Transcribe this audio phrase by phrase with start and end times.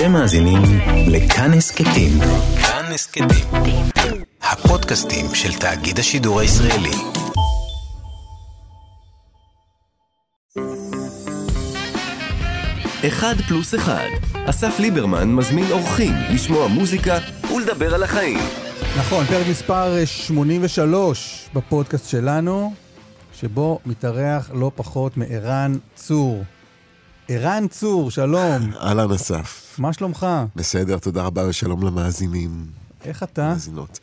[0.00, 0.62] אתם מאזינים
[1.06, 2.18] לכאן הסכתים.
[2.62, 3.28] כאן הסכתים.
[4.42, 6.90] הפודקאסטים של תאגיד השידור הישראלי.
[13.06, 14.06] אחד פלוס אחד.
[14.46, 17.18] אסף ליברמן מזמין אורחים לשמוע מוזיקה
[17.54, 18.38] ולדבר על החיים.
[18.98, 22.74] נכון, פרק מספר 83 בפודקאסט שלנו,
[23.40, 26.44] שבו מתארח לא פחות מערן צור.
[27.32, 28.72] ערן צור, שלום.
[28.80, 29.76] אהלן אסף.
[29.78, 30.26] מה שלומך?
[30.56, 32.66] בסדר, תודה רבה ושלום למאזינים.
[33.04, 33.48] איך אתה?
[33.48, 33.98] מאזינות.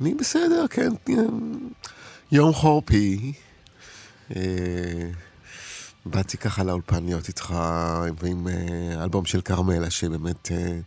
[0.00, 0.92] אני בסדר, כן.
[2.32, 3.32] יום חורפי.
[4.36, 4.42] אה,
[6.06, 7.54] באתי ככה לאולפן להיות איתך
[8.20, 10.78] ועם אה, אלבום של כרמלה, שבאמת אה,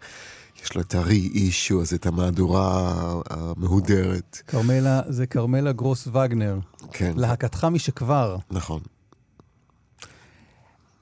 [0.64, 2.94] יש לו את הרי-אישו הזה, את המהדורה
[3.30, 4.42] המהודרת.
[4.48, 6.60] כרמלה, זה כרמלה גרוס וגנר.
[6.92, 7.12] כן.
[7.16, 8.38] להקתך משכבר.
[8.52, 8.80] נכון.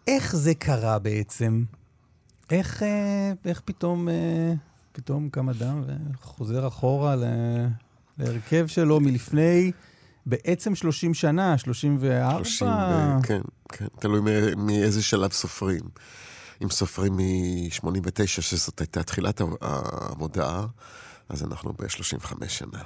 [0.07, 1.63] איך זה קרה בעצם?
[2.51, 4.53] איך, אה, איך פתאום, אה,
[4.91, 5.83] פתאום קם אדם
[6.13, 7.23] וחוזר אחורה ל,
[8.17, 9.71] להרכב שלו מלפני
[10.25, 12.43] בעצם 30 שנה, 34?
[12.43, 14.21] 30, ו- כן, כן, תלוי
[14.57, 15.81] מאיזה שלב סופרים.
[16.63, 20.65] אם סופרים מ-89, שזאת הייתה תחילת ה- העבודה,
[21.29, 22.79] אז אנחנו ב-35 שנה.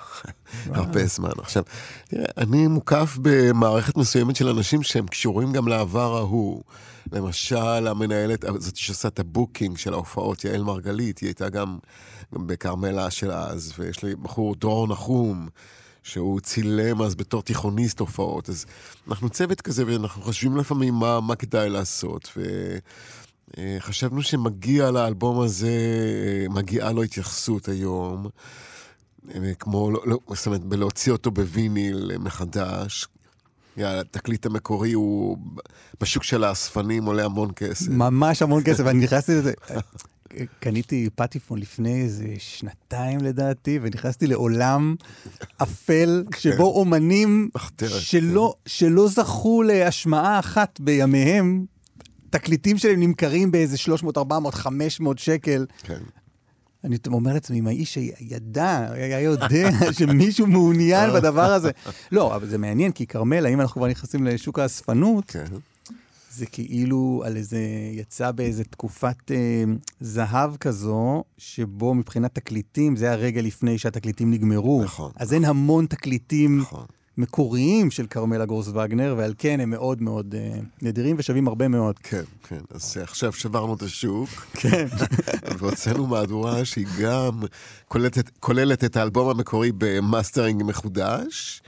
[0.65, 1.29] הרבה זמן.
[1.39, 1.63] עכשיו,
[2.07, 6.63] תראה, אני מוקף במערכת מסוימת של אנשים שהם קשורים גם לעבר ההוא.
[7.11, 11.77] למשל, המנהלת, זאת שעושה את ה booking של ההופעות, יעל מרגלית, היא הייתה גם,
[12.35, 15.47] גם בכרמלה של אז, ויש לי בחור, דרור נחום.
[16.03, 18.49] שהוא צילם אז בתור תיכוניסט הופעות.
[18.49, 18.65] אז
[19.07, 22.37] אנחנו צוות כזה, ואנחנו חושבים לפעמים מה, מה כדאי לעשות.
[23.57, 25.77] וחשבנו שמגיע לאלבום הזה,
[26.49, 28.27] מגיעה לו התייחסות היום.
[29.59, 33.07] כמו, לא, לא, זאת אומרת, בלהוציא אותו בוויניל מחדש.
[33.85, 35.37] התקליט המקורי הוא
[36.01, 37.89] בשוק של האספנים עולה המון כסף.
[37.89, 39.53] ממש המון כסף, אני נכנסתי לזה.
[40.59, 44.95] קניתי פטיפון לפני איזה שנתיים לדעתי, ונכנסתי לעולם
[45.57, 47.49] אפל, שבו אומנים
[47.99, 51.65] שלא, שלא זכו להשמעה אחת בימיהם,
[52.29, 55.65] תקליטים שלהם נמכרים באיזה 300, 400, 500 שקל.
[55.83, 55.99] כן.
[56.83, 61.71] אני אומר לעצמי, אם האיש ידע, היה יודע שמישהו מעוניין בדבר הזה.
[62.11, 65.45] לא, אבל זה מעניין, כי כרמלה, אם אנחנו כבר נכנסים לשוק האספנות, כן.
[66.31, 67.59] זה כאילו על איזה,
[67.93, 69.63] יצא באיזה תקופת אה,
[69.99, 74.81] זהב כזו, שבו מבחינת תקליטים, זה הרגע לפני שהתקליטים נגמרו.
[74.83, 75.11] נכון.
[75.15, 76.85] אז אין המון תקליטים נכון.
[77.17, 81.99] מקוריים של כרמלה גרוס וגנר, ועל כן הם מאוד מאוד אה, נדירים ושווים הרבה מאוד.
[81.99, 82.59] כן, כן.
[82.69, 84.29] אז עכשיו שברנו את השוק.
[84.53, 84.87] כן.
[85.57, 87.39] והוצאנו מהדורה שהיא גם
[87.87, 91.61] כוללת, כוללת את האלבום המקורי במאסטרינג מחודש,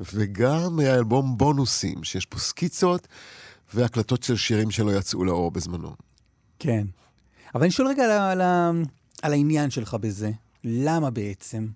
[0.00, 3.08] וגם האלבום בונוסים, שיש פה סקיצות
[3.74, 5.92] והקלטות של שירים שלא יצאו לאור בזמנו.
[6.58, 6.86] כן.
[7.54, 8.82] אבל אני שואל רגע על, על, על,
[9.22, 10.30] על העניין שלך בזה.
[10.64, 11.66] למה בעצם?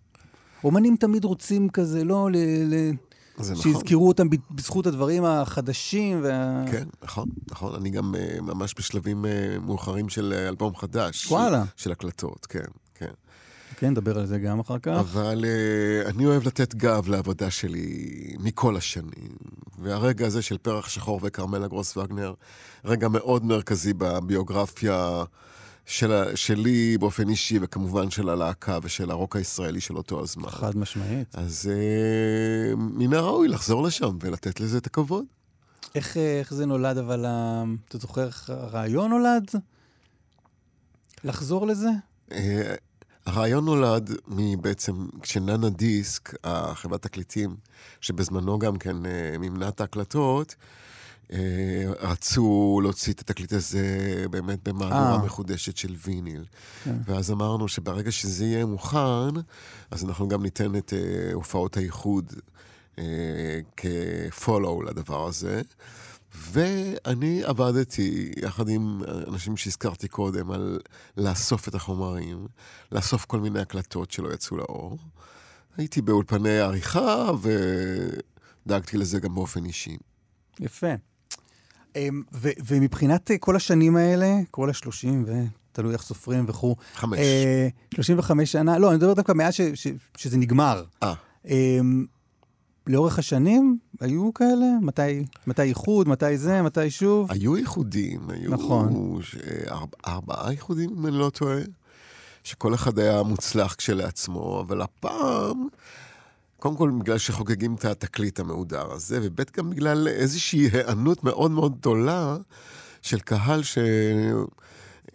[0.64, 2.36] אומנים תמיד רוצים כזה, לא ל...
[2.75, 2.92] ל...
[3.40, 3.56] נכון.
[3.56, 6.20] שיזכרו אותם בזכות הדברים החדשים.
[6.22, 6.64] וה...
[6.72, 7.74] כן, נכון, נכון.
[7.74, 11.26] אני גם uh, ממש בשלבים uh, מאוחרים של uh, אלבום חדש.
[11.26, 11.64] וואלה.
[11.76, 12.58] של, של הקלטות, כן,
[12.94, 13.10] כן.
[13.76, 14.96] כן, נדבר על זה גם אחר כך.
[15.00, 19.30] אבל uh, אני אוהב לתת גב לעבודה שלי מכל השנים.
[19.78, 22.34] והרגע הזה של פרח שחור וכרמלה גרוס וגנר,
[22.84, 25.24] רגע מאוד מרכזי בביוגרפיה
[25.90, 30.50] של, שלי באופן אישי, וכמובן של הלהקה ושל הרוק הישראלי של אותו הזמן.
[30.50, 31.34] חד משמעית.
[31.34, 35.24] אז uh, מן הראוי לחזור לשם ולתת לזה את הכבוד.
[35.94, 37.26] איך, איך זה נולד, אבל
[37.88, 39.50] אתה זוכר איך הרעיון נולד?
[41.24, 41.88] לחזור לזה?
[42.30, 42.34] Uh,
[43.26, 47.56] הרעיון נולד מבעצם כשננה דיסק, החברת תקליטים,
[48.00, 48.96] שבזמנו גם כן
[49.38, 50.54] מימנה את ההקלטות,
[52.00, 56.44] רצו להוציא את התקליט הזה באמת במהדורה מחודשת של ויניל.
[56.84, 56.96] כן.
[57.04, 59.41] ואז אמרנו שברגע שזה יהיה מוכן,
[59.91, 60.92] אז אנחנו גם ניתן את
[61.32, 62.32] הופעות הייחוד
[63.76, 65.62] כפולו לדבר הזה.
[66.34, 70.80] ואני עבדתי יחד עם אנשים שהזכרתי קודם על
[71.16, 72.47] לאסוף את החומרים,
[72.92, 74.98] לאסוף כל מיני הקלטות שלא יצאו לאור.
[75.77, 77.30] הייתי באולפני עריכה
[78.66, 79.97] ודאגתי לזה גם באופן אישי.
[80.60, 80.94] יפה.
[82.34, 85.25] ו- ומבחינת כל השנים האלה, כל השלושים,
[85.72, 86.77] ותלוי איך סופרים וכו'.
[86.95, 87.19] חמש.
[87.95, 90.84] 35 שנה, לא, אני מדבר דווקא מאז ש- ש- שזה נגמר.
[91.03, 91.15] אה.
[92.87, 94.66] לאורך השנים היו כאלה?
[94.83, 97.33] מתי, מתי איחוד, מתי זה, מתי שוב?
[97.33, 99.19] היו איחודים, היו נכון.
[99.22, 99.37] ש...
[99.69, 101.59] ארבע, ארבעה איחודים, אם אני לא טועה,
[102.45, 105.69] שכל אחד היה מוצלח כשלעצמו, אבל הפעם,
[106.60, 111.78] קודם כל בגלל שחוגגים את התקליט המהודר הזה, וב' גם בגלל איזושהי היענות מאוד מאוד
[111.78, 112.36] גדולה
[113.03, 113.78] של קהל ש...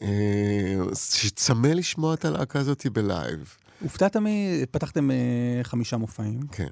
[0.02, 3.56] אה, שצמא לשמוע את הלהקה הזאת בלייב.
[3.82, 4.26] הופתעת מ...
[4.72, 5.16] פתחתם אה,
[5.64, 6.40] חמישה מופעים.
[6.52, 6.68] כן.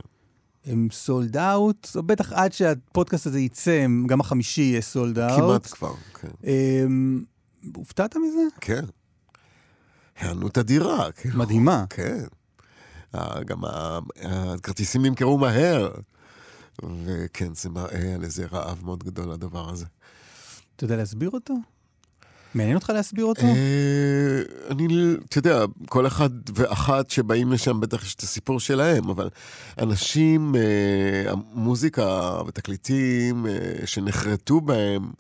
[0.66, 5.40] הם סולד אאוט, או בטח עד שהפודקאסט הזה יצא, גם החמישי יהיה סולד אאוט.
[5.40, 6.28] כמעט כבר, כן.
[6.44, 7.24] אמ,
[7.76, 8.42] הופתעת מזה?
[8.62, 8.86] כן.
[10.20, 11.12] היענות אדירה.
[11.12, 11.40] כאילו.
[11.40, 11.86] מדהימה.
[11.90, 12.24] כן.
[13.46, 13.62] גם
[14.22, 15.92] הכרטיסים נמכרו מהר.
[17.06, 19.86] וכן, זה מראה על איזה רעב מאוד גדול הדבר הזה.
[20.76, 21.54] אתה יודע להסביר אותו?
[22.56, 23.46] מעניין אותך להסביר אותו?
[23.46, 24.88] אה, אני,
[25.30, 29.30] אתה יודע, כל אחד ואחת שבאים לשם בטח יש את הסיפור שלהם, אבל
[29.78, 35.12] אנשים, אה, המוזיקה ותקליטים אה, שנחרטו בהם,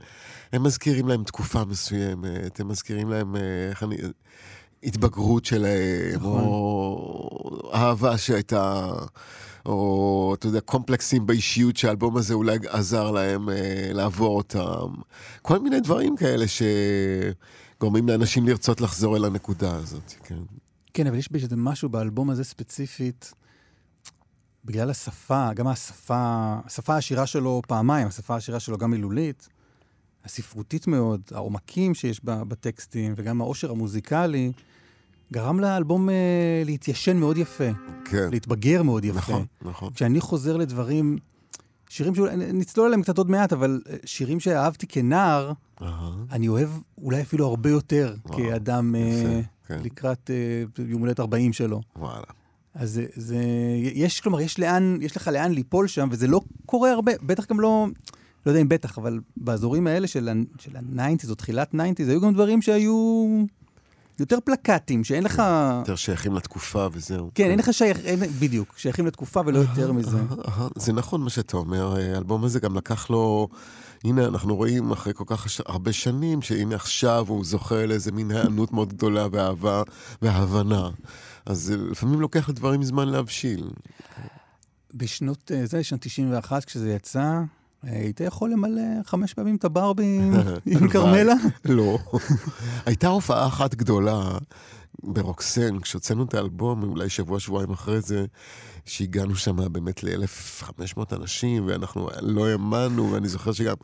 [0.53, 3.35] הם מזכירים להם תקופה מסוימת, הם מזכירים להם,
[3.69, 3.95] איך אני...
[4.83, 6.43] התבגרות שלהם, נכון.
[6.43, 8.91] או אהבה שהייתה,
[9.65, 14.93] או אתה יודע, קומפלקסים באישיות שהאלבום הזה אולי עזר להם אה, לעבור אותם.
[15.41, 16.45] כל מיני דברים כאלה
[17.77, 20.39] שגורמים לאנשים לרצות לחזור אל הנקודה הזאת, כן.
[20.93, 23.33] כן, אבל יש בזה משהו באלבום הזה ספציפית,
[24.65, 29.49] בגלל השפה, גם השפה, השפה העשירה שלו פעמיים, השפה העשירה שלו גם מילולית,
[30.25, 34.51] הספרותית מאוד, העומקים שיש בה, בטקסטים, וגם העושר המוזיקלי,
[35.33, 36.15] גרם לאלבום אה,
[36.65, 37.63] להתיישן מאוד יפה,
[38.05, 39.17] כן, להתבגר מאוד יפה.
[39.17, 39.93] נכון, נכון.
[39.93, 41.17] כשאני חוזר לדברים,
[41.89, 45.51] שירים שאולי, נצלול עליהם קצת עוד מעט, אבל אה, שירים שאהבתי כנער,
[45.81, 49.79] אהה, אני אוהב אולי אפילו הרבה יותר וואו, כאדם אה, יפה, כן.
[49.83, 50.29] לקראת
[50.79, 51.81] אה, יום הולדת 40 שלו.
[51.95, 52.23] וואלה.
[52.75, 53.37] אז זה, זה,
[53.93, 57.59] יש, כלומר, יש לאן, יש לך לאן ליפול שם, וזה לא קורה הרבה, בטח גם
[57.59, 57.87] לא,
[58.45, 61.77] לא יודע אם בטח, אבל באזורים האלה של, ה- של ה-90's או תחילת 90's,
[62.09, 63.27] היו גם דברים שהיו
[64.19, 65.43] יותר פלקטים, שאין לך,
[65.79, 67.31] יותר שייכים לתקופה וזהו.
[67.35, 70.17] כן, אין לך שייך, אין, בדיוק, שייכים לתקופה ולא יותר מזה.
[70.75, 73.47] זה נכון מה שאתה אומר, האלבום הזה גם לקח לו,
[74.03, 78.73] הנה אנחנו רואים אחרי כל כך הרבה שנים, שהנה עכשיו הוא זוכה לאיזה מין היענות
[78.73, 79.83] מאוד גדולה ואהבה
[80.21, 80.89] והבנה.
[81.45, 83.69] אז לפעמים לוקח לדברים זמן להבשיל.
[84.93, 87.41] בשנות, אה, זה, שנת 91, כשזה יצא,
[87.83, 90.19] היית יכול למלא חמש פעמים את הברבי
[90.65, 90.89] עם-.
[90.91, 91.33] כרמלה?
[91.65, 91.97] לא.
[92.85, 94.37] הייתה הופעה אחת גדולה
[95.03, 98.25] ברוקסן, כשהוצאנו את האלבום, אולי שבוע, שבועיים אחרי זה,
[98.85, 103.75] שהגענו שם באמת ל-1,500 אנשים, ואנחנו לא האמנו, ואני זוכר שגם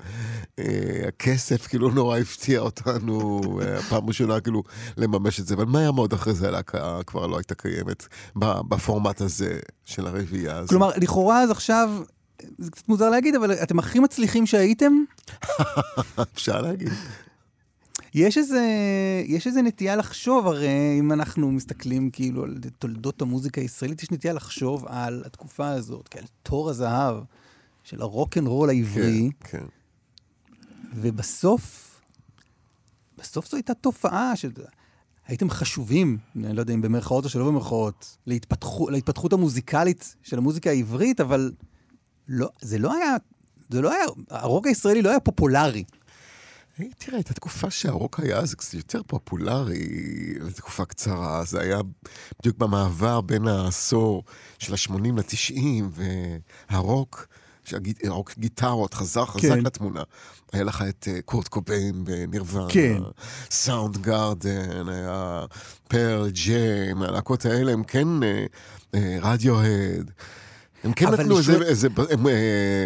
[0.59, 0.65] אה,
[1.07, 4.63] הכסף כאילו נורא הפתיע אותנו, אה, פעם ראשונה כאילו
[4.97, 9.59] לממש את זה, אבל מהר מאוד אחרי זה הלהקה כבר לא הייתה קיימת בפורמט הזה
[9.85, 10.69] של הרביעייה הזאת.
[10.69, 11.89] כלומר, לכאורה אז עכשיו,
[12.57, 14.93] זה קצת מוזר להגיד, אבל אתם הכי מצליחים שהייתם?
[16.35, 16.89] אפשר להגיד.
[18.13, 18.61] יש איזה,
[19.25, 24.33] יש איזה נטייה לחשוב, הרי אם אנחנו מסתכלים כאילו על תולדות המוזיקה הישראלית, יש נטייה
[24.33, 27.17] לחשוב על התקופה הזאת, כעל תור הזהב
[27.83, 29.65] של הרוקנרול העברי, כן, כן.
[30.95, 31.95] ובסוף,
[33.17, 34.51] בסוף זו הייתה תופעה של...
[35.27, 40.69] הייתם חשובים, אני לא יודע אם במרכאות או שלא במרכאות, להתפתחו, להתפתחות המוזיקלית של המוזיקה
[40.69, 41.51] העברית, אבל
[42.29, 43.15] לא, זה לא היה,
[43.69, 45.83] זה לא היה, הרוק הישראלי לא היה פופולרי.
[46.97, 49.87] תראה, הייתה תקופה שהרוק היה אז יותר פופולרי
[50.39, 51.43] לתקופה קצרה.
[51.43, 51.79] זה היה
[52.39, 54.23] בדיוק במעבר בין העשור
[54.59, 56.01] של ה-80 ל-90,
[56.69, 57.27] והרוק,
[58.03, 59.59] הרוק גיטרות חזר חזק כן.
[59.59, 60.03] לתמונה.
[60.53, 63.01] היה לך את אה, קורט קוביין בנירוונה, כן.
[63.51, 65.45] סאונד גארדן, היה
[65.87, 68.45] פרל ג'יין, הלהקות האלה הם כן אה,
[68.95, 70.11] אה, רדיוהד.
[70.83, 72.33] הם כן נתנו איזה, שואל- איזה הם, אה,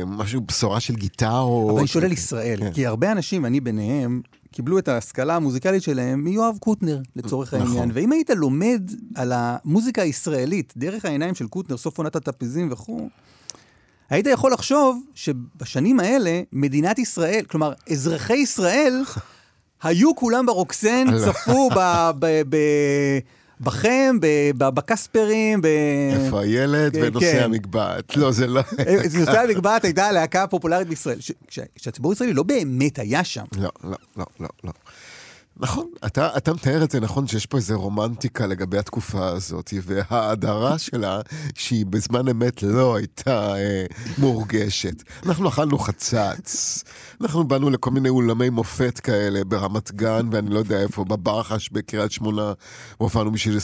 [0.08, 1.70] משהו, בשורה של גיטרות.
[1.72, 2.72] אבל אני שואל על ישראל, כן.
[2.74, 4.22] כי הרבה אנשים, אני ביניהם,
[4.52, 7.68] קיבלו את ההשכלה המוזיקלית שלהם מיואב קוטנר, לצורך נכון.
[7.68, 7.92] העניין.
[7.94, 8.82] ואם היית לומד
[9.16, 13.10] על המוזיקה הישראלית דרך העיניים של קוטנר, סוף עונת הטפיזים וכו',
[14.10, 19.04] היית יכול לחשוב שבשנים האלה, מדינת ישראל, כלומר, אזרחי ישראל,
[19.84, 23.20] היו כולם ברוקסן, צפו ב- ב- ב-
[23.62, 24.18] בכם,
[24.58, 25.68] בקספרים, ב...
[26.14, 27.44] איפה הילד כן, ונושא.
[27.44, 28.18] המגבעת.
[28.18, 28.62] לא, זה לא...
[29.20, 31.18] נושא המגבעת הייתה הלהקה הפופולרית בישראל.
[31.76, 33.44] כשהציבור הישראלי לא באמת היה שם.
[33.58, 34.72] לא, לא, לא, לא, לא.
[35.58, 40.78] נכון, אתה, אתה מתאר את זה נכון שיש פה איזו רומנטיקה לגבי התקופה הזאת, וההדרה
[40.78, 41.22] שלה,
[41.56, 43.86] שהיא בזמן אמת לא הייתה אה,
[44.18, 45.04] מורגשת.
[45.26, 46.84] אנחנו אכלנו חצץ,
[47.22, 52.12] אנחנו באנו לכל מיני אולמי מופת כאלה ברמת גן, ואני לא יודע איפה, בברחש בקריית
[52.12, 52.54] שמונה,
[53.00, 53.58] והופענו בשביל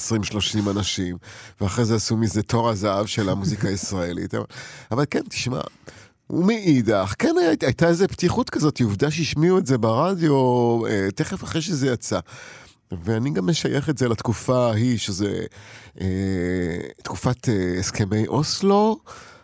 [0.65, 1.17] 20-30 אנשים,
[1.61, 4.35] ואחרי זה עשו מזה תור הזהב של המוזיקה הישראלית.
[4.35, 4.45] אבל,
[4.91, 5.61] אבל כן, תשמע,
[6.29, 11.61] ומאידך, כן היה, הייתה איזו פתיחות כזאת, עובדה שהשמיעו את זה ברדיו אה, תכף אחרי
[11.61, 12.19] שזה יצא.
[12.91, 15.45] ואני גם משייך את זה לתקופה ההיא, שזה
[16.01, 16.07] אה,
[17.03, 18.99] תקופת אה, הסכמי אוסלו,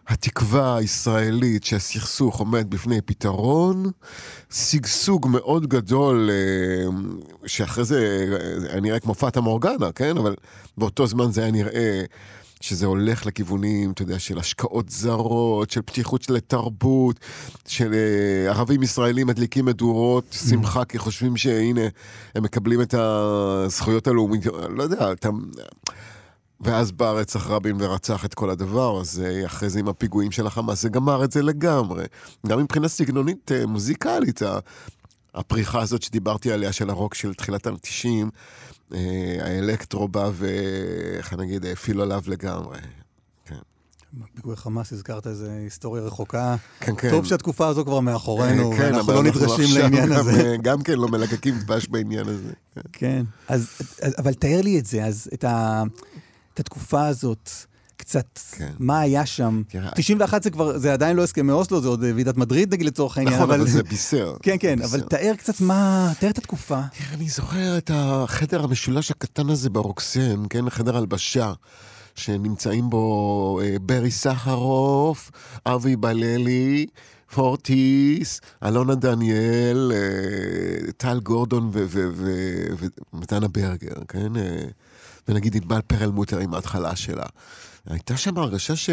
[0.08, 3.92] התקווה הישראלית שהסכסוך עומד בפני פתרון,
[4.52, 6.90] שגשוג מאוד גדול, אה,
[7.48, 8.28] שאחרי זה
[8.70, 10.18] היה נראה כמו פאטה מורגנה, כן?
[10.18, 10.36] אבל
[10.78, 12.04] באותו זמן זה היה נראה
[12.66, 17.20] שזה הולך לכיוונים, אתה יודע, של השקעות זרות, של פתיחות של תרבות,
[17.68, 21.88] של אה, ערבים ישראלים מדליקים מדורות שמחה, כי חושבים שהנה,
[22.36, 25.30] הם מקבלים את הזכויות הלאומיות, לא יודע, אתה...
[26.62, 30.82] ואז בא רצח רבין ורצח את כל הדבר הזה, אחרי זה עם הפיגועים של החמאס,
[30.82, 32.06] זה גמר את זה לגמרי.
[32.48, 34.42] גם מבחינה סגנונית אה, מוזיקלית,
[35.36, 38.08] הפריחה הזאת שדיברתי עליה, של הרוק של תחילת ה-90,
[38.94, 42.78] אה, האלקטרו בא ואיך נגיד, הפעיל עליו לגמרי.
[43.46, 43.56] כן.
[44.36, 46.56] פיגועי חמאס, הזכרת איזו היסטוריה רחוקה.
[46.80, 47.10] כן, כן.
[47.10, 50.56] טוב שהתקופה הזו כבר מאחורינו, כן, אנחנו לא נדרשים לעניין גם, הזה.
[50.62, 52.54] גם כן לא מלקקים דבש בעניין הזה.
[52.94, 53.70] כן, אז,
[54.18, 55.84] אבל תאר לי את זה, אז את ה...
[56.54, 57.50] את התקופה הזאת,
[58.06, 58.72] קצת, כן.
[58.80, 59.62] מה היה שם.
[59.68, 63.18] תראה, 91 זה כבר, זה עדיין לא הסכמי אוסלו, זה עוד ועידת מדריד נגיד לצורך
[63.18, 63.36] העניין.
[63.36, 64.36] נכון, אבל, אבל זה בישר.
[64.44, 64.90] כן, כן, בישר.
[64.90, 66.82] אבל תאר קצת מה, תאר את התקופה.
[66.98, 71.54] תראה, אני זוכר את החדר המשולש הקטן הזה ברוקסן, כן, חדר הלבשה.
[72.16, 75.32] שנמצאים בו אה, ברי סחרוף,
[75.66, 76.86] אבי בללי,
[77.34, 81.72] פורטיס, אלונה דניאל, אה, טל גורדון
[83.14, 84.38] ומתנה ברגר, כן?
[84.38, 84.64] אה,
[85.28, 87.26] ונגיד ענבל פרלמוטר עם ההתחלה שלה.
[87.90, 88.90] הייתה שם הרגשה ש...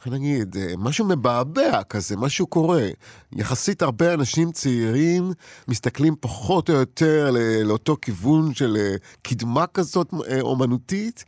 [0.00, 2.88] איך נגיד, אה, משהו מבעבע כזה, משהו קורה.
[3.32, 5.32] יחסית הרבה אנשים צעירים
[5.68, 7.30] מסתכלים פחות או יותר
[7.64, 11.24] לאותו כיוון של אה, קדמה כזאת אה, אומנותית,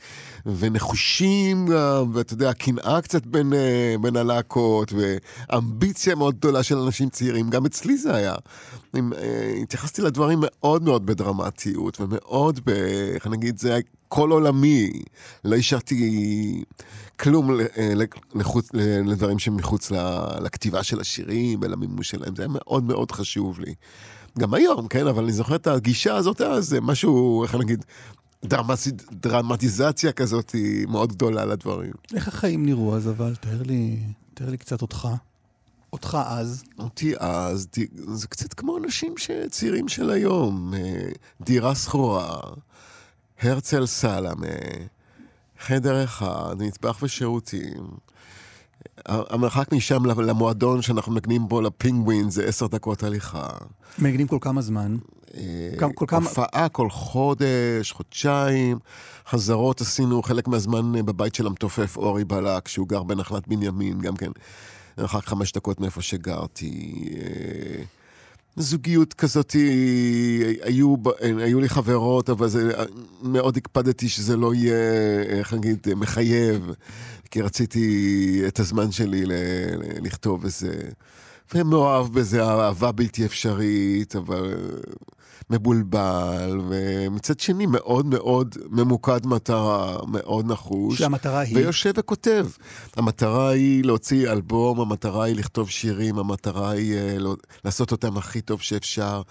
[0.47, 3.53] ונחושים גם, ואתה יודע, קנאה קצת בין,
[4.01, 7.51] בין הלהקות, ואמביציה מאוד גדולה של אנשים צעירים.
[7.51, 8.35] גם אצלי זה היה.
[9.63, 12.61] התייחסתי לדברים מאוד מאוד בדרמטיות, ומאוד.
[13.15, 13.83] איך נגיד, זה היה
[14.13, 14.91] קול עולמי.
[15.45, 16.65] לא השארתי
[17.21, 17.51] כלום
[18.35, 18.69] לחוץ,
[19.05, 19.91] לדברים שמחוץ
[20.41, 22.37] לכתיבה של השירים ולמימוש שלהם.
[22.37, 23.75] זה היה מאוד מאוד חשוב לי.
[24.39, 25.07] גם היום, כן?
[25.07, 27.85] אבל אני זוכר את הגישה הזאת אז, אה, זה משהו, איך נגיד,
[28.45, 28.93] דרמטיז...
[29.13, 31.93] דרמטיזציה כזאת היא מאוד גדולה לדברים.
[32.15, 33.35] איך החיים נראו אז, אבל?
[33.35, 33.99] תאר לי,
[34.35, 35.09] תאר לי קצת אותך.
[35.93, 36.65] אותך אז.
[36.79, 37.67] אותי אז,
[38.15, 39.15] זה קצת כמו אנשים
[39.51, 40.75] צעירים של היום.
[40.75, 41.09] אה,
[41.41, 42.41] דירה שכורה,
[43.43, 44.47] הרצל סלמה,
[45.61, 47.85] חדר אחד, מטבח ושירותים.
[49.07, 53.49] המרחק משם למועדון שאנחנו מנגנים בו לפינגווין זה עשר דקות הליכה.
[53.99, 54.97] מנגנים כל כמה זמן?
[55.35, 56.29] אה, כל כמה...
[56.29, 58.79] הופעה כל חודש, חודשיים.
[59.29, 64.17] חזרות עשינו חלק מהזמן אה, בבית של המתופף אורי בלק, שהוא גר בנחלת בנימין, גם
[64.17, 64.31] כן.
[64.99, 66.95] מרחק חמש דקות מאיפה שגרתי.
[68.59, 69.57] אה, זוגיות כזאת,
[70.63, 72.73] היו, היו לי חברות, אבל זה,
[73.23, 76.71] מאוד הקפדתי שזה לא יהיה, איך נגיד, מחייב,
[77.31, 80.73] כי רציתי את הזמן שלי ל, ל, לכתוב איזה...
[81.55, 84.55] ומאוהב בזה אהבה בלתי אפשרית, אבל
[85.51, 90.99] מבולבל, ומצד שני מאוד מאוד ממוקד מטרה, מאוד נחוש.
[90.99, 91.57] שהמטרה היא?
[91.57, 92.47] ויושב וכותב.
[92.97, 98.41] המטרה היא להוציא אלבום, המטרה היא לכתוב שירים, המטרה היא uh, לא, לעשות אותם הכי
[98.41, 99.23] טוב שאפשר.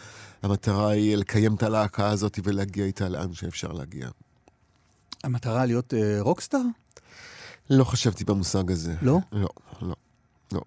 [0.43, 4.09] המטרה היא לקיים את הלהקה הזאת ולהגיע איתה לאן שאפשר להגיע.
[5.23, 6.61] המטרה להיות uh, רוקסטאר?
[7.69, 8.93] לא חשבתי במושג הזה.
[9.01, 9.17] לא?
[9.31, 9.49] לא,
[9.81, 9.95] לא.
[10.51, 10.61] לא.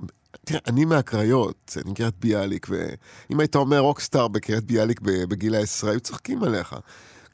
[0.44, 6.00] תראה, אני מהקריות, אני קריית ביאליק, ואם היית אומר רוקסטאר בקריית ביאליק בגיל העשרה, היו
[6.00, 6.76] צוחקים עליך.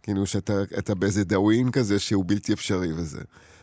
[0.02, 3.20] כאילו שאתה באיזה דאווין כזה שהוא בלתי אפשרי וזה.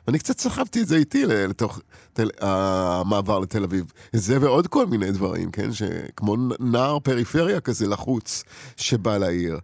[0.08, 1.80] ואני קצת סחבתי את זה איתי לתוך
[2.14, 3.92] תל, המעבר לתל אביב.
[4.14, 5.74] זה ועוד כל מיני דברים, כן?
[5.74, 8.44] שכמו נער פריפריה כזה לחוץ
[8.78, 9.60] שבא לעיר.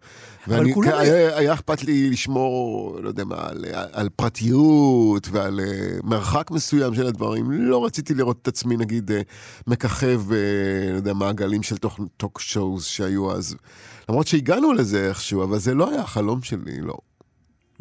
[0.47, 0.91] ואני, כולם...
[0.97, 6.95] היה, היה אכפת לי לשמור, לא יודע מה, על, על פרטיות ועל uh, מרחק מסוים
[6.95, 7.51] של הדברים.
[7.51, 9.13] לא רציתי לראות את עצמי, נגיד, uh,
[9.67, 11.75] מככב, uh, לא יודע, מעגלים של
[12.17, 13.55] טוק שואוז שהיו אז.
[14.09, 16.97] למרות שהגענו לזה איכשהו, אבל זה לא היה החלום שלי, לא.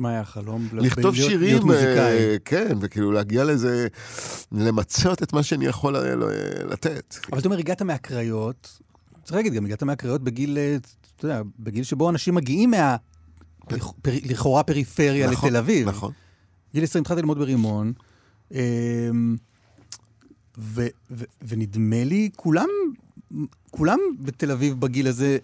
[0.02, 0.68] מה היה החלום?
[0.72, 2.38] לכתוב להיות, שירים, להיות מוזיקאי.
[2.44, 3.86] כן, וכאילו להגיע לזה,
[4.52, 5.96] למצות את מה שאני יכול
[6.70, 7.16] לתת.
[7.30, 8.80] אבל אתה אומר, הגעת מהקריות,
[9.24, 10.58] צריך להגיד, גם הגעת מהקריות בגיל,
[11.16, 12.96] אתה יודע, בגיל שבו אנשים מגיעים מה...
[14.06, 15.88] לכאורה פריפריה נכון, לתל אביב.
[15.88, 16.12] נכון.
[16.74, 17.92] גיל 20 התחלתי ללמוד ברימון,
[18.52, 19.36] אמ,
[21.42, 22.68] ונדמה לי, כולם,
[23.70, 25.38] כולם בתל אביב בגיל הזה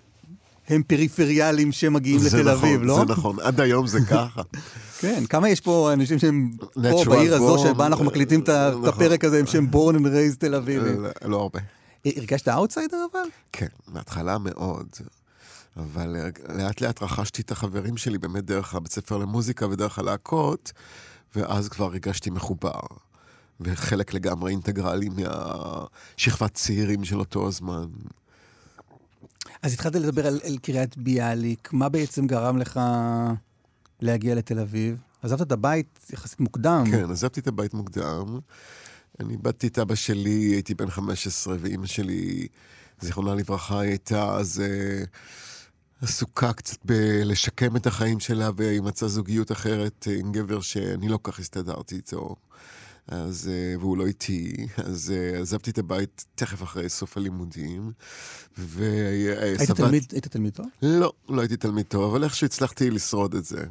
[0.69, 2.95] הם פריפריאליים שמגיעים לתל נכון, אביב, לא?
[2.95, 4.43] זה נכון, עד היום זה ככה.
[5.01, 8.89] כן, כמה יש פה אנשים שהם פה בעיר הזו שבה אנחנו מקליטים את נכון.
[8.89, 10.83] הפרק הזה, הם שהם born and raised תל אביב.
[10.83, 11.61] לא, לא הרבה.
[12.07, 13.29] אה, הרגשת אאוטסיידר אבל?
[13.53, 14.89] כן, מההתחלה מאוד.
[15.77, 16.17] אבל
[16.55, 20.73] לאט לאט רכשתי את החברים שלי באמת דרך הבית ספר למוזיקה ודרך הלהקות,
[21.37, 22.81] ואז כבר הרגשתי מחובר.
[23.61, 27.87] וחלק לגמרי אינטגרלי מהשכבת צעירים של אותו הזמן.
[29.63, 32.81] אז התחלת לדבר על, על קריית ביאליק, מה בעצם גרם לך
[34.01, 34.97] להגיע לתל אביב?
[35.23, 36.85] עזבת את הבית יחסית מוקדם.
[36.91, 38.39] כן, עזבתי את הבית מוקדם.
[39.21, 42.47] אני איבדתי את אבא שלי, הייתי בן 15, ואימא שלי,
[43.01, 45.05] זיכרונה לברכה, הייתה אז אה,
[46.03, 51.39] עסוקה קצת בלשקם את החיים שלה, והיא מצאה זוגיות אחרת עם גבר שאני לא כך
[51.39, 52.37] הסתדרתי איתו.
[53.09, 57.93] אז, אה, והוא לא איתי, אז אה, עזבתי את הבית תכף אחרי סוף הלימודים.
[58.59, 58.85] ו...
[59.59, 60.67] היית תלמיד, היית תלמיד טוב?
[60.83, 63.65] לא, לא הייתי תלמיד טוב, אבל איכשהו הצלחתי לשרוד את זה.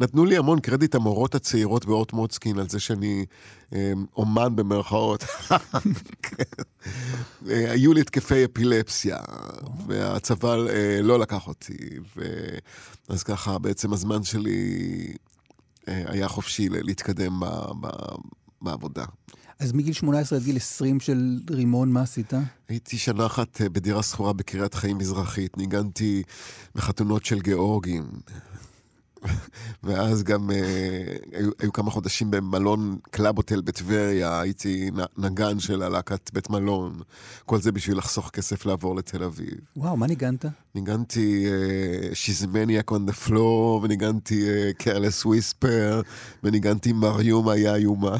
[0.00, 3.26] נתנו לי המון קרדיט המורות הצעירות באורט מוצקין על זה שאני
[3.72, 5.24] אה, אומן במרכאות.
[7.46, 9.18] היו לי התקפי אפילפסיה,
[9.86, 10.56] והצבא
[11.02, 11.76] לא לקח אותי,
[13.08, 15.14] אז ככה בעצם הזמן שלי
[15.86, 17.40] היה חופשי להתקדם
[18.64, 19.04] בעבודה.
[19.58, 22.32] אז מגיל 18 עד גיל 20 של רימון, מה עשית?
[22.68, 26.22] הייתי שנה אחת אה, בדירה שכורה בקריית חיים מזרחית, ניגנתי
[26.74, 28.04] בחתונות של גיאורגים.
[29.84, 30.52] ואז גם uh,
[31.36, 37.00] היו, היו כמה חודשים במלון קלאבוטל בטבריה, הייתי נגן של הלהקת בית מלון.
[37.46, 39.54] כל זה בשביל לחסוך כסף לעבור לתל אביב.
[39.76, 40.44] וואו, מה ניגנת?
[40.74, 41.46] ניגנתי
[42.52, 46.04] Maniac on the Floor, וניגנתי uh, Careless Whisper,
[46.42, 48.16] וניגנתי מריום היה איומה.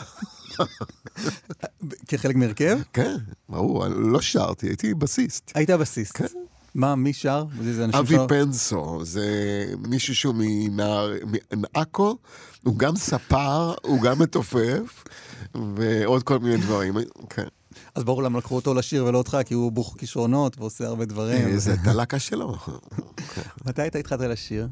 [2.09, 2.79] כחלק מהרכב?
[2.93, 3.17] כן,
[3.49, 5.53] ברור, לא שרתי, הייתי בסיסט.
[5.55, 6.17] היית בסיסט.
[6.17, 6.27] כן.
[6.75, 7.45] מה, מי שר?
[7.93, 9.27] אבי פנסו, זה
[9.89, 10.35] מישהו שהוא
[11.57, 12.17] מעכו,
[12.63, 15.05] הוא גם ספר, הוא גם מתופף,
[15.55, 16.95] ועוד כל מיני דברים,
[17.31, 17.47] כן.
[17.95, 21.49] אז ברור למה לקחו אותו לשיר ולא אותך, כי הוא בוך כישרונות ועושה הרבה דברים.
[21.49, 22.57] אה, זה דלקה שלו.
[23.67, 24.69] מתי אתה התחלת לשיר?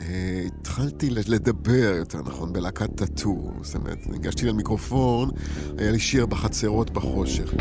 [0.00, 3.52] אה, התחלתי לדבר, יותר נכון, בלהקת טאטו.
[3.62, 5.30] זאת אומרת, ניגשתי למיקרופון,
[5.78, 7.54] היה לי שיר בחצרות בחושך.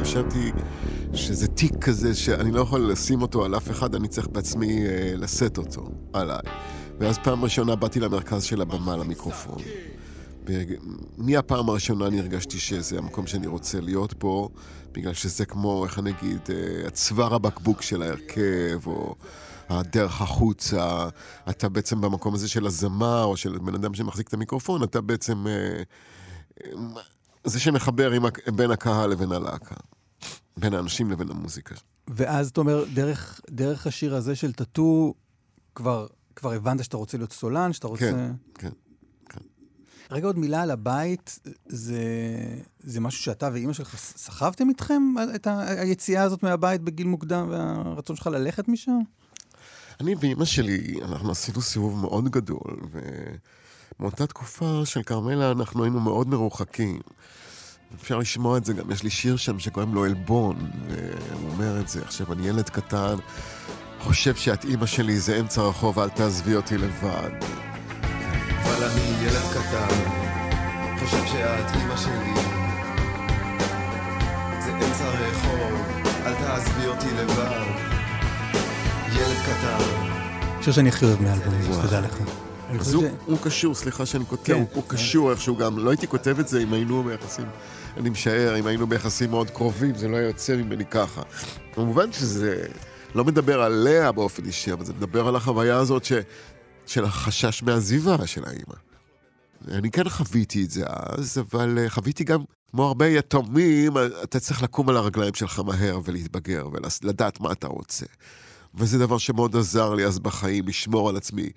[0.00, 0.52] חשבתי
[1.14, 5.12] שזה תיק כזה שאני לא יכול לשים אותו על אף אחד, אני צריך בעצמי אה,
[5.16, 6.40] לשאת אותו עליי.
[7.00, 9.58] ואז פעם ראשונה באתי למרכז של הבמה, למיקרופון.
[11.18, 14.48] מהפעם הראשונה אני הרגשתי שזה המקום שאני רוצה להיות פה,
[14.92, 19.14] בגלל שזה כמו, איך אני אגיד, אה, צוואר הבקבוק של ההרכב, או
[19.68, 21.08] הדרך החוצה.
[21.50, 25.46] אתה בעצם במקום הזה של הזמר, או של בן אדם שמחזיק את המיקרופון, אתה בעצם
[25.46, 25.82] אה,
[27.44, 28.12] זה שמחבר
[28.54, 29.74] בין הקהל לבין הלהקה.
[30.56, 31.74] בין האנשים לבין המוזיקה.
[32.08, 35.14] ואז אתה אומר, דרך, דרך השיר הזה של טאטו,
[35.74, 38.10] כבר, כבר הבנת שאתה רוצה להיות סולן, שאתה רוצה...
[38.10, 38.70] כן, כן.
[40.10, 42.02] רגע, עוד מילה על הבית, זה,
[42.80, 48.26] זה משהו שאתה ואימא שלך סחבתם איתכם, את היציאה הזאת מהבית בגיל מוקדם, והרצון שלך
[48.26, 48.98] ללכת משם?
[50.00, 52.80] אני ואימא שלי, אנחנו עשינו סיבוב מאוד גדול,
[53.98, 57.00] ומאותה תקופה של כרמלה אנחנו היינו מאוד מרוחקים.
[57.94, 61.88] אפשר לשמוע את זה גם, יש לי שיר שם שקוראים לו עלבון, והוא אומר את
[61.88, 62.02] זה.
[62.02, 63.16] עכשיו, אני ילד קטן,
[64.00, 67.30] חושב שאת אימא שלי זה אמצע רחוב, אל תעזבי אותי לבד.
[68.62, 69.94] אבל אני ילד קטן,
[70.98, 72.34] חושב שאת אימא שלי
[74.64, 75.86] זה אמצע רחוב,
[76.26, 77.66] אל תעזבי אותי לבד.
[79.12, 79.78] ילד קטן.
[80.62, 82.16] שיר שאני הכי אוהב מאלבום, תודה לך.
[82.80, 82.94] אז
[83.26, 84.82] הוא קשור, סליחה שאני כותב, כן, הוא.
[84.86, 87.46] קשור איכשהו גם, לא הייתי כותב את זה אם היינו ביחסים,
[87.96, 91.22] אני משער, אם היינו ביחסים מאוד קרובים, זה לא היה יוצא ממני ככה.
[91.74, 92.62] כמובן שזה
[93.14, 96.12] לא מדבר עליה באופן אישי, אבל זה מדבר על החוויה הזאת ש,
[96.86, 98.74] של החשש מעזיבה של האימא.
[99.68, 102.40] אני כן חוויתי את זה אז, אבל אה, חוויתי גם,
[102.70, 106.68] כמו הרבה יתומים, אתה צריך לקום על הרגליים שלך מהר ולהתבגר
[107.02, 108.06] ולדעת מה אתה רוצה.
[108.74, 111.50] וזה דבר שמאוד עזר לי אז בחיים, לשמור על עצמי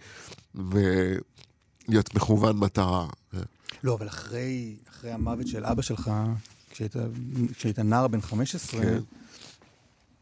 [0.55, 3.07] ולהיות מכוון מטרה.
[3.83, 6.11] לא, אבל אחרי, אחרי המוות של אבא שלך,
[6.69, 6.95] כשהיית,
[7.57, 8.99] כשהיית נער בן 15, כן.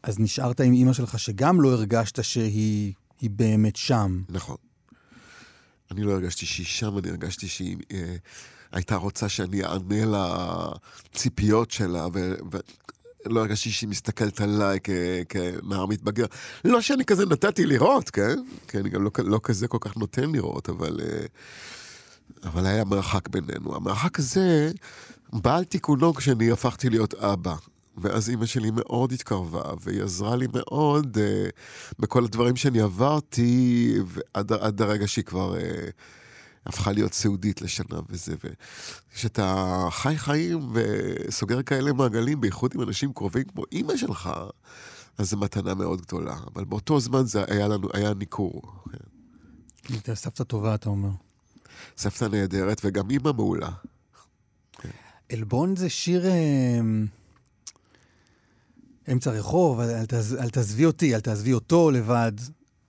[0.02, 4.22] אז נשארת עם אימא שלך, שגם לא הרגשת שהיא באמת שם.
[4.28, 4.56] נכון.
[5.92, 8.16] אני לא הרגשתי שהיא שם, אני הרגשתי שהיא אה,
[8.72, 10.18] הייתה רוצה שאני אענה
[11.14, 12.34] לציפיות שלה, ו,
[13.26, 14.78] לא הרגשתי שהיא מסתכלת עליי
[15.28, 16.24] כנער מתבגר.
[16.64, 18.36] לא שאני כזה נתתי לראות, כן?
[18.68, 21.26] כי אני גם לא, לא כזה כל כך נותן לראות, אבל, אה,
[22.48, 23.76] אבל היה מרחק בינינו.
[23.76, 24.72] המרחק הזה
[25.32, 27.54] בא על תיקונו כשאני הפכתי להיות אבא.
[27.96, 31.48] ואז אימא שלי מאוד התקרבה, והיא עזרה לי מאוד אה,
[31.98, 35.88] בכל הדברים שאני עברתי, ועד, עד הרגע שהיא כבר אה,
[36.66, 38.34] הפכה להיות סעודית לשנה וזה.
[39.12, 44.30] וכשאתה חי חיים וסוגר כאלה מעגלים, בייחוד עם אנשים קרובים כמו אימא שלך,
[45.18, 46.36] אז זו מתנה מאוד גדולה.
[46.54, 48.62] אבל באותו זמן זה היה לנו, היה ניכור.
[48.92, 48.98] כן.
[49.88, 51.10] הייתה סבתא טובה, אתה אומר.
[51.96, 53.70] סבתא נהדרת, וגם אימא מעולה.
[55.32, 56.80] עלבון זה שיר אה,
[59.12, 62.32] אמצע רחוב, אל, תעז, אל תעזבי אותי, אל תעזבי אותו לבד.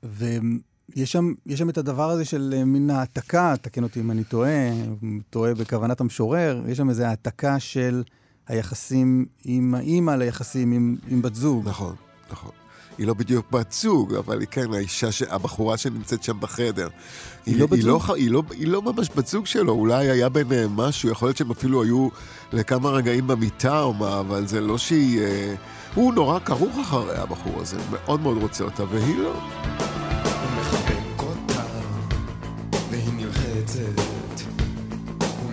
[0.04, 4.71] ויש שם, שם את הדבר הזה של אה, מין העתקה, תקן אותי אם אני טועה,
[5.30, 8.04] טועה בכוונת המשורר, יש שם איזו העתקה של
[8.47, 11.69] היחסים עם האימא ליחסים עם, עם בת זוג.
[11.69, 11.95] נכון,
[12.32, 12.62] נכון.
[12.97, 15.21] היא לא בדיוק בת זוג, אבל היא כן האישה, ש...
[15.21, 16.88] הבחורה שנמצאת שם בחדר.
[17.45, 18.10] היא, היא לא זוג?
[18.10, 21.38] לא, היא, לא, היא לא ממש בת זוג שלו, אולי היה ביניהם משהו, יכול להיות
[21.38, 22.08] שהם אפילו היו
[22.53, 25.21] לכמה רגעים במיטה או מה, אבל זה לא שהיא...
[25.21, 25.56] אה,
[25.95, 29.34] הוא נורא כרוך אחריה, הבחור הזה, הוא מאוד מאוד רוצה אותה, והיא לא.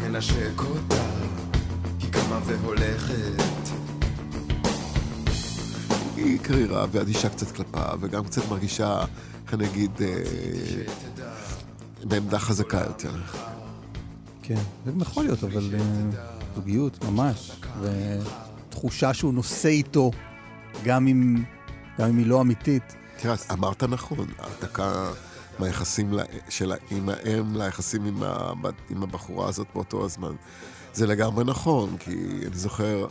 [0.03, 1.03] מנשק אותה,
[2.01, 3.60] היא קמה והולכת.
[6.25, 9.05] היא קרירה ואדישה קצת כלפיו, וגם קצת מרגישה,
[9.45, 10.23] איך אני אגיד, אה,
[12.05, 13.11] בעמדה חזקה יותר.
[14.43, 15.81] כן, זה יכול להיות, אבל אה,
[16.55, 17.51] זוגיות, ממש.
[17.81, 20.11] ותחושה שהוא נושא איתו,
[20.85, 21.45] גם אם,
[21.99, 22.97] גם אם היא לא אמיתית.
[23.17, 25.11] תראה, אמרת נכון, העתקה
[25.59, 26.15] מהיחסים
[26.49, 28.23] של האם ליחסים
[28.91, 30.33] עם הבחורה הזאת באותו הזמן.
[30.95, 32.13] זה לגמרי נכון, כי
[32.47, 33.07] אני זוכר...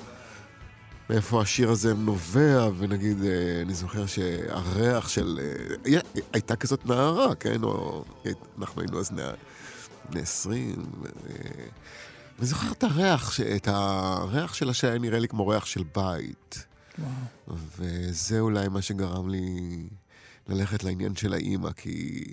[1.09, 5.39] מאיפה השיר הזה נובע, ונגיד, אה, אני זוכר שהריח של...
[5.85, 5.99] אה,
[6.33, 7.63] הייתה כזאת נערה, כן?
[7.63, 8.03] או
[8.57, 9.11] אנחנו היינו אז
[10.09, 10.85] בני עשרים.
[12.39, 16.65] אני זוכר את הריח, את הריח שלה שהיה נראה לי כמו ריח של בית.
[16.99, 17.57] וואו.
[17.77, 19.87] וזה אולי מה שגרם לי
[20.47, 22.23] ללכת לעניין של האימא, כי,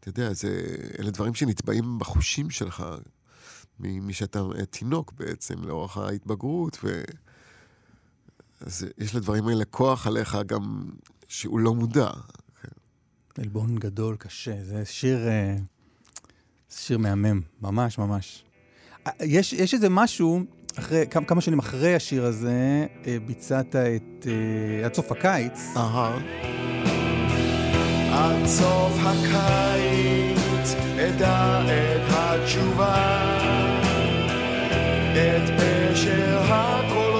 [0.00, 0.64] אתה יודע, זה,
[0.98, 2.84] אלה דברים שנטבעים בחושים שלך,
[3.80, 7.02] משאתה תינוק בעצם, לאורך ההתבגרות, ו...
[8.66, 10.84] אז יש לדברים האלה כוח עליך גם
[11.28, 12.10] שהוא לא מודע.
[13.38, 14.64] עלבון גדול, קשה.
[14.64, 15.56] זה שיר, אה,
[16.70, 18.44] שיר מהמם, ממש ממש.
[19.06, 20.40] אה, יש, יש איזה משהו,
[20.78, 24.26] אחרי, כמה, כמה שנים אחרי השיר הזה, אה, ביצעת את
[24.84, 25.60] עד סוף הקיץ.
[25.76, 26.18] אהה.
[28.12, 33.22] עד סוף הקיץ אדע את התשובה,
[35.12, 37.11] את פשר הקולות.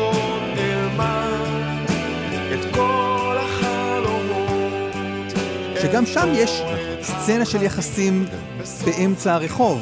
[5.92, 6.62] שגם שם יש
[7.02, 8.26] סצנה של יחסים
[8.84, 9.80] באמצע הרחוב.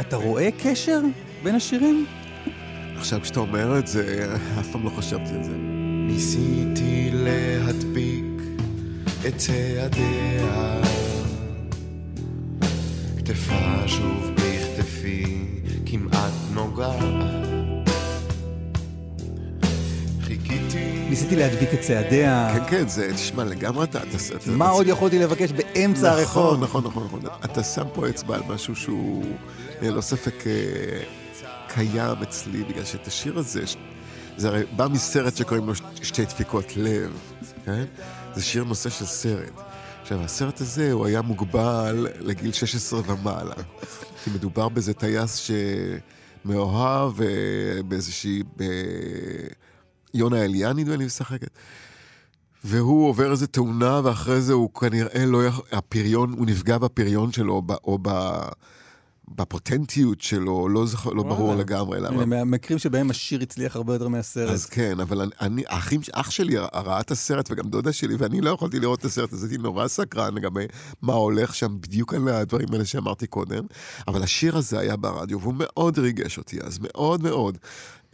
[0.00, 1.00] אתה רואה קשר
[1.42, 2.06] בין השירים?
[2.96, 5.52] עכשיו כשאתה אומר את זה, אף פעם לא חשבתי על זה.
[6.06, 8.24] ניסיתי להדביק
[9.28, 10.80] את צעדיה,
[13.18, 15.44] כתפה שוב בכתפי,
[15.86, 17.37] כמעט נוגעת.
[21.10, 22.54] ניסיתי להדביק את צעדיה.
[22.54, 23.98] כן, כן, זה, תשמע, לגמרי אתה...
[24.36, 26.62] אתה מה עוד יכולתי לבקש באמצע הרחוב?
[26.62, 27.20] נכון, נכון, נכון.
[27.44, 29.24] אתה שם פה אצבע על משהו שהוא
[29.82, 31.02] ללא ספק אה,
[31.68, 33.62] קיים אצלי, בגלל שאת השיר הזה,
[34.36, 37.12] זה הרי בא מסרט שקוראים לו שתי דפיקות לב,
[37.64, 37.84] כן?
[38.34, 39.60] זה שיר נושא של סרט.
[40.02, 43.54] עכשיו, הסרט הזה, הוא היה מוגבל לגיל 16 ומעלה.
[44.24, 45.50] כי מדובר באיזה טייס
[46.44, 47.26] שמאוהב אה,
[47.88, 48.42] באיזושהי...
[50.18, 51.50] יונה אליאן, נדמה לי, משחקת.
[52.64, 55.46] והוא עובר איזה תאונה, ואחרי זה הוא כנראה לא...
[55.46, 55.64] יכול...
[55.72, 58.08] הפריון, הוא נפגע בפריון שלו, או, ב, או ב,
[59.34, 61.06] בפוטנטיות שלו, לא, זכ...
[61.06, 62.26] לא ברור לגמרי למה.
[62.26, 64.50] מהמקרים שבהם השיר הצליח הרבה יותר מהסרט.
[64.50, 68.40] אז כן, אבל אני, אני אחים, אח שלי ראה את הסרט, וגם דודה שלי, ואני
[68.40, 70.66] לא יכולתי לראות את הסרט, אז הייתי נורא סקרן לגבי
[71.02, 73.64] מה הולך שם, בדיוק על הדברים האלה שאמרתי קודם.
[74.08, 77.58] אבל השיר הזה היה ברדיו, והוא מאוד ריגש אותי אז, מאוד מאוד.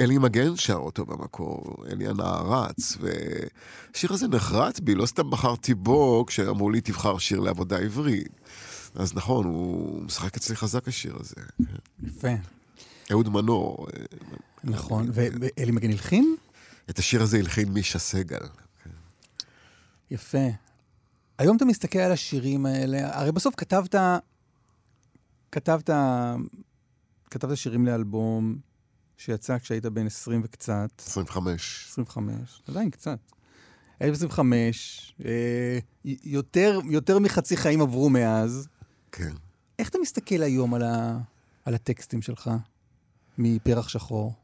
[0.00, 6.24] אלי מגן שר אותו במקור, אלי הנערץ, והשיר הזה נחרט בי, לא סתם בחרתי בו
[6.26, 8.40] כשאמרו לי תבחר שיר לעבודה עברית.
[8.94, 11.35] אז נכון, הוא משחק אצלי חזק השיר הזה.
[12.02, 12.28] יפה.
[13.11, 13.87] אהוד מנור.
[13.94, 14.04] אה,
[14.64, 16.37] נכון, ואלי מגן הלחין?
[16.90, 18.46] את השיר הזה הלחין מישה סגל.
[20.11, 20.48] יפה.
[21.38, 23.94] היום אתה מסתכל על השירים האלה, הרי בסוף כתבת,
[25.52, 25.90] כתבת,
[27.30, 28.59] כתבת שירים לאלבום,
[29.16, 30.90] שיצא כשהיית בן 20 וקצת.
[30.98, 31.87] 25.
[31.90, 33.18] 25, עדיין קצת.
[34.00, 35.79] 25, אה,
[36.24, 38.68] יותר, יותר מחצי חיים עברו מאז.
[39.12, 39.33] כן.
[39.79, 41.18] איך אתה מסתכל היום על, ה,
[41.64, 42.50] על הטקסטים שלך
[43.38, 44.35] מפרח שחור?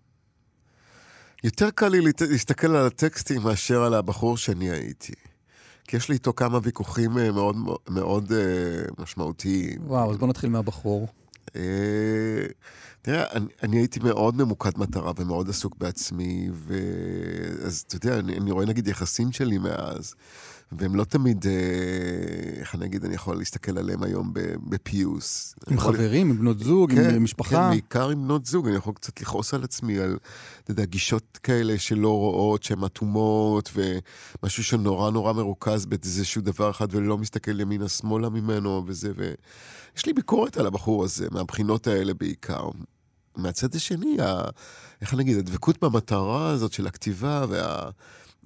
[1.44, 1.98] יותר קל לי
[2.30, 5.12] להסתכל על הטקסטים מאשר על הבחור שאני הייתי.
[5.84, 7.56] כי יש לי איתו כמה ויכוחים אה, מאוד
[7.88, 9.80] מאוד אה, משמעותיים.
[9.86, 11.08] וואו, אז בוא נתחיל מהבחור.
[11.56, 11.60] אה,
[13.02, 18.50] תראה, אני, אני הייתי מאוד ממוקד מטרה ומאוד עסוק בעצמי, ואז אתה יודע, אני, אני
[18.50, 20.14] רואה נגיד יחסים שלי מאז,
[20.72, 21.52] והם לא תמיד, אה,
[22.60, 24.32] איך אני אגיד, אני יכול להסתכל עליהם היום
[24.68, 25.54] בפיוס.
[25.56, 27.50] עם אני יכול- חברים, עם בנות זוג, כן, עם משפחה.
[27.50, 30.18] כן, בעיקר עם בנות זוג, אני יכול קצת לכעוס על עצמי, על,
[30.64, 36.94] אתה יודע, גישות כאלה שלא רואות, שהן אטומות, ומשהו שנורא נורא מרוכז באיזשהו דבר אחד
[36.94, 39.12] ולא מסתכל ימינה-שמאלה ממנו, וזה,
[39.94, 42.68] ויש לי ביקורת על הבחור הזה, מהבחינות האלה בעיקר.
[43.36, 44.42] מהצד השני, ה...
[45.00, 47.90] איך אני אגיד, הדבקות במטרה הזאת של הכתיבה, וה...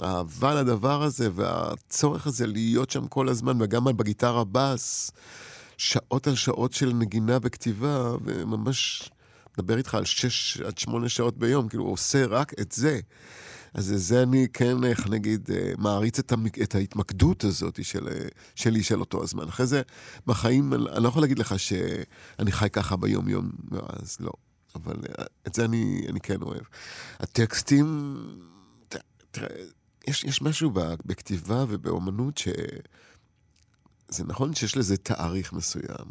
[0.01, 5.11] האהבה לדבר הזה, והצורך הזה להיות שם כל הזמן, וגם בגיטרה בס,
[5.77, 9.11] שעות על שעות של נגינה וכתיבה, וממש
[9.59, 13.01] מדבר איתך על שש עד שמונה שעות ביום, כאילו, הוא עושה רק את זה.
[13.75, 16.59] אז זה אני כן, איך נגיד, אה, מעריץ את, המק...
[16.59, 18.09] את ההתמקדות הזאת של...
[18.09, 19.49] אה, שלי של אותו הזמן.
[19.49, 19.83] אחרי זה,
[20.27, 23.51] בחיים, אני לא יכול להגיד לך שאני חי ככה ביום-יום,
[23.89, 24.33] אז לא.
[24.75, 26.63] אבל אה, את זה אני, אני כן אוהב.
[27.21, 28.17] הטקסטים,
[29.31, 29.49] תראה,
[30.09, 30.71] יש, יש משהו
[31.07, 32.49] בכתיבה ובאומנות ש...
[34.09, 36.07] זה נכון שיש לזה תאריך מסוים,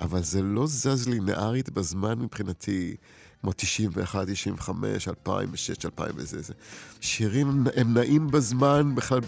[0.00, 2.96] אבל זה לא זז לינארית בזמן מבחינתי,
[3.44, 6.42] כמו 91, 95, 2006, 2000 וזה.
[6.42, 6.52] זה.
[7.00, 9.20] שירים הם- נעים בזמן בכלל,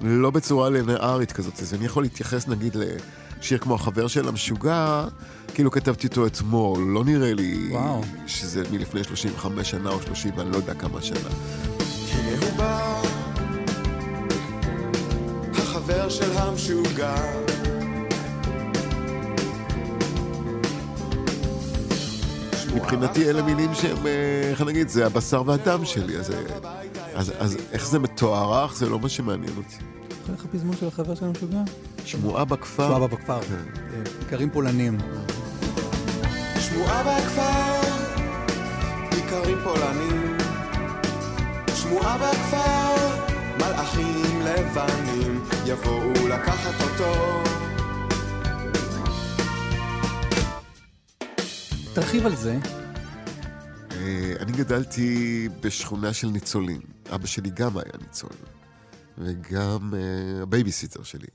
[0.00, 1.60] לא בצורה לינארית כזאת.
[1.60, 2.76] אז אני יכול להתייחס נגיד
[3.40, 5.04] לשיר כמו החבר של המשוגע,
[5.54, 8.02] כאילו כתבתי אותו אתמול, לא נראה לי וואו.
[8.26, 11.28] שזה מלפני 35 שנה או 30, אני לא יודע כמה שנה.
[15.54, 17.14] החבר של המשוגע.
[22.74, 26.36] מבחינתי אלה מילים שהם, אה, איך נגיד, זה הבשר והדם שלי, אז, אה,
[27.14, 29.76] אז, אז איך זה מתוארך זה לא מה שמעניין אותי.
[30.20, 31.62] זוכר לך פזמון של החבר של המשוגע?
[32.04, 32.86] שמועה בכפר.
[32.86, 33.40] שמועה בכפר.
[33.42, 33.54] כן.
[33.94, 34.98] אה, איכרים פולנים.
[36.58, 37.90] שמועה בכפר,
[39.12, 40.36] איכרים פולנים.
[41.74, 42.94] שמועה בכפר,
[43.56, 47.42] מלאכים לבנים יבואו לקחת אותו.
[51.94, 52.58] תרחיב על זה.
[53.90, 56.80] אה, אני גדלתי בשכונה של ניצולים.
[57.14, 58.30] אבא שלי גם היה ניצול.
[59.18, 61.26] וגם אה, הבייביסיטר שלי.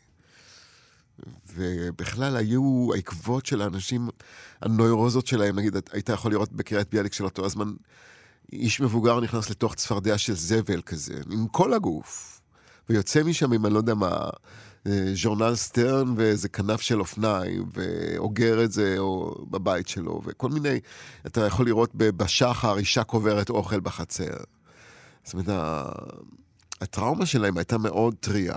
[1.55, 4.09] ובכלל היו העקבות של האנשים,
[4.61, 7.73] הנוירוזות שלהם, נגיד, היית יכול לראות בקריית ביאליק של אותו הזמן,
[8.53, 12.41] איש מבוגר נכנס לתוך צפרדע של זבל כזה, עם כל הגוף,
[12.89, 14.29] ויוצא משם עם, אני לא יודע מה,
[15.13, 20.79] ז'ורנל סטרן ואיזה כנף של אופניים, ואוגר את זה או בבית שלו, וכל מיני,
[21.27, 24.37] אתה יכול לראות בשחר אישה קוברת אוכל בחצר.
[25.23, 25.49] זאת אומרת,
[26.81, 28.55] הטראומה שלהם הייתה מאוד טריה,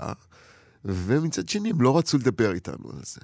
[0.85, 3.21] ומצד שני הם לא רצו לדבר איתנו על זה.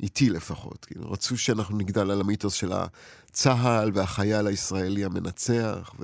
[0.00, 0.84] איתי לפחות.
[0.84, 5.94] כאילו, רצו שאנחנו נגדל על המיתוס של הצה"ל והחייל הישראלי המנצח,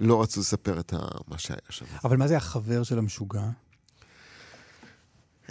[0.00, 0.94] ולא רצו לספר את
[1.28, 1.84] מה שהיה שם.
[2.04, 3.42] אבל מה זה החבר של המשוגע?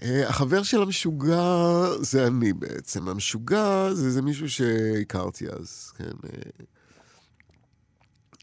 [0.03, 1.43] אה, החבר של המשוגע
[1.99, 3.07] זה אני בעצם.
[3.09, 6.11] המשוגע זה, זה מישהו שהכרתי אז, כן.
[6.25, 6.29] אה,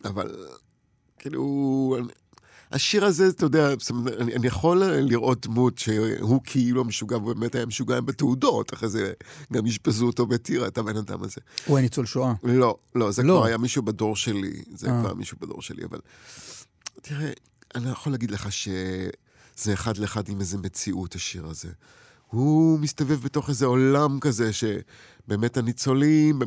[0.05, 0.37] אבל
[1.19, 2.13] כאילו, אני-
[2.73, 3.69] השיר הזה, אתה יודע,
[4.21, 9.13] אני, אני יכול לראות דמות שהוא כאילו המשוגע, והוא באמת היה משוגע בתעודות, אחרי זה
[9.53, 11.41] גם אשפזו אותו בטירה, את הבן אדם הזה.
[11.67, 12.33] הוא היה ניצול שואה.
[12.43, 13.35] לא, לא, זה לא.
[13.35, 14.63] כבר היה מישהו בדור שלי.
[14.75, 15.01] זה אה.
[15.01, 15.99] כבר מישהו בדור שלי, אבל...
[17.03, 17.31] תראה,
[17.75, 18.53] אני יכול להגיד לך
[19.59, 21.69] שזה אחד לאחד עם איזה מציאות, השיר הזה.
[22.27, 26.39] הוא מסתובב בתוך איזה עולם כזה, שבאמת הניצולים,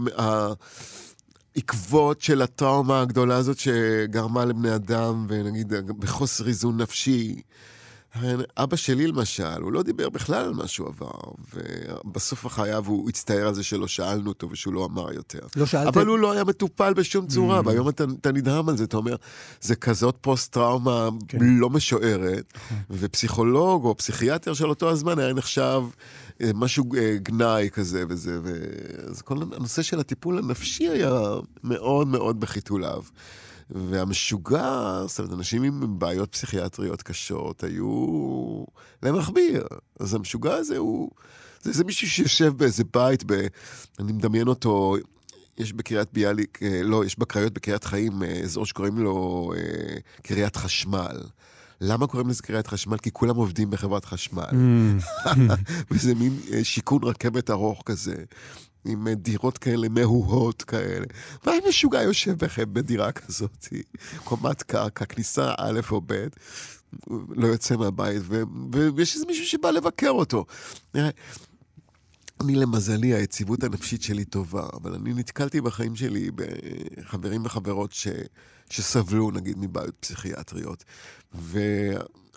[1.55, 7.41] העקבות של הטראומה הגדולה הזאת שגרמה לבני אדם, ונגיד בחוסר איזון נפשי.
[8.57, 11.11] אבא שלי למשל, הוא לא דיבר בכלל על מה שהוא עבר,
[11.53, 15.39] ובסוף החייו הוא הצטער על זה שלא שאלנו אותו ושהוא לא אמר יותר.
[15.55, 15.87] לא שאלתם?
[15.87, 17.67] אבל הוא לא היה מטופל בשום צורה, Mm.
[17.67, 19.15] והיום אתה, אתה נדהם על זה, אתה אומר,
[19.61, 21.37] זה כזאת פוסט-טראומה כן.
[21.41, 22.53] לא משוערת,
[22.89, 25.83] ופסיכולוג או פסיכיאטר של אותו הזמן היה נחשב
[26.41, 28.53] אה, משהו אה, גנאי כזה וזה, ו...
[29.09, 31.11] אז כל הנושא של הטיפול הנפשי היה
[31.63, 33.01] מאוד מאוד בחיתוליו.
[33.71, 38.05] והמשוגע, זאת אומרת, אנשים עם בעיות פסיכיאטריות קשות היו
[39.03, 39.63] להם מכביר.
[39.99, 41.09] אז המשוגע הזה הוא...
[41.61, 43.47] זה, זה מישהו שיושב באיזה בית, ב...
[43.99, 44.95] אני מדמיין אותו,
[45.57, 50.55] יש בקריית ביאליק, אה, לא, יש בקריות בקריית חיים אה, אזור שקוראים לו אה, קריית
[50.55, 51.21] חשמל.
[51.81, 52.97] למה קוראים לזה קריית חשמל?
[52.97, 54.49] כי כולם עובדים בחברת חשמל.
[54.49, 55.27] Mm.
[55.91, 58.15] וזה מין שיכון רכבת ארוך כזה.
[58.85, 61.05] עם אה, דירות כאלה מהוהות כאלה.
[61.45, 63.67] והאם משוגע יושב בכם בדירה כזאת,
[64.23, 66.27] קומת קרקע, כניסה א' או ב',
[67.29, 68.43] לא יוצא מהבית, ו-
[68.95, 70.45] ויש איזה מישהו שבא לבקר אותו.
[72.41, 78.07] אני למזלי, היציבות הנפשית שלי טובה, אבל אני נתקלתי בחיים שלי בחברים וחברות ש,
[78.69, 80.83] שסבלו, נגיד, מבעיות פסיכיאטריות.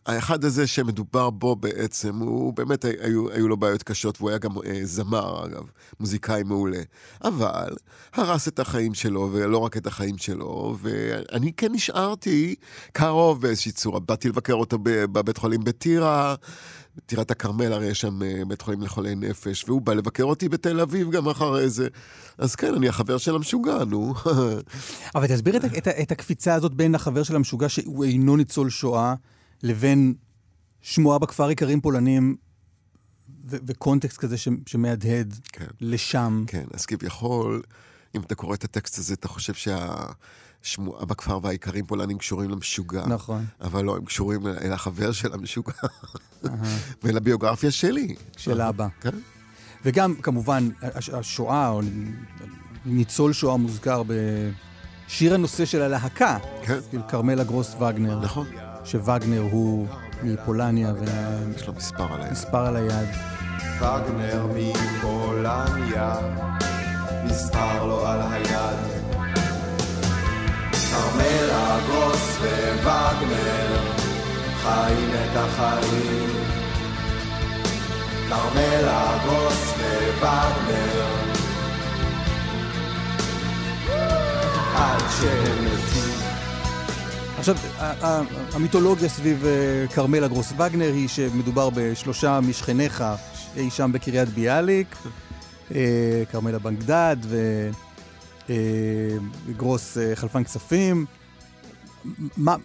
[0.08, 4.50] והאחד הזה שמדובר בו בעצם, הוא באמת, היו, היו לו בעיות קשות, והוא היה גם
[4.66, 5.62] אה, זמר, אגב,
[6.00, 6.82] מוזיקאי מעולה.
[7.24, 7.68] אבל
[8.14, 12.54] הרס את החיים שלו, ולא רק את החיים שלו, ואני כן נשארתי
[12.92, 14.00] קרוב באיזושהי צורה.
[14.00, 16.34] באתי לבקר אותו בבית חולים בטירה.
[17.06, 20.80] טירת הכרמל, הרי יש שם אה, בית חולים לחולי נפש, והוא בא לבקר אותי בתל
[20.80, 21.88] אביב גם אחרי זה.
[22.38, 24.14] אז כן, אני החבר של המשוגע, נו.
[25.14, 29.14] אבל תסביר את, את, את הקפיצה הזאת בין החבר של המשוגע, שהוא אינו ניצול שואה,
[29.64, 30.14] לבין
[30.82, 32.36] שמועה בכפר איכרים פולנים,
[33.48, 35.66] ו- וקונטקסט כזה ש- שמהדהד כן.
[35.80, 36.44] לשם.
[36.46, 37.62] כן, אז כביכול,
[38.14, 39.94] אם אתה קורא את הטקסט הזה, אתה חושב שה...
[40.62, 43.06] שמועה בכפר והאיכרים פולנים קשורים למשוגע.
[43.06, 43.44] נכון.
[43.60, 45.72] אבל לא, הם קשורים אל החבר של המשוגע.
[47.02, 48.14] ולביוגרפיה שלי.
[48.36, 48.88] של אבא.
[49.00, 49.10] כן.
[49.84, 50.68] וגם, כמובן,
[51.12, 51.80] השואה, או
[52.86, 54.02] ניצול שואה מוזכר
[55.06, 56.38] בשיר הנושא של הלהקה.
[56.62, 56.78] כן.
[56.92, 58.20] של כרמלה גרוס וגנר.
[58.20, 58.46] נכון.
[58.84, 59.86] שווגנר הוא
[60.22, 60.92] מפולניה.
[61.00, 61.04] ו...
[61.56, 62.32] יש לו מספר על היד.
[62.32, 63.08] מספר על היד.
[63.78, 66.14] וגנר מפולניה,
[67.24, 69.04] מספר לו על היד.
[70.90, 72.38] כרמלה, גרוס
[72.82, 73.94] ווגנר
[74.62, 76.30] חיים את החיים.
[78.28, 79.74] כרמלה, גרוס
[80.20, 81.06] ווגנר
[84.76, 86.13] עד שהם מתים.
[87.48, 87.56] עכשיו,
[88.52, 93.04] המיתולוגיה סביב אה, כרמלה גרוס וגנר היא שמדובר בשלושה משכניך
[93.56, 94.96] אי שם בקריית ביאליק,
[95.74, 97.70] אה, כרמלה בנגדד ו...
[99.48, 101.06] לגרוס אה, חלפן כספים.
[102.36, 102.56] מה,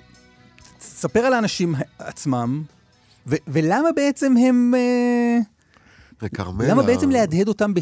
[0.81, 2.63] ספר על האנשים עצמם,
[3.27, 4.73] ו- ולמה בעצם הם...
[6.21, 6.67] וכרמלה...
[6.67, 7.73] למה בעצם להדהד אותם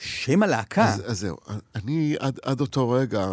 [0.00, 0.84] בשם הלהקה?
[0.84, 1.36] אז, אז זהו,
[1.74, 3.28] אני עד, עד אותו רגע,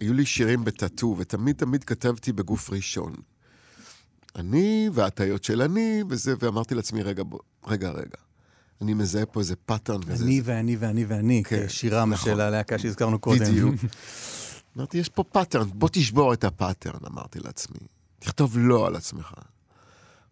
[0.00, 3.14] היו לי שירים בטאטו, ותמיד תמיד כתבתי בגוף ראשון.
[4.36, 8.18] אני והטעיות של אני, וזה, ואמרתי לעצמי, רגע, בוא, רגע, רגע.
[8.82, 10.24] אני מזהה פה איזה pattern כזה.
[10.24, 12.32] אני ואני ואני ואני, כן, כשירים נכון.
[12.32, 13.44] של הלהקה שהזכרנו קודם.
[13.44, 13.74] בדיוק.
[14.76, 17.78] אמרתי, יש פה pattern, בוא תשבור את ה pattern, אמרתי לעצמי.
[18.18, 19.32] תכתוב לא על עצמך.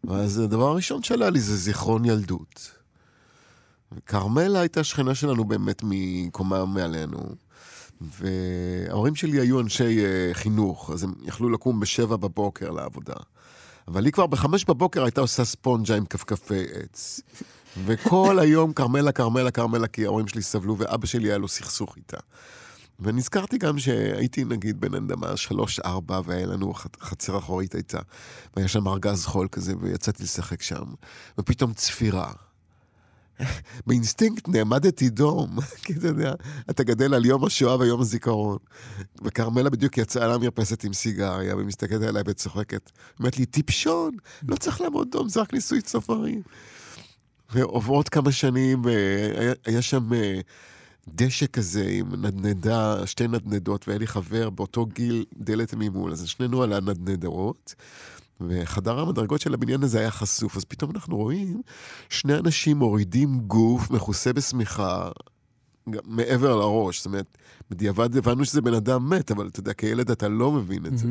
[0.05, 2.82] ואז הדבר הראשון שעלה לי זה זיכרון ילדות.
[4.07, 7.19] כרמלה הייתה שכנה שלנו באמת מקומה מעלינו,
[8.01, 13.15] וההורים שלי היו אנשי uh, חינוך, אז הם יכלו לקום בשבע בבוקר לעבודה.
[13.89, 17.21] אבל היא כבר בחמש בבוקר הייתה עושה ספונג'ה עם כפכפי עץ.
[17.85, 22.17] וכל היום כרמלה, כרמלה, כרמלה, כי ההורים שלי סבלו, ואבא שלי היה לו סכסוך איתה.
[23.01, 27.99] ונזכרתי גם שהייתי נגיד בן אדמה שלוש-ארבע, והיה לנו חצר אחורית הייתה,
[28.57, 30.85] והיה שם ארגז חול כזה, ויצאתי לשחק שם,
[31.39, 32.33] ופתאום צפירה.
[33.87, 36.35] באינסטינקט נעמדתי דום, כי אתה יודע,
[36.71, 38.59] אתה גדל על יום השואה ויום הזיכרון.
[39.23, 42.91] וכרמלה בדיוק יצאה למרפסת עם סיגריה, ומסתכלת עליי וצוחקת.
[43.19, 44.17] אומרת לי, טיפשון,
[44.49, 46.43] לא צריך לעמוד דום, זה רק ניסוי צופרים.
[47.55, 50.41] ועוברות כמה שנים, והיה שם אה,
[51.09, 56.63] דשא כזה עם נדנדה, שתי נדנדות, והיה לי חבר באותו גיל דלת ממול, אז שנינו
[56.63, 57.75] על הנדנדות.
[58.49, 61.63] וחדר המדרגות של הבניין הזה היה חשוף, אז פתאום אנחנו רואים
[62.09, 65.11] שני אנשים מורידים גוף מכוסה בשמיכה
[65.87, 66.99] מעבר לראש.
[66.99, 67.39] זאת אומרת,
[67.71, 71.07] בדיעבד הבנו שזה בן אדם מת, אבל אתה יודע, כילד אתה לא מבין את זה.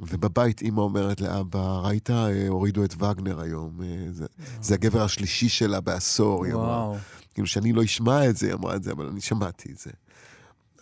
[0.00, 3.80] ובבית אימא אומרת לאבא, ראית, אה, הורידו את וגנר היום.
[3.82, 4.26] אה, זה,
[4.60, 6.98] זה הגבר השלישי שלה בעשור, היא אמרה.
[7.34, 9.90] כאילו שאני לא אשמע את זה, היא אמרה את זה, אבל אני שמעתי את זה.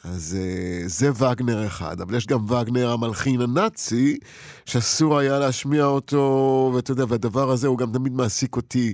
[0.07, 4.19] אז uh, זה וגנר אחד, אבל יש גם וגנר המלחין הנאצי,
[4.67, 8.93] שאסור היה להשמיע אותו, ואתה יודע, והדבר הזה הוא גם תמיד מעסיק אותי.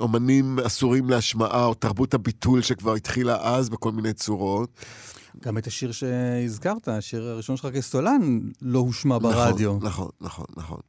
[0.00, 4.70] אומנים אסורים להשמעה, או תרבות הביטול שכבר התחילה אז בכל מיני צורות.
[5.42, 9.78] גם את השיר שהזכרת, השיר הראשון שלך כסולן, לא הושמע נכון, ברדיו.
[9.80, 10.80] נכון, נכון, נכון.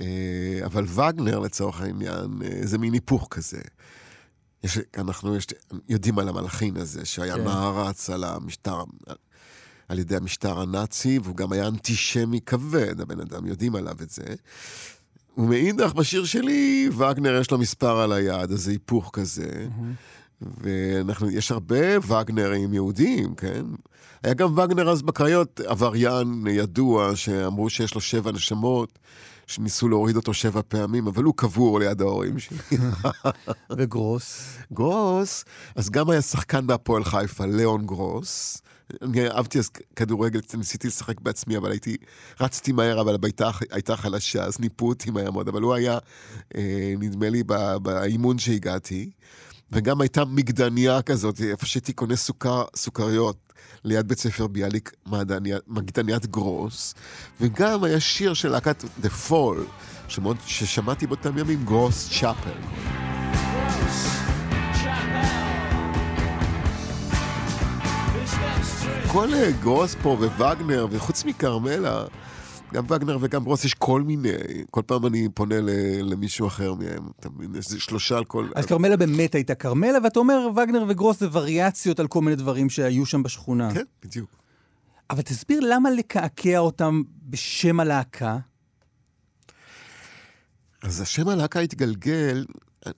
[0.00, 3.60] אה, אבל וגנר, לצורך העניין, אה, זה מין היפוך כזה.
[4.64, 5.46] יש, אנחנו יש,
[5.88, 7.44] יודעים על המלחין הזה, שהיה כן.
[7.44, 8.82] נערץ על המשטר,
[9.88, 14.24] על ידי המשטר הנאצי, והוא גם היה אנטישמי כבד, הבן אדם, יודעים עליו את זה.
[15.38, 19.48] ומאידך, בשיר שלי, וגנר יש לו מספר על היד, איזה היפוך כזה.
[19.50, 20.16] Mm-hmm.
[20.40, 23.64] ואנחנו, יש הרבה וגנרים יהודים, כן?
[24.22, 28.98] היה גם וגנר אז בקריות, עבריין ידוע, שאמרו שיש לו שבע נשמות,
[29.46, 32.58] שניסו להוריד אותו שבע פעמים, אבל הוא קבור ליד ההורים שלי.
[33.76, 34.56] וגרוס?
[34.72, 35.44] גרוס,
[35.76, 38.62] אז גם היה שחקן בהפועל חיפה, ליאון גרוס.
[39.02, 41.96] אני אהבתי אז כדורגל, ניסיתי לשחק בעצמי, אבל הייתי,
[42.40, 45.98] רצתי מהר, אבל הייתה, הייתה חלשה, אז ניפו אותי מהר מאוד, אבל הוא היה,
[46.56, 47.42] אה, נדמה לי,
[47.82, 49.10] באימון שהגעתי.
[49.72, 53.45] וגם הייתה מגדניה כזאת, איפה שהייתי קונה סוכר, סוכריות.
[53.86, 54.92] ליד בית ספר ביאליק,
[55.68, 56.94] מגדניית גרוס,
[57.40, 59.58] וגם היה שיר של להקת The Fall,
[60.08, 62.50] שמוד, ששמעתי באותם ימים, גרוס צ'אפל.
[69.06, 72.04] כל אה, גרוס פה ווגנר, וחוץ מכרמלה,
[72.74, 74.30] גם וגנר וגם ברוס, יש כל מיני,
[74.70, 75.54] כל פעם אני פונה
[76.02, 77.54] למישהו אחר מהם, אתה מבין?
[77.54, 78.48] יש שלושה על כל...
[78.54, 82.70] אז כרמלה באמת הייתה כרמלה, ואתה אומר, וגנר וגרוס זה וריאציות על כל מיני דברים
[82.70, 83.74] שהיו שם בשכונה.
[83.74, 84.30] כן, בדיוק.
[85.10, 88.38] אבל תסביר למה לקעקע אותם בשם הלהקה?
[90.82, 92.44] אז השם הלהקה התגלגל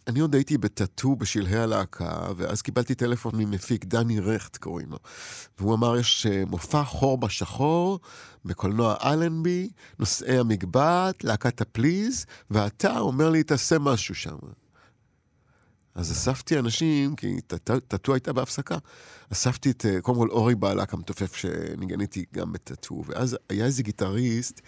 [0.06, 4.98] אני עוד הייתי בטאטו בשלהי הלהקה, ואז קיבלתי טלפון ממפיק, דני רכט קוראים לו.
[5.58, 8.00] והוא אמר, יש אה, מופע חור בשחור
[8.44, 9.68] בקולנוע אלנבי,
[9.98, 14.36] נושאי המגבעת, להקת הפליז, ואתה אומר לי, תעשה משהו שם.
[15.98, 17.40] אז אספתי אנשים, כי
[17.88, 18.78] טאטו הייתה בהפסקה.
[19.32, 23.82] אספתי את, אה, קודם כל אורי בעלק המתופף שניגן איתי גם בטאטו, ואז היה איזה
[23.82, 24.60] גיטריסט,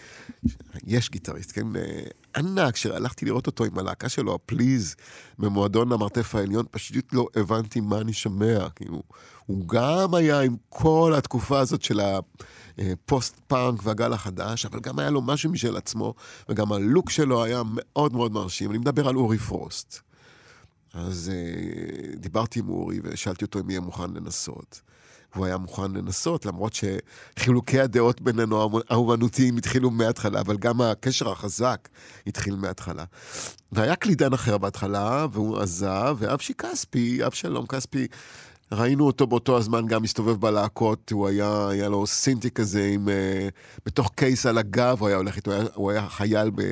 [0.87, 2.03] יש גיטריסט, כן, אה,
[2.37, 4.95] ענק, שהלכתי לראות אותו עם הלהקה שלו, הפליז,
[5.39, 9.03] במועדון המרתף העליון, פשוט לא הבנתי מה אני שומע, כאילו,
[9.47, 12.01] הוא גם היה עם כל התקופה הזאת של
[12.79, 16.15] הפוסט-פאנק והגל החדש, אבל גם היה לו משהו משל עצמו,
[16.49, 18.71] וגם הלוק שלו היה מאוד מאוד מרשים.
[18.71, 20.10] אני מדבר על אורי פרוסט.
[20.95, 24.81] אז uh, דיברתי עם אורי ושאלתי אותו אם יהיה מוכן לנסות.
[25.35, 31.89] והוא היה מוכן לנסות, למרות שחילוקי הדעות בינינו האומנותיים התחילו מההתחלה, אבל גם הקשר החזק
[32.27, 33.05] התחיל מההתחלה.
[33.73, 38.07] והיה קלידן אחר בהתחלה, והוא עזב, ואבשי כספי, אבשלום כספי,
[38.73, 43.11] ראינו אותו באותו הזמן גם מסתובב בלהקות, הוא היה, היה לו סינטי כזה עם, uh,
[43.87, 46.63] בתוך קייס על הגב, הוא היה הולך איתו, הוא הוא היה חייל ב...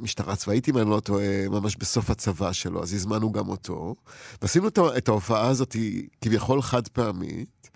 [0.00, 3.94] משטרה צבאית, אם אני לא טועה, ממש בסוף הצבא שלו, אז הזמנו גם אותו.
[4.42, 5.76] ועשינו את ההופעה הזאת
[6.20, 7.70] כביכול חד פעמית,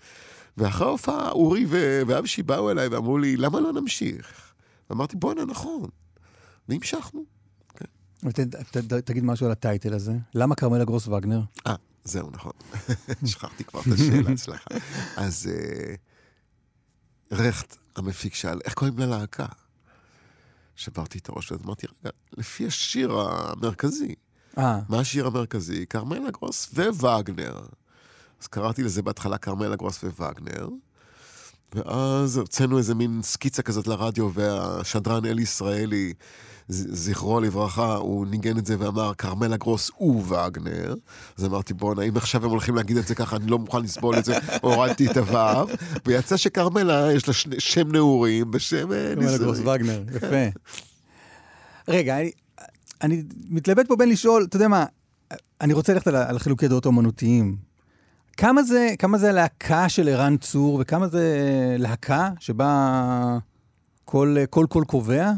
[0.57, 1.65] ואחרי ההופעה אורי
[2.07, 4.53] ואבשי באו אליי ואמרו לי, למה לא נמשיך?
[4.91, 5.89] אמרתי, בואנה, נכון.
[6.69, 7.25] והמשכנו.
[7.75, 7.85] כן.
[9.05, 10.13] תגיד משהו על הטייטל הזה.
[10.33, 11.41] למה כרמלה גרוס וגנר?
[11.67, 12.51] אה, זהו, נכון.
[13.25, 14.69] שכחתי כבר את השאלה, סליחה.
[15.17, 15.95] אז אה,
[17.31, 19.45] רכט, המפיק, שאל, איך קוראים ללהקה?
[20.75, 24.15] שברתי את הראש, ואז אמרתי, רגע, לפי השיר המרכזי.
[24.57, 24.79] אה.
[24.89, 25.85] מה השיר המרכזי?
[25.85, 27.59] כרמלה גרוס ווגנר.
[28.41, 30.69] אז קראתי לזה בהתחלה כרמלה גרוס ווגנר,
[31.75, 36.13] ואז הוצאנו איזה מין סקיצה כזאת לרדיו, והשדרן אלי ישראלי,
[36.69, 40.95] זכרו לברכה, הוא ניגן את זה ואמר, כרמלה גרוס ווגנר.
[41.37, 44.17] אז אמרתי, בואנה, אם עכשיו הם הולכים להגיד את זה ככה, אני לא מוכן לסבול
[44.17, 45.67] את זה, הורדתי את הוו,
[46.05, 48.97] ויצא שכרמלה, יש לה שם נעורים בשם ניסוי.
[48.97, 50.59] אה, כרמלה גרוס וגנר, יפה.
[51.87, 52.31] רגע, אני,
[53.01, 54.85] אני מתלבט פה בין לשאול, אתה יודע מה,
[55.61, 57.57] אני רוצה ללכת על, על חילוקי דעות אומנותיים.
[58.37, 61.35] כמה זה, כמה זה הלהקה של ערן צור, וכמה זה
[61.79, 63.37] להקה שבה
[64.05, 65.31] כל קול קול קובע?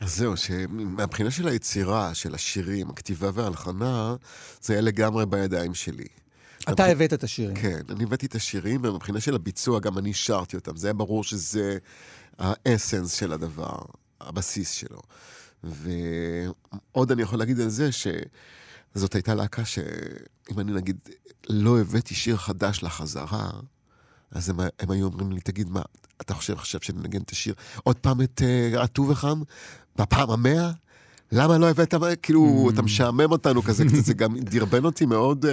[0.00, 4.16] אז זהו, שמבחינה של היצירה, של השירים, הכתיבה וההלחנה,
[4.60, 6.06] זה היה לגמרי בידיים שלי.
[6.62, 6.92] אתה מבח...
[6.92, 7.56] הבאת את השירים.
[7.56, 10.76] כן, אני הבאתי את השירים, ומבחינה של הביצוע גם אני שרתי אותם.
[10.76, 11.78] זה היה ברור שזה
[12.38, 13.78] האסנס של הדבר,
[14.20, 15.00] הבסיס שלו.
[15.64, 20.96] ועוד אני יכול להגיד על זה, שזאת הייתה להקה שאם אני נגיד
[21.48, 23.50] לא הבאתי שיר חדש לחזרה,
[24.30, 25.82] אז הם, הם היו אומרים לי, תגיד, מה,
[26.20, 29.42] אתה חושב עכשיו שננגן את השיר עוד פעם את uh, הטוב וחם?
[29.98, 30.70] בפעם המאה?
[31.32, 32.72] למה לא הבאת, כאילו, mm.
[32.72, 35.48] אתה משעמם אותנו כזה קצת, זה גם דרבן אותי מאוד uh,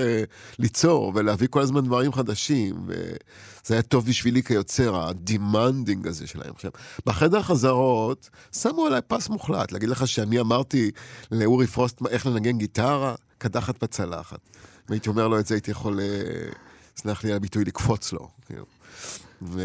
[0.60, 6.52] ליצור ולהביא כל הזמן דברים חדשים, וזה היה טוב בשבילי כיוצר, ה demanding הזה שלהם.
[6.56, 6.72] עכשיו,
[7.06, 10.92] בחדר החזרות, שמו עליי פס מוחלט, להגיד לך שאני אמרתי
[11.32, 14.40] לאורי פרוסט איך לנגן גיטרה, קדחת בצלחת.
[14.90, 16.56] והייתי אומר לו את זה, הייתי יכול, uh,
[16.98, 18.30] סלח לי על הביטוי, לקפוץ לו.
[18.46, 18.66] כאילו.
[19.42, 19.62] ו...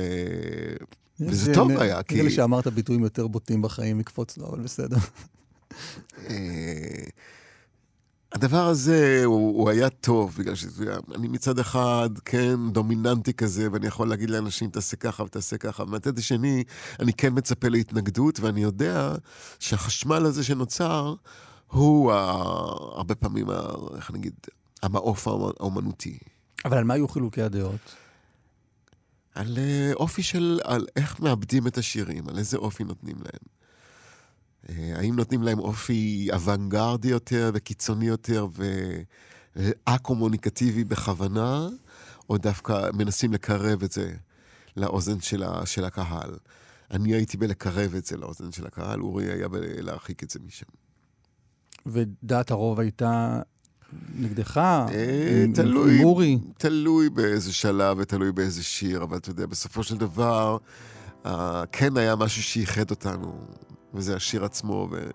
[1.21, 2.15] וזה טוב היה, כי...
[2.15, 4.97] נראה לי שאמרת ביטויים יותר בוטים בחיים מקפוץ לו, אבל בסדר.
[6.29, 7.05] אה,
[8.33, 14.09] הדבר הזה הוא, הוא היה טוב, בגלל שאני מצד אחד, כן, דומיננטי כזה, ואני יכול
[14.09, 16.65] להגיד לאנשים, תעשה ככה ותעשה ככה, ומהצד השני,
[17.01, 19.15] אני כן מצפה להתנגדות, ואני יודע
[19.59, 21.15] שהחשמל הזה שנוצר,
[21.67, 22.17] הוא ה...
[22.97, 23.61] הרבה פעמים, ה...
[23.97, 24.35] איך נגיד,
[24.83, 26.19] המעוף האומנותי.
[26.65, 27.95] אבל על מה היו חילוקי הדעות?
[29.41, 33.45] על אה, אופי של, על איך מאבדים את השירים, על איזה אופי נותנים להם.
[34.69, 38.47] אה, האם נותנים להם אופי אוונגרדי יותר וקיצוני יותר
[39.57, 41.69] וא-קומוניקטיבי בכוונה,
[42.31, 44.15] או דווקא מנסים לקרב את זה
[44.77, 46.39] לאוזן של, ה, של הקהל.
[46.91, 50.67] אני הייתי בלקרב את זה לאוזן של הקהל, אורי היה בלהרחיק את זה משם.
[51.87, 53.43] ודעת הרוב הייתה
[54.19, 54.57] נגדך?
[54.57, 54.85] אה,
[55.45, 56.39] עם- תלוי, עם אורי?
[56.59, 60.57] תלוי באיזה שלב ותלוי באיזה שיר, אבל אתה יודע, בסופו של דבר,
[61.27, 63.33] אה, כן היה משהו שאיחד אותנו,
[63.95, 65.11] וזה השיר עצמו, ו...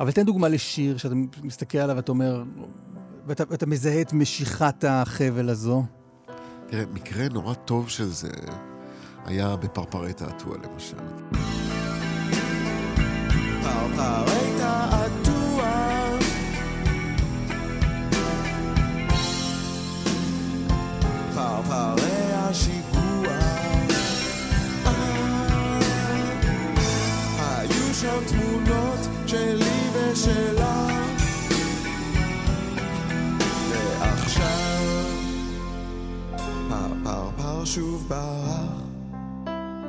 [0.00, 2.42] אבל תן דוגמה לשיר שאתה מסתכל עליו ואתה אומר,
[3.26, 5.84] ואתה, ואתה מזהה את משיכת החבל הזו.
[6.66, 8.28] תראה, מקרה נורא טוב של זה
[9.24, 10.96] היה בפרפרי תעתוע, למשל.
[13.62, 15.31] פרפרי תעתוע
[21.70, 21.94] אה,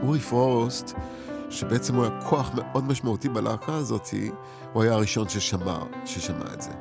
[0.04, 0.94] אורי פרוסט,
[1.50, 4.10] שבעצם הוא היה כוח מאוד משמעותי בלהקה הזאת,
[4.74, 6.72] הוא היה הראשון ששמע, ששמע את זה.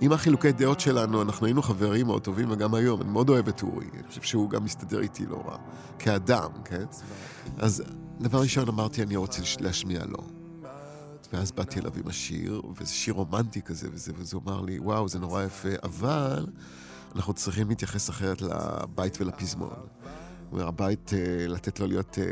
[0.00, 3.62] עם החילוקי דעות שלנו, אנחנו היינו חברים מאוד טובים, וגם היום, אני מאוד אוהב את
[3.62, 3.86] אורי.
[3.94, 5.56] אני חושב שהוא גם מסתדר איתי לא רע.
[5.98, 6.84] כאדם, כן?
[7.58, 7.82] אז
[8.20, 10.18] דבר ראשון אמרתי, אני רוצה להשמיע לו.
[11.32, 15.18] ואז באתי אליו עם השיר, וזה שיר רומנטי כזה, וזה, וזה אמר לי, וואו, זה
[15.18, 16.46] נורא יפה, אבל
[17.16, 19.70] אנחנו צריכים להתייחס אחרת לבית ולפזמון.
[19.70, 19.78] הוא
[20.52, 22.24] אומר, הבית, אה, לתת לו להיות אה,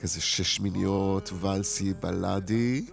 [0.00, 2.84] כזה שש שמיניות, ואלסי, בלאדי,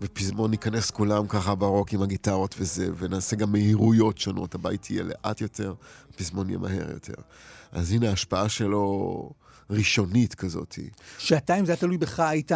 [0.00, 5.40] ופזמון ניכנס כולם ככה ברוק עם הגיטרות וזה, ונעשה גם מהירויות שונות, הבית יהיה לאט
[5.40, 5.74] יותר,
[6.14, 7.14] הפזמון יהיה מהר יותר.
[7.72, 9.30] אז הנה ההשפעה שלו
[9.70, 10.78] ראשונית כזאת.
[11.18, 12.52] שאתה, אם זה היה תלוי בך, היית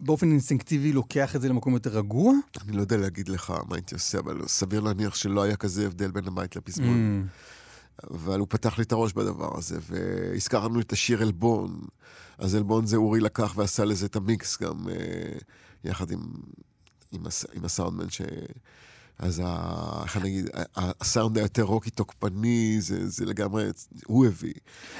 [0.00, 2.32] באופן אינסטינקטיבי לוקח את זה למקום יותר רגוע?
[2.68, 6.10] אני לא יודע להגיד לך מה הייתי עושה, אבל סביר להניח שלא היה כזה הבדל
[6.10, 7.26] בין הבית לפזמון.
[8.10, 11.80] אבל הוא פתח לי את הראש בדבר הזה, והזכרנו את השיר עלבון.
[12.38, 15.38] אז עלבון זה אורי לקח ועשה לזה את המיקס גם, אה,
[15.84, 16.20] יחד עם,
[17.12, 18.20] עם, הס, עם הסאונדמן, ש...
[19.18, 20.02] אז ה...
[20.04, 20.18] איך
[20.76, 23.68] ה- הסאונד היותר רוקי תוקפני, זה, זה לגמרי,
[24.06, 24.52] הוא הביא.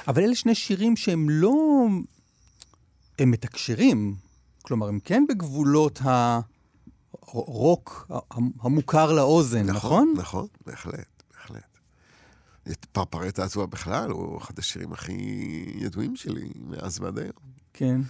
[0.07, 1.85] אבל אלה שני שירים שהם לא...
[3.19, 4.15] הם מתקשרים.
[4.61, 5.99] כלומר, הם כן בגבולות
[7.21, 8.11] הרוק
[8.61, 10.13] המוכר לאוזן, נכון?
[10.17, 11.05] נכון, בהחלט, בהחלט.
[12.71, 15.13] את פרפרי תעצוע בכלל, הוא אחד השירים הכי
[15.75, 17.31] ידועים שלי מאז ועד היום.
[17.73, 18.01] כן.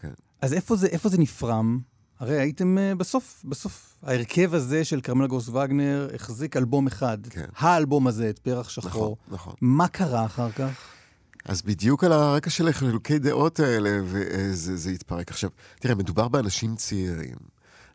[0.00, 0.12] כן.
[0.42, 1.78] אז איפה זה, איפה זה נפרם?
[2.18, 7.18] הרי הייתם uh, בסוף, בסוף, ההרכב הזה של כרמלה גרוס וגנר החזיק אלבום אחד.
[7.30, 7.44] כן.
[7.56, 9.16] האלבום הזה, את פרח נכון, שחור.
[9.28, 9.54] נכון.
[9.60, 10.70] מה קרה אחר כך?
[11.44, 15.30] אז בדיוק על הרקע של החילוקי דעות האלה, וזה זה התפרק.
[15.30, 17.36] עכשיו, תראה, מדובר באנשים צעירים.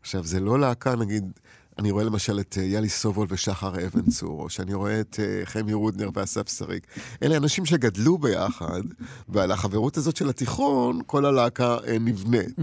[0.01, 1.39] עכשיו, זה לא להקה, נגיד,
[1.79, 5.41] אני רואה למשל את אה, יאלי סובול ושחר אבן צור, או שאני רואה את אה,
[5.45, 6.87] חמי רודנר ואסף שריק.
[7.23, 8.81] אלה אנשים שגדלו ביחד,
[9.29, 12.59] ועל החברות הזאת של התיכון, כל הלהקה אה, נבנית.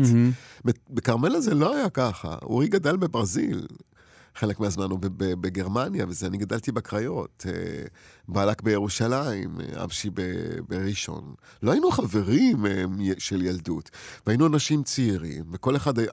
[0.66, 2.36] ב- בכרמלה זה לא היה ככה.
[2.42, 3.66] אורי גדל בברזיל.
[4.34, 7.46] חלק מהזמן הוא בגרמניה, וזה, אני גדלתי בקריות.
[8.30, 10.10] אה, בעלק בירושלים, אה, אבשי
[10.68, 11.34] בראשון.
[11.62, 12.84] לא היינו חברים אה,
[13.18, 13.90] של ילדות,
[14.26, 16.10] והיינו אנשים צעירים, וכל אחד היה-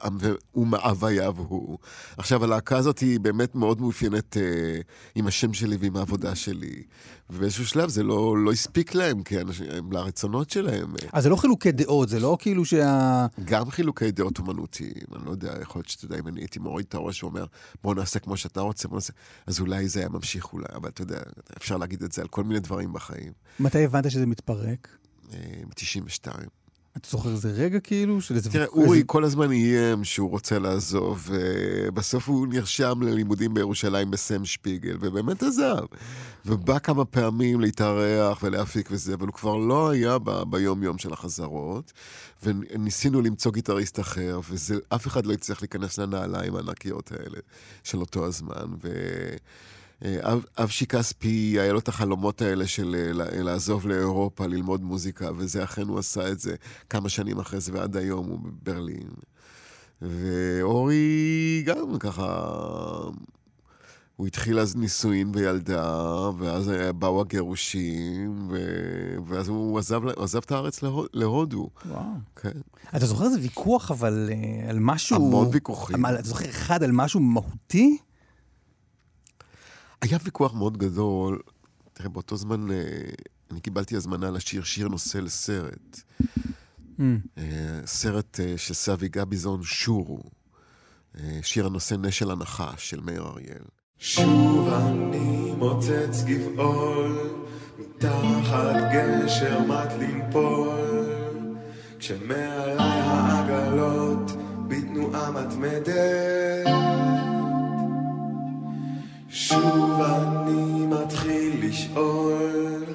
[0.51, 1.78] הוא מאווייו הוא.
[2.18, 4.80] עכשיו, הלהקה הזאת היא באמת מאוד מאופיינת אה,
[5.15, 6.84] עם השם שלי ועם העבודה שלי.
[7.30, 10.95] ובאיזשהו שלב זה לא, לא הספיק להם, כי אנשים, לרצונות שלהם.
[10.95, 13.25] אה, אז זה לא חילוקי דעות, זה לא כאילו שה...
[13.45, 16.86] גם חילוקי דעות אומנותיים, אני לא יודע, יכול להיות שאתה יודע, אם אני הייתי מוריד
[16.89, 17.45] את הראש ואומר,
[17.84, 19.13] בוא נעשה כמו שאתה רוצה, בוא נעשה,
[19.47, 21.19] אז אולי זה היה ממשיך אולי, אבל אתה יודע,
[21.57, 23.32] אפשר להגיד את זה על כל מיני דברים בחיים.
[23.59, 24.97] מתי הבנת שזה מתפרק?
[25.32, 26.32] ב-92.
[26.97, 28.21] אתה זוכר איזה רגע כאילו?
[28.21, 28.49] של איזה...
[28.51, 34.97] תראה, אורי כל הזמן איים שהוא רוצה לעזוב, ובסוף הוא נרשם ללימודים בירושלים בסם שפיגל,
[34.99, 35.85] ובאמת עזב.
[36.45, 41.93] ובא כמה פעמים להתארח ולהפיק וזה, אבל הוא כבר לא היה ב- ביום-יום של החזרות,
[42.43, 47.39] וניסינו למצוא גיטריסט אחר, ואף אחד לא הצליח להיכנס לנעליים הענקיות האלה
[47.83, 48.65] של אותו הזמן.
[48.83, 48.89] ו...
[50.05, 55.29] אה, אב, אבשי כספי, היה לו את החלומות האלה של אה, לעזוב לאירופה, ללמוד מוזיקה,
[55.37, 56.55] וזה אכן הוא עשה את זה
[56.89, 59.07] כמה שנים אחרי זה, ועד היום הוא בברלין.
[60.01, 62.51] ואורי גם ככה,
[64.15, 68.57] הוא התחיל אז נישואין וילדה, ואז באו הגירושים, ו...
[69.27, 71.07] ואז הוא עזב, הוא עזב את הארץ להוד...
[71.13, 71.69] להודו.
[71.85, 72.01] וואו.
[72.35, 72.59] כן.
[72.95, 75.15] אתה זוכר איזה ויכוח אבל אה, על משהו...
[75.15, 76.05] המון ויכוחים.
[76.05, 77.97] אתה זוכר אחד על משהו מהותי?
[80.01, 81.39] היה ויכוח מאוד גדול.
[81.93, 82.77] תראה, באותו זמן אה,
[83.51, 86.01] אני קיבלתי הזמנה לשיר שיר נושא לסרט.
[86.99, 87.01] Mm.
[87.37, 90.23] אה, סרט אה, של סבי גביזון, שורו.
[91.41, 93.63] שיר הנושא נשל הנחש של מאיר אריאל.
[93.99, 97.29] שוב אני מוצץ גבעול,
[97.79, 101.07] מתחת גשר מת לנפול,
[101.99, 104.31] כשמעלי העגלות
[104.67, 107.16] בתנועה מתמדת.
[109.39, 112.85] שוב אני מתחיל לשאול,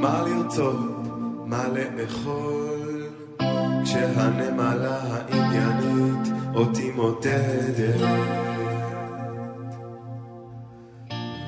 [0.00, 1.06] מה לרצות,
[1.46, 3.08] מה לאכול,
[3.84, 8.00] כשהנמלה העניינית אותי מודדת.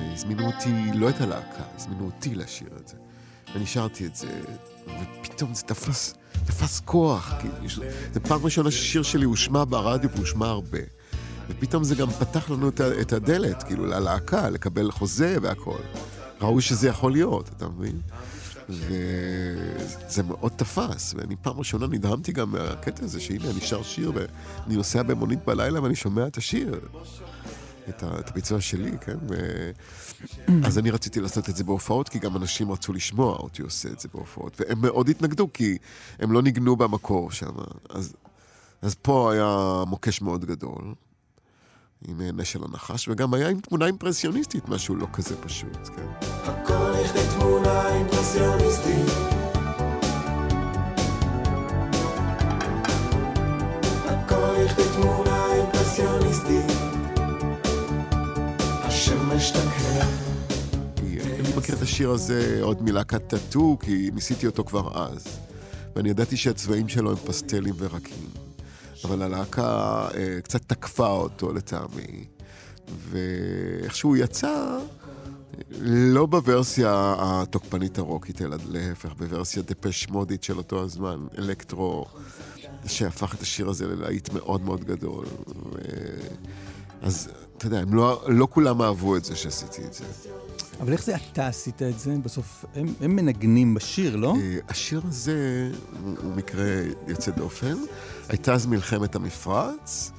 [0.01, 2.97] והזמינו אותי, לא את הלהקה, הזמינו אותי לשיר את זה.
[3.55, 4.41] ואני שרתי את זה,
[4.87, 6.15] ופתאום זה תפס,
[6.47, 7.35] תפס כוח.
[7.41, 11.00] כאילו, זה פעם ראשונה ששיר שלי הושמע ברדיו והושמע הרבה.
[11.51, 12.69] ופתאום זה גם פתח לנו
[13.01, 15.79] את, הדלת, כאילו, ללהקה, לקבל חוזה והכל.
[16.41, 18.01] ראוי שזה יכול להיות, אתה מבין?
[18.69, 24.77] וזה מאוד תפס, ואני פעם ראשונה נדהמתי גם מהקטע הזה, שהנה, אני שר שיר, ואני
[24.77, 26.81] נוסע במונית בלילה ואני שומע את השיר.
[27.89, 29.17] את, ה, את הביצוע שלי, כן?
[29.29, 29.35] ו...
[30.67, 34.01] אז אני רציתי לעשות את זה בהופעות, כי גם אנשים רצו לשמוע אותי עושה את
[34.01, 35.79] זה בהופעות, והם מאוד התנגדו, כי
[36.19, 37.53] הם לא ניגנו במקור שם.
[37.91, 38.15] אז,
[38.83, 40.95] אז פה היה מוקש מאוד גדול,
[42.09, 46.07] עם נשל הנחש, וגם היה עם תמונה אימפרסיוניסטית, משהו לא כזה פשוט, כן?
[46.45, 49.07] הכל לכדי תמונה אימפרסיוניסטית
[54.05, 56.65] הכל לכדי תמונה אימפרסיוניסטית
[58.85, 60.31] השמש תקרה
[61.51, 65.39] אני מכיר את השיר הזה עוד מלהקת טאטו, כי ניסיתי אותו כבר אז.
[65.97, 68.50] ואני ידעתי שהצבעים שלו הם פסטלים ורקים.
[69.05, 72.25] אבל הלהקה אה, קצת תקפה אותו לטעמי.
[73.11, 74.79] ואיכשהו יצא,
[75.81, 82.07] לא בוורסיה התוקפנית הרוקית, אלא להפך, בוורסיה דפש מודית של אותו הזמן, אלקטרו,
[82.87, 85.27] שהפך את השיר הזה ללהיט מאוד מאוד גדול.
[85.49, 85.79] ו...
[87.03, 90.05] אז אתה יודע, לא, לא כולם אהבו את זה שעשיתי את זה.
[90.81, 92.15] אבל איך זה אתה עשית את זה?
[92.23, 94.35] בסוף הם, הם מנגנים בשיר, לא?
[94.43, 95.71] אה, השיר הזה
[96.23, 96.65] הוא מקרה
[97.09, 97.75] יוצא דופן.
[98.29, 100.13] הייתה אז מלחמת המפרץ,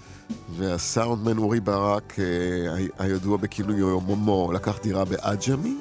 [0.58, 5.78] והסאונדמן אורי ברק, אה, הידוע בכינוי מומו, לקח דירה בעג'מי,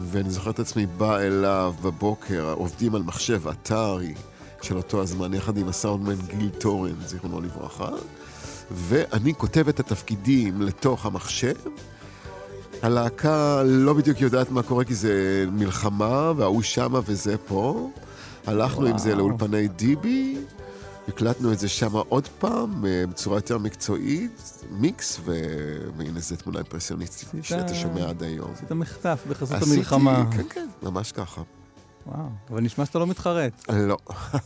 [0.00, 4.14] ואני זוכר את עצמי בא אליו בבוקר, עובדים על מחשב אתרי
[4.62, 7.90] של אותו הזמן, יחד עם הסאונדמן גיל טורן, זיכרונו לברכה,
[8.70, 11.54] ואני כותב את התפקידים לתוך המחשב.
[12.82, 15.14] הלהקה לא בדיוק יודעת מה קורה כי זה
[15.52, 17.90] מלחמה, וההוא שמה וזה פה.
[18.46, 19.18] הלכנו עם זה וואו.
[19.18, 20.36] לאולפני דיבי,
[21.08, 25.32] הקלטנו את זה שמה עוד פעם, אה, בצורה יותר מקצועית, מיקס, ו...
[25.96, 28.50] והנה זו תמונה אימפרסיוניסטית עשית- שאתה שומע עד היום.
[28.54, 30.24] עשית מחטף בחסות עשיתי- המלחמה.
[30.32, 31.42] כן, כן, ממש ככה.
[32.06, 32.18] וואו,
[32.50, 33.52] אבל נשמע שאתה לא מתחרט.
[33.72, 33.96] לא,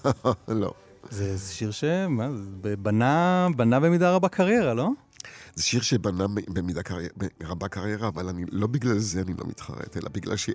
[0.48, 0.72] לא.
[1.10, 4.88] זה זה שיר שבנה בנה במידה רבה קריירה, לא?
[5.56, 7.06] זה שיר שבנה במידה קרי...
[7.44, 10.54] רבה קריירה, אבל אני, לא בגלל זה אני לא מתחרט, אלא בגלל שזה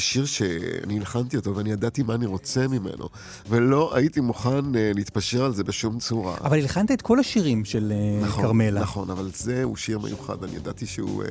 [0.00, 3.08] שיר שאני הלחנתי אותו ואני ידעתי מה אני רוצה ממנו,
[3.48, 6.36] ולא הייתי מוכן אה, להתפשר על זה בשום צורה.
[6.44, 8.80] אבל הלחנת את כל השירים של אה, נכון, כרמלה.
[8.80, 11.22] נכון, אבל זה הוא שיר מיוחד, אני ידעתי שהוא...
[11.22, 11.28] אה,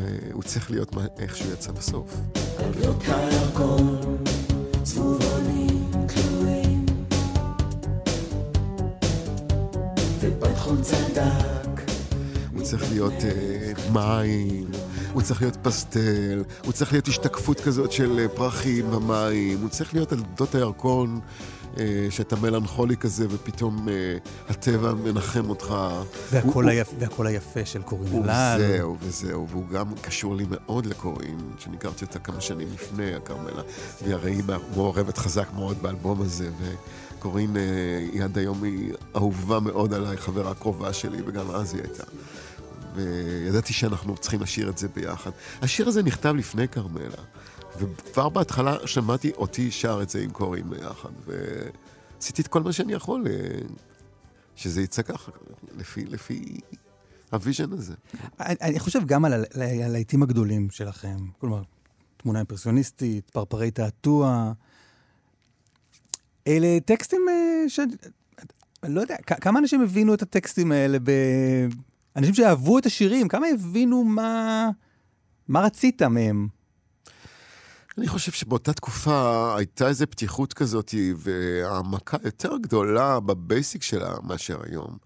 [0.00, 2.16] אה, הוא צריך להיות מה- איך שהוא יצא בסוף.
[10.20, 11.79] ופתחון צדק
[12.60, 14.66] הוא צריך להיות אה, מים,
[15.12, 19.94] הוא צריך להיות פסטל, הוא צריך להיות השתקפות כזאת של אה, פרחים במים, הוא צריך
[19.94, 21.20] להיות על גדות הירקון,
[21.78, 23.88] אה, שאתה מלנכולי כזה, ופתאום
[24.48, 25.74] הטבע מנחם אותך.
[26.30, 26.94] והקול היפ-
[27.26, 28.60] היפה של קורין אלעל.
[28.64, 33.62] וזהו, וזהו, והוא גם קשור לי מאוד לקורין, שאני הכרתי אותה כמה שנים לפני הכרמלה,
[34.02, 34.42] והיא הרי היא
[34.76, 36.48] מעורבת חזק מאוד באלבום הזה,
[37.18, 37.62] וקורין אה,
[38.12, 42.04] היא עד היום היא אהובה מאוד עליי, חברה קרובה שלי, וגם אז היא הייתה.
[42.94, 45.30] וידעתי שאנחנו צריכים לשיר את זה ביחד.
[45.62, 47.22] השיר הזה נכתב לפני כרמלה,
[47.78, 52.92] וכבר בהתחלה שמעתי אותי שר את זה עם קורין ביחד, ועשיתי את כל מה שאני
[52.92, 53.58] יכול אה,
[54.56, 55.32] שזה יצא ככה,
[55.78, 56.60] לפי, לפי
[57.32, 57.94] ה vision הזה.
[58.40, 61.16] אני, אני חושב גם על הלהיטים הגדולים שלכם.
[61.38, 61.62] כלומר,
[62.16, 64.52] תמונה אימפרסיוניסטית, פרפרי תעתוע.
[66.46, 67.80] אלה טקסטים אה, ש...
[68.82, 71.10] אני לא יודע, כמה אנשים הבינו את הטקסטים האלה ב...
[72.16, 74.68] אנשים שאהבו את השירים, כמה הבינו מה...
[75.48, 76.48] מה רצית מהם?
[77.98, 84.96] אני חושב שבאותה תקופה הייתה איזו פתיחות כזאת והעמקה יותר גדולה בבייסיק שלה מאשר היום.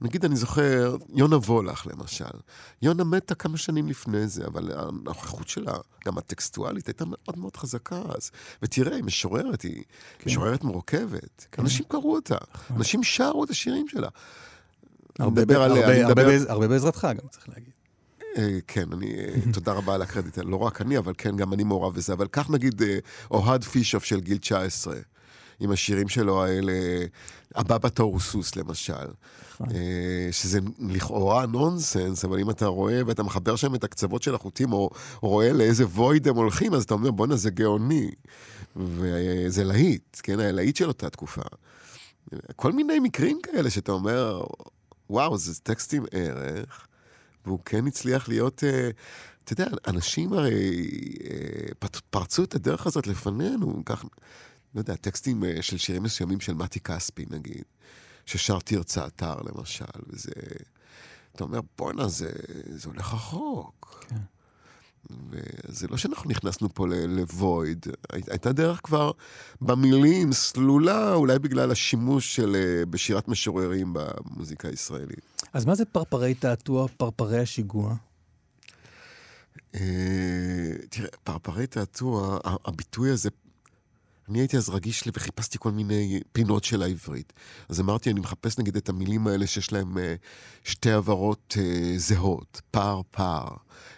[0.00, 2.24] נגיד, אני זוכר, יונה וולך למשל.
[2.82, 5.72] יונה מתה כמה שנים לפני זה, אבל הנוכחות שלה,
[6.06, 8.30] גם הטקסטואלית, הייתה מאוד מאוד חזקה אז.
[8.62, 9.82] ותראה, היא משוררת, היא
[10.18, 10.30] כן.
[10.30, 11.46] משוררת מורכבת.
[11.52, 11.62] כן.
[11.62, 12.36] אנשים קראו אותה,
[12.76, 14.08] אנשים שרו את השירים שלה.
[15.18, 16.06] הרבה מדבר עליה,
[16.48, 17.70] הרבה- בעזרתך גם, צריך להגיד.
[18.36, 21.64] אה, כן, אני, אה, תודה רבה על הקרדיט, לא רק אני, אבל כן, גם אני
[21.64, 22.12] מעורב בזה.
[22.12, 22.98] אבל קח נגיד אה,
[23.30, 24.94] אוהד פישוף של גיל 19,
[25.60, 26.72] עם השירים שלו האלה,
[27.54, 28.92] הבא בתור הוא סוס למשל.
[29.60, 34.72] אה, שזה לכאורה נונסנס, אבל אם אתה רואה ואתה מחבר שם את הקצוות של החוטים,
[34.72, 34.90] או,
[35.22, 38.10] או רואה לאיזה וויד הם הולכים, אז אתה אומר, בואנה, זה גאוני.
[38.76, 41.42] וזה להיט, כן, הלהיט של אותה תקופה.
[42.56, 44.42] כל מיני מקרים כאלה שאתה אומר,
[45.10, 46.86] וואו, זה טקסט עם ערך,
[47.46, 48.90] והוא כן הצליח להיות, אה,
[49.44, 50.88] אתה יודע, אנשים הרי
[51.30, 54.04] אה, פרצו את הדרך הזאת לפנינו, כך,
[54.74, 57.64] לא יודע, טקסטים אה, של שירים מסוימים של מתי כספי, נגיד,
[58.26, 60.30] ששר תרצה אתר, למשל, וזה...
[61.34, 62.30] אתה אומר, בואנה, זה,
[62.66, 64.04] זה הולך רחוק.
[64.08, 64.16] כן.
[65.30, 69.10] וזה לא שאנחנו נכנסנו פה לוויד, הי- הייתה דרך כבר
[69.60, 75.42] במילים סלולה, אולי בגלל השימוש של, אה, בשירת משוררים במוזיקה הישראלית.
[75.52, 77.94] אז מה זה פרפרי תעתוע, פרפרי השיגוע?
[79.74, 79.80] אה,
[80.90, 83.28] תראה, פרפרי תעתוע, הביטוי הזה,
[84.30, 87.32] אני הייתי אז רגיש לי וחיפשתי כל מיני פינות של העברית.
[87.68, 90.14] אז אמרתי, אני מחפש נגיד את המילים האלה שיש להם אה,
[90.64, 93.48] שתי עברות אה, זהות, פער פער.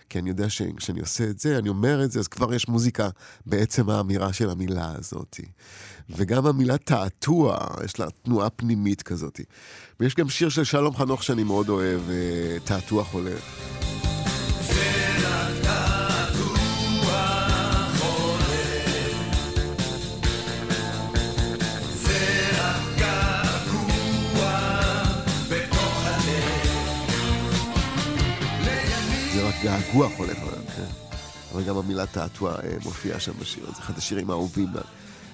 [0.08, 3.08] כי אני יודע שכשאני עושה את זה, אני אומר את זה, אז כבר יש מוזיקה
[3.46, 5.40] בעצם האמירה של המילה הזאת.
[6.10, 9.40] וגם המילה תעתוע, יש לה תנועה פנימית כזאת.
[10.00, 13.99] ויש גם שיר של שלום חנוך שאני מאוד אוהב, אה, תעתוע חולף.
[29.62, 30.84] געגוע חולף עליו, כן.
[31.52, 34.68] אבל גם המילה תעתוע אה, מופיעה שם בשיר, זה אחד השירים האהובים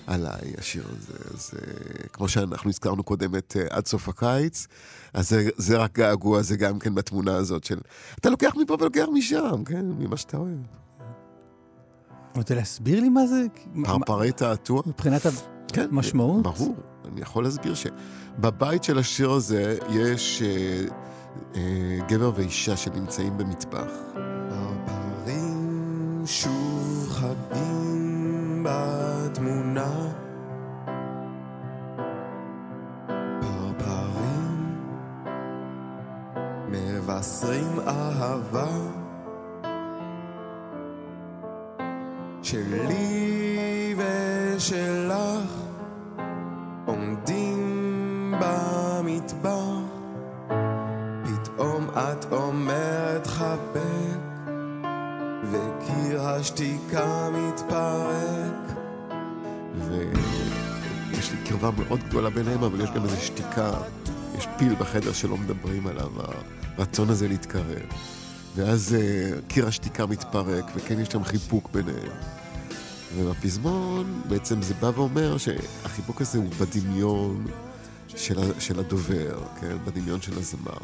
[0.07, 1.13] עליי, השיר הזה.
[1.35, 4.67] אז אה, כמו שאנחנו הזכרנו קודם את אה, עד סוף הקיץ,
[5.15, 7.79] אז זה, זה רק געגוע, זה גם כן בתמונה הזאת של...
[8.19, 10.59] אתה לוקח מפה ולוקח משם, כן, ממה שאתה אוהב.
[12.31, 13.47] אתה רוצה להסביר לי מה זה?
[13.85, 14.83] פרפרי תעתוע?
[14.87, 15.23] מבחינת
[15.73, 15.87] כן.
[15.91, 16.43] המשמעות?
[16.43, 16.77] ברור.
[17.13, 20.89] אני יכול להסביר שבבית של השיר הזה יש אה,
[22.09, 23.91] גבר ואישה שנמצאים במטבח.
[24.87, 30.13] פרפרים שוב חגים בתמונה
[36.69, 38.67] מבשרים אהבה
[42.43, 45.56] שלי ושלך
[56.27, 58.79] השתיקה מתפרק
[59.89, 63.71] ויש לי קרבה מאוד גדולה ביניהם, אבל יש גם איזו שתיקה,
[64.39, 66.11] יש פיל בחדר שלא מדברים עליו,
[66.79, 67.87] הרצון הזה להתקרב.
[68.57, 72.13] ואז אה, קיר השתיקה מתפרק, וכן יש שם חיבוק ביניהם.
[73.17, 77.47] ובפזמון בעצם זה בא ואומר שהחיבוק הזה הוא בדמיון
[78.17, 79.77] של, הדובר, כן?
[79.85, 80.79] בדמיון של הזמר.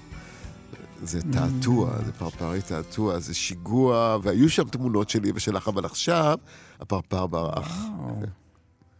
[1.02, 6.38] זה תעתוע, זה פרפרי תעתוע, זה שיגוע, והיו שם תמונות שלי ושלך, אבל עכשיו
[6.80, 7.76] הפרפר ברח.
[7.98, 8.20] וואו,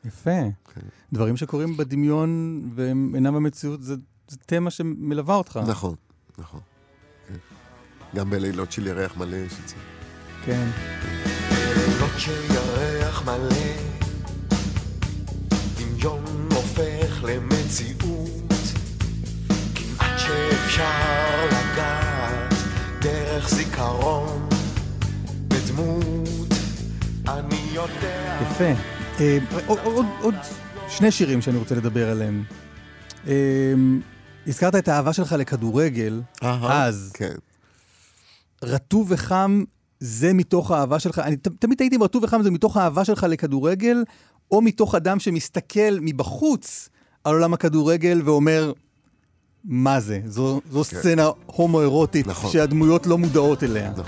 [0.05, 0.41] יפה.
[1.13, 3.95] דברים שקורים בדמיון והם אינם במציאות, זה
[4.29, 5.61] זה תמה שמלווה אותך.
[5.67, 5.95] נכון,
[6.39, 6.61] נכון.
[7.29, 7.35] כן.
[8.17, 9.75] גם בלילות של ירח מלא יש את זה.
[10.45, 10.71] כן.
[11.77, 13.57] לילות של ירח מלא,
[15.79, 18.02] דמיון הופך למציאות,
[20.73, 22.53] שאפשר לגעת
[23.01, 24.49] דרך זיכרון
[25.49, 26.49] בדמות,
[27.29, 28.39] אני יודע.
[28.43, 28.73] יפה.
[29.21, 29.39] אה,
[30.23, 30.35] עוד-
[30.89, 32.45] שני שירים שאני רוצה לדבר עליהם.
[33.27, 33.73] אה,
[34.47, 37.35] הזכרת את האהבה שלך לכדורגל, אז כן.
[38.63, 39.65] רטוב וחם
[40.01, 44.05] זה מתוך האהבה שלך, אני תמיד הייתי ברטוב וחם זה מתוך האהבה שלך לכדורגל,
[44.51, 46.89] או מתוך אדם שמסתכל מבחוץ
[47.25, 48.73] על עולם הכדורגל ואומר,
[49.65, 50.21] מה זה?
[50.27, 50.97] זו, זו כן.
[50.97, 52.51] סצנה הומואירוטית נכון.
[52.51, 53.91] שהדמויות לא מודעות אליה.
[53.91, 54.05] נכון.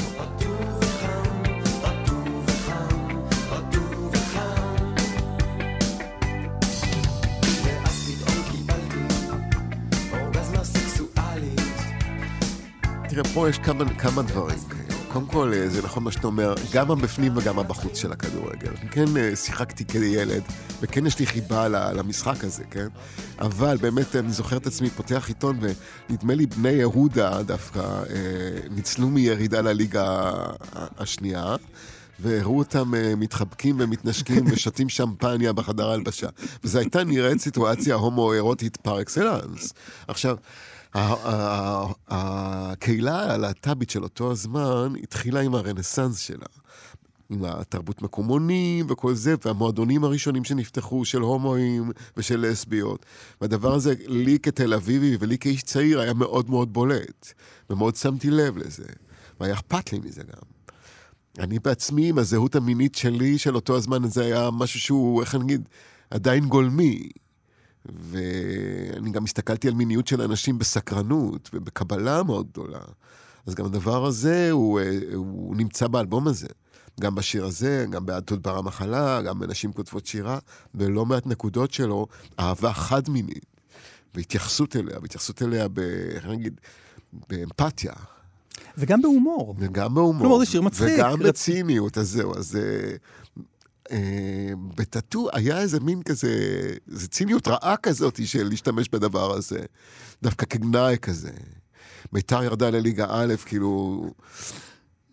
[13.09, 14.74] תראה, פה יש כמה, כמה דברים.
[15.15, 18.73] קודם כל, אה, זה נכון מה שאתה אומר, גם הבפנים וגם הבחוץ של הכדורגל.
[18.91, 20.43] כן, אה, שיחקתי כילד,
[20.81, 22.87] וכן יש לי חיבה למשחק הזה, כן?
[23.39, 28.05] אבל באמת, אני זוכר את עצמי פותח עיתון, ונדמה לי בני יהודה דווקא אה,
[28.71, 30.33] ניצלו מירידה לליגה
[30.99, 31.57] השנייה.
[32.21, 36.29] והראו אותם מתחבקים ומתנשקים ושותים שמפניה בחדר הלבשה.
[36.65, 39.75] וזו הייתה נראית סיטואציה הומואירוטית פר אקסלנס.
[40.09, 40.37] עכשיו,
[42.09, 46.47] הקהילה הלהט"בית של אותו הזמן התחילה עם הרנסאנס שלה.
[47.31, 53.07] עם התרבות מקומונים וכל זה, והמועדונים הראשונים שנפתחו של הומואים ושל לסביות.
[53.41, 57.33] והדבר הזה, לי כתל אביבי ולי כאיש צעיר, היה מאוד מאוד בולט.
[57.71, 58.85] ומאוד שמתי לב לזה.
[59.41, 60.43] והיה אכפת לי מזה גם.
[61.39, 65.45] אני בעצמי, עם הזהות המינית שלי, של אותו הזמן, זה היה משהו שהוא, איך אני
[65.45, 65.69] אגיד,
[66.11, 67.09] עדיין גולמי.
[67.87, 72.81] ואני גם הסתכלתי על מיניות של אנשים בסקרנות ובקבלה מאוד גדולה.
[73.47, 76.49] אז גם הדבר הזה, הוא, אה, הוא נמצא באלבום הזה.
[77.01, 80.39] גם בשיר הזה, גם בעד תודבר המחלה, גם בנשים כותבות שירה,
[80.75, 82.07] בלא מעט נקודות שלו,
[82.39, 83.47] אהבה חד-מינית,
[84.15, 85.79] והתייחסות אליה, והתייחסות אליה, ב...
[86.15, 86.61] איך נגיד,
[87.29, 87.93] באמפתיה.
[88.79, 89.55] וגם בהומור.
[89.59, 90.23] וגם בהומור.
[90.23, 90.95] כלומר, זה שיר מצחיק.
[90.95, 91.27] וגם רצ...
[91.27, 92.59] בציניות, אז זהו, אז...
[93.91, 96.29] אה, בטאטו היה איזה מין כזה,
[96.93, 99.61] איזה ציניות רעה כזאת של להשתמש בדבר הזה.
[100.23, 101.31] דווקא כגנאי כזה.
[102.13, 104.05] ביתר ירדה לליגה א', כאילו,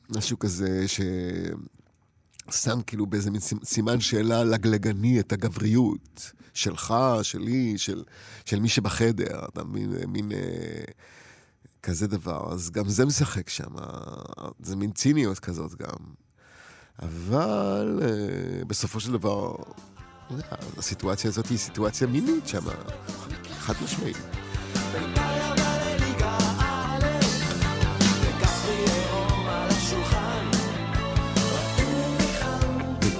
[0.10, 6.94] משהו כזה ששם כאילו באיזה מין סימן שאלה לגלגני את הגבריות שלך,
[7.24, 8.04] שלי, של,
[8.46, 10.84] של מי שבחדר, אתה מין, מין אה,
[11.84, 12.54] כזה דבר.
[12.54, 13.72] אז גם זה משחק שם,
[14.60, 16.21] זה מין ציניות כזאת גם.
[17.00, 19.56] אבל אה, בסופו של דבר,
[20.78, 22.62] הסיטואציה הזאת היא סיטואציה מינית שם,
[23.60, 24.18] חד משמעית.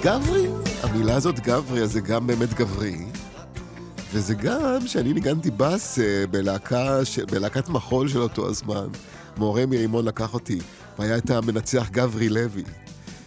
[0.04, 0.46] גברי,
[0.82, 2.96] המילה הזאת גברי, אז זה גם באמת גברי.
[4.12, 6.98] וזה גם שאני ניגנתי בס אה, בלהקה.
[7.30, 8.86] בלהקת מחול של אותו הזמן.
[9.36, 10.58] מורה מרימון לקח אותי,
[10.98, 12.62] והיה את המנצח גברי לוי,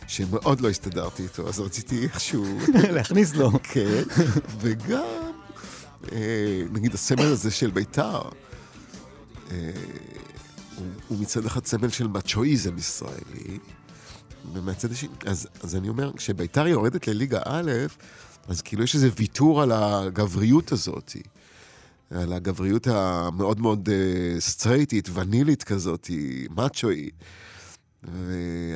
[0.07, 2.45] שמאוד לא הסתדרתי איתו, אז רציתי איכשהו...
[2.95, 3.51] להכניס לו.
[3.63, 4.03] כן,
[4.59, 5.31] וגם,
[6.11, 8.21] אה, נגיד הסמל הזה של בית"ר,
[9.51, 9.71] אה,
[10.75, 13.59] הוא, הוא מצד אחד סמל של מצ'ואיזם ישראלי,
[14.53, 17.71] ומהצד השני, אז, אז אני אומר, כשביתר יורדת לליגה א',
[18.47, 21.15] אז כאילו יש איזה ויתור על הגבריות הזאת,
[22.11, 26.09] על הגבריות המאוד מאוד uh, סטרייטית, ונילית כזאת,
[26.55, 27.13] מאצ'ואית.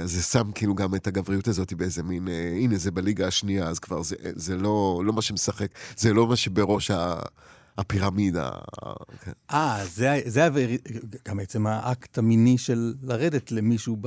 [0.03, 2.31] אז זה שם כאילו גם את הגבריות הזאת באיזה מין, uh,
[2.63, 5.67] הנה זה בליגה השנייה, אז כבר זה, זה לא, לא מה שמשחק,
[5.97, 7.19] זה לא מה שבראש ה...
[7.77, 8.49] הפירמידה.
[9.23, 9.31] כן.
[9.51, 10.49] אה, זה, זה
[11.27, 13.97] גם בעצם האקט המיני של לרדת למישהו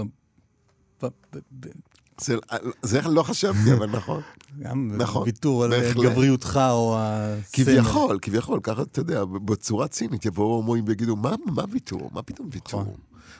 [2.20, 2.36] זה,
[2.82, 4.22] זה לא חשבתי, אבל נכון.
[4.62, 7.42] גם נכון, ויתור על גבריותך או הסמל.
[7.52, 12.10] כביכול, כביכול, ככה, אתה יודע, בצורה צינית יבואו הומואים ויגידו, מה, מה ויתור?
[12.12, 12.96] מה פתאום ויתור?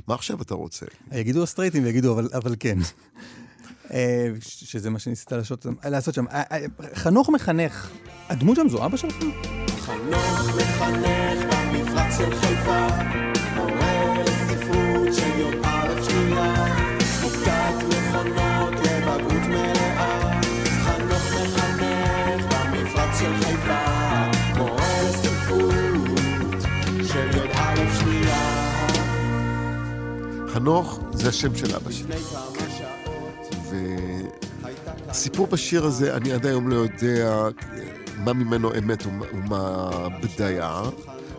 [0.09, 0.87] מה עכשיו אתה רוצה?
[1.13, 2.79] יגידו הסטרייטים ויגידו, אבל, אבל כן.
[3.93, 6.25] אה, שזה מה שניסית לעשות, לעשות שם.
[6.29, 7.91] אה, אה, חנוך מחנך,
[8.29, 9.17] הדמות שם זו אבא שלך?
[9.79, 12.87] חנוך מחנך במפרץ של חיפה,
[30.53, 32.15] חנוך זה השם של אבא שלי.
[35.07, 37.49] והסיפור בשיר הזה, אני עד היום לא יודע
[38.17, 39.91] מה ממנו אמת ומה
[40.23, 40.83] בדיה.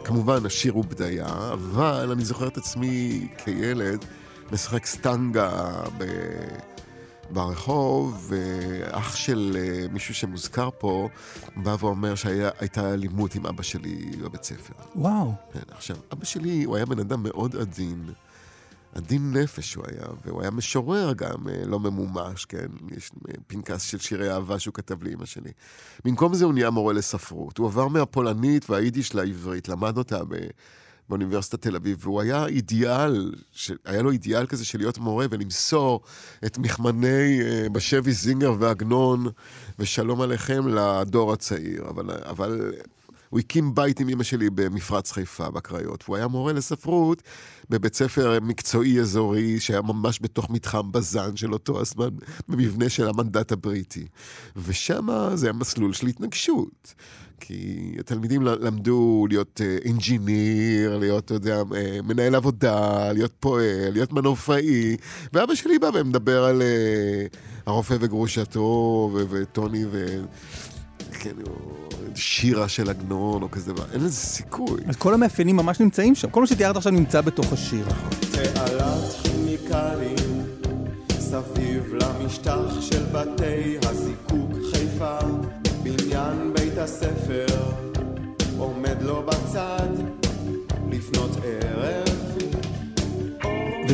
[0.03, 4.05] כמובן, השיר הוא בדיה, אבל אני זוכר את עצמי כילד
[4.51, 5.51] משחק סטנגה
[5.97, 6.03] ב...
[7.30, 11.09] ברחוב, ואח של אה, מישהו שמוזכר פה
[11.55, 14.74] בא ואומר שהייתה אלימות עם אבא שלי בבית ספר.
[14.95, 15.34] וואו.
[15.53, 18.09] כן, עכשיו, אבא שלי, הוא היה בן אדם מאוד עדין.
[18.96, 22.68] עדין נפש הוא היה, והוא היה משורר גם, אה, לא ממומש, כן?
[22.98, 25.52] יש אה, פנקס של שירי אהבה שהוא כתב לאימא שלי.
[26.06, 27.58] במקום זה הוא נהיה מורה לספרות.
[27.58, 30.36] הוא עבר מהפולנית והיידיש לעברית, למד אותה ב...
[31.10, 33.72] באוניברסיטת תל אביב, והוא היה אידיאל, ש...
[33.86, 36.02] היה לו אידיאל כזה של להיות מורה ולמסור
[36.46, 39.28] את מכמני uh, בשבי זינגר ועגנון
[39.80, 41.89] ושלום עליכם לדור הצעיר.
[41.89, 42.74] אבל, אבל
[43.34, 47.21] הוא הקים בית עם אמא שלי במפרץ חיפה, בקריות, והוא היה מורה לספרות
[47.69, 52.09] בבית ספר מקצועי אזורי, שהיה ממש בתוך מתחם בזן של אותו הזמן,
[52.47, 54.05] במבנה של המנדט הבריטי.
[54.55, 56.93] ושם זה היה מסלול של התנגשות.
[57.39, 64.97] כי התלמידים למדו להיות אינג'יניר, להיות, אתה יודע, אה, מנהל עבודה, להיות פועל, להיות מנופאי,
[65.34, 67.25] ואבא שלי בא ומדבר על אה,
[67.65, 70.21] הרופא וגרושתו, וטוני ו...
[71.24, 71.36] כן,
[72.15, 74.82] שירה של עגנון או כזה אין לזה סיכוי.
[74.88, 77.86] אז כל המאפיינים ממש נמצאים שם, כל מה שתיארת עכשיו נמצא בתוך השיר.
[78.32, 80.45] תעלת כימיקלים
[81.19, 85.17] סביב למשטח של בתי הזיקוק חיפה,
[85.84, 87.45] בניין בית הספר
[88.57, 89.89] עומד לו בצד
[90.91, 91.43] לפנות.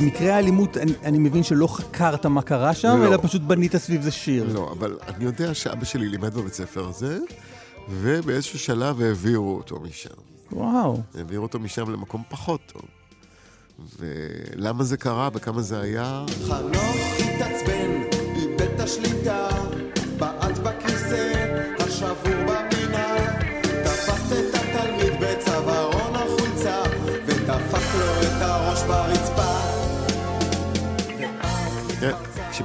[0.01, 3.07] במקרה האלימות, אני, אני מבין שלא חקרת מה קרה שם, לא.
[3.07, 4.53] אלא פשוט בנית סביב זה שיר.
[4.53, 7.19] לא, אבל אני יודע שאבא שלי לימד בבית ספר הזה,
[7.89, 10.09] ובאיזשהו שלב העבירו אותו משם.
[10.51, 11.01] וואו.
[11.15, 12.81] העבירו אותו משם למקום פחות טוב.
[13.99, 18.01] ולמה זה קרה וכמה זה היה, חנוך התעצבן,
[18.35, 19.47] איבד את השליטה,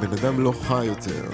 [0.04, 1.24] כשבן אדם לא חי יותר,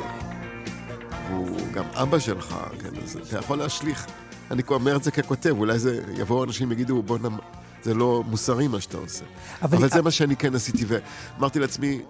[1.31, 4.07] הוא גם אבא שלך, כן, אז אתה יכול להשליך.
[4.51, 7.39] אני אומר את זה ככותב, אולי זה, יבואו אנשים ויגידו, בוא נמ...
[7.83, 9.25] זה לא מוסרי מה שאתה עושה.
[9.63, 12.01] אבל- אבל, זה מה שאני כן עשיתי, ואמרתי לעצמי,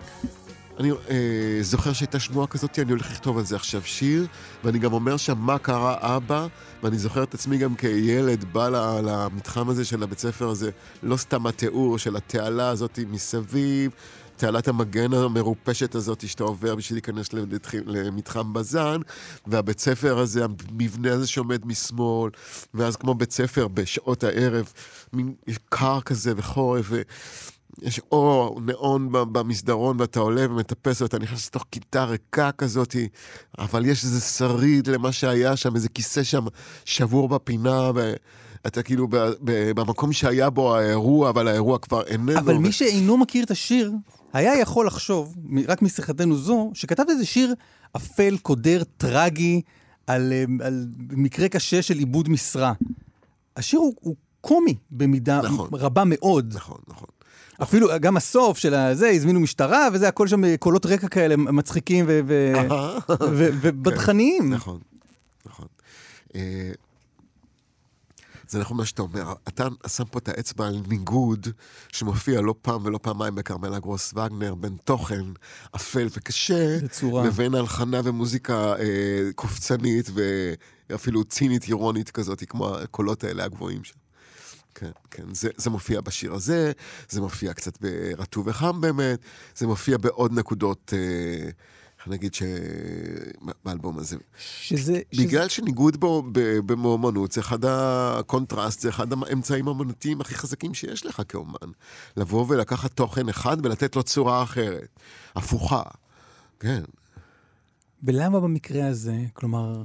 [0.78, 1.16] אני אה,
[1.60, 4.26] זוכר שהייתה שמועה כזאת, אני הולך לכתוב על זה עכשיו שיר,
[4.64, 6.46] ואני גם אומר שם מה קרה אבא,
[6.82, 8.68] ואני זוכר את עצמי גם כילד בא
[9.02, 10.70] למתחם הזה של הבית ספר הזה,
[11.02, 13.90] לא סתם התיאור של התעלה הזאת מסביב,
[14.40, 19.00] תעלת המגן המרופשת הזאת שאתה עובר בשביל להיכנס למתח- למתחם בזן,
[19.46, 22.30] והבית ספר הזה, המבנה הזה שעומד משמאל,
[22.74, 24.72] ואז כמו בית ספר בשעות הערב,
[25.12, 25.34] מין
[25.68, 27.02] קר כזה וחורף, ו...
[27.82, 32.96] יש אור נאון במסדרון ואתה עולה ומטפס ואתה נכנס לתוך כיתה ריקה כזאת,
[33.58, 36.44] אבל יש איזה שריד למה שהיה שם, איזה כיסא שם
[36.84, 42.38] שבור בפינה, ואתה כאילו ב- ב- במקום שהיה בו האירוע, אבל האירוע כבר איננו.
[42.38, 43.92] אבל ו- מי שאינו מכיר את השיר,
[44.32, 45.36] היה יכול לחשוב,
[45.68, 47.54] רק משיחתנו זו, שכתבת איזה שיר
[47.96, 49.62] אפל, קודר, טרגי,
[50.06, 52.72] על, אה, על מקרה קשה של עיבוד משרה.
[53.56, 55.68] השיר הוא, הוא קומי במידה נכון.
[55.72, 56.52] רבה מאוד.
[56.56, 57.08] נכון, נכון.
[57.62, 62.04] אפילו גם הסוף של הזה, הזמינו משטרה, וזה הכל שם אה, קולות רקע כאלה מצחיקים
[62.08, 62.50] ו-
[63.60, 64.54] ובדחניים.
[64.54, 64.78] נכון,
[65.46, 65.66] נכון.
[68.50, 69.32] זה נכון מה שאתה אומר.
[69.48, 71.48] אתה שם פה את האצבע על ניגוד
[71.92, 75.24] שמופיע לא פעם ולא פעמיים בכרמלה גרוס וגנר, בין תוכן
[75.76, 77.26] אפל וקשה, בצורה.
[77.26, 80.10] לבין הלחנה ומוזיקה אה, קופצנית
[80.90, 83.94] ואפילו צינית אירונית כזאת, כמו הקולות האלה הגבוהים שם.
[84.74, 86.72] כן, כן, זה, זה מופיע בשיר הזה,
[87.08, 89.18] זה מופיע קצת ברטוב וחם באמת,
[89.56, 91.50] זה מופיע בעוד נקודות, אה,
[92.06, 92.42] נגיד ש...
[93.64, 94.16] באלבום הזה.
[94.38, 95.00] שזה...
[95.12, 101.22] שזה- בגלל שניגוד באומנות, זה אחד הקונטרסט, זה אחד האמצעים האמנותיים הכי חזקים שיש לך
[101.28, 101.70] כאומן.
[102.16, 104.88] לבוא ולקחת תוכן אחד ולתת לו צורה אחרת,
[105.36, 105.82] הפוכה.
[106.60, 106.82] כן.
[108.02, 109.82] ולמה במקרה הזה, כלומר,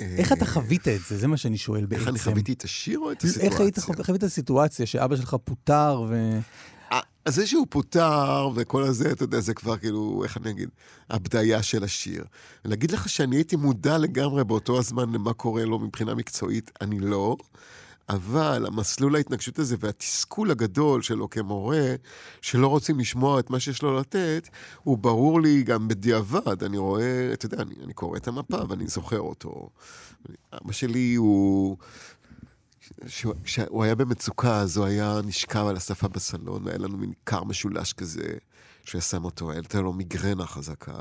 [0.00, 1.18] איך אתה חווית את זה?
[1.18, 2.00] זה מה שאני שואל בעצם.
[2.00, 3.50] איך אני חוויתי את השיר או את הסיטואציה?
[3.50, 6.38] איך היית חו- חווית את הסיטואציה שאבא שלך פוטר ו...
[7.24, 10.68] אז זה שהוא פוטר וכל הזה, אתה יודע, זה כבר כאילו, איך אני אגיד,
[11.10, 12.24] הבדיה של השיר.
[12.64, 17.36] להגיד לך שאני הייתי מודע לגמרי באותו הזמן למה קורה לו מבחינה מקצועית, אני לא.
[18.08, 21.94] אבל המסלול ההתנגשות הזה והתסכול הגדול שלו כמורה,
[22.40, 24.48] שלא רוצים לשמוע את מה שיש לו לתת,
[24.82, 26.64] הוא ברור לי גם בדיעבד.
[26.64, 29.68] אני רואה, אתה יודע, אני, אני קורא את המפה ואני זוכר אותו.
[30.52, 31.76] אבא שלי הוא...
[33.06, 33.34] כשהוא-
[33.84, 38.22] היה במצוקה, אז הוא היה נשכב על השפה בסלון, והיה לנו מין קר משולש כזה,
[38.84, 40.94] שהוא שם אותו, הייתה לו מיגרנה חזקה,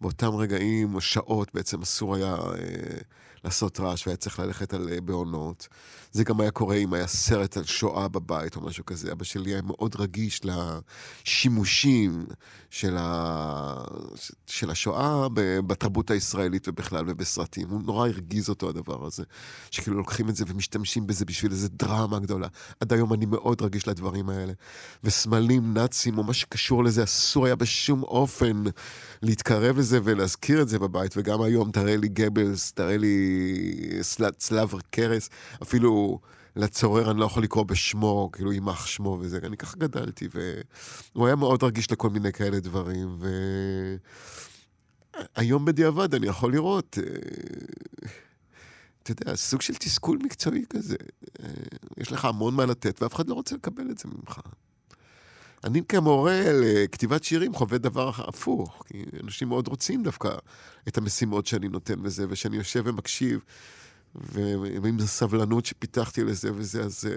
[0.00, 2.98] ובאותם רגעים או שעות בעצם אסור היה אה,
[3.44, 5.68] לעשות רעש, והיה צריך ללכת על אה, בעונות.
[6.12, 9.12] זה גם היה קורה אם היה סרט על שואה בבית או משהו כזה.
[9.12, 10.40] אבא שלי היה מאוד רגיש
[11.24, 12.26] לשימושים
[12.70, 13.84] של, ה...
[14.46, 15.26] של השואה
[15.66, 17.68] בתרבות הישראלית ובכלל ובסרטים.
[17.68, 19.22] הוא נורא הרגיז אותו הדבר הזה.
[19.70, 22.48] שכאילו לוקחים את זה ומשתמשים בזה בשביל איזה דרמה גדולה.
[22.80, 24.52] עד היום אני מאוד רגיש לדברים האלה.
[25.04, 28.62] וסמלים נאצים או מה שקשור לזה, אסור היה בשום אופן
[29.22, 31.14] להתקרב לזה ולהזכיר את זה בבית.
[31.16, 33.27] וגם היום תראה לי גבלס, תראה לי
[34.02, 34.30] סל...
[34.30, 35.30] צלב קרס,
[35.62, 36.18] אפילו...
[36.56, 40.28] לצורר אני לא יכול לקרוא בשמו, כאילו יימח שמו וזה, אני ככה גדלתי,
[41.14, 43.28] והוא היה מאוד רגיש לכל מיני כאלה דברים, ו...
[45.36, 48.08] היום בדיעבד אני יכול לראות, אה,
[49.02, 50.96] אתה יודע, סוג של תסכול מקצועי כזה.
[51.42, 51.48] אה,
[51.96, 54.40] יש לך המון מה לתת, ואף אחד לא רוצה לקבל את זה ממך.
[55.64, 60.30] אני כמורה לכתיבת שירים חווה דבר הפוך, כי אנשים מאוד רוצים דווקא
[60.88, 63.40] את המשימות שאני נותן וזה, ושאני יושב ומקשיב,
[64.14, 67.08] ועם הסבלנות שפיתחתי לזה וזה, אז,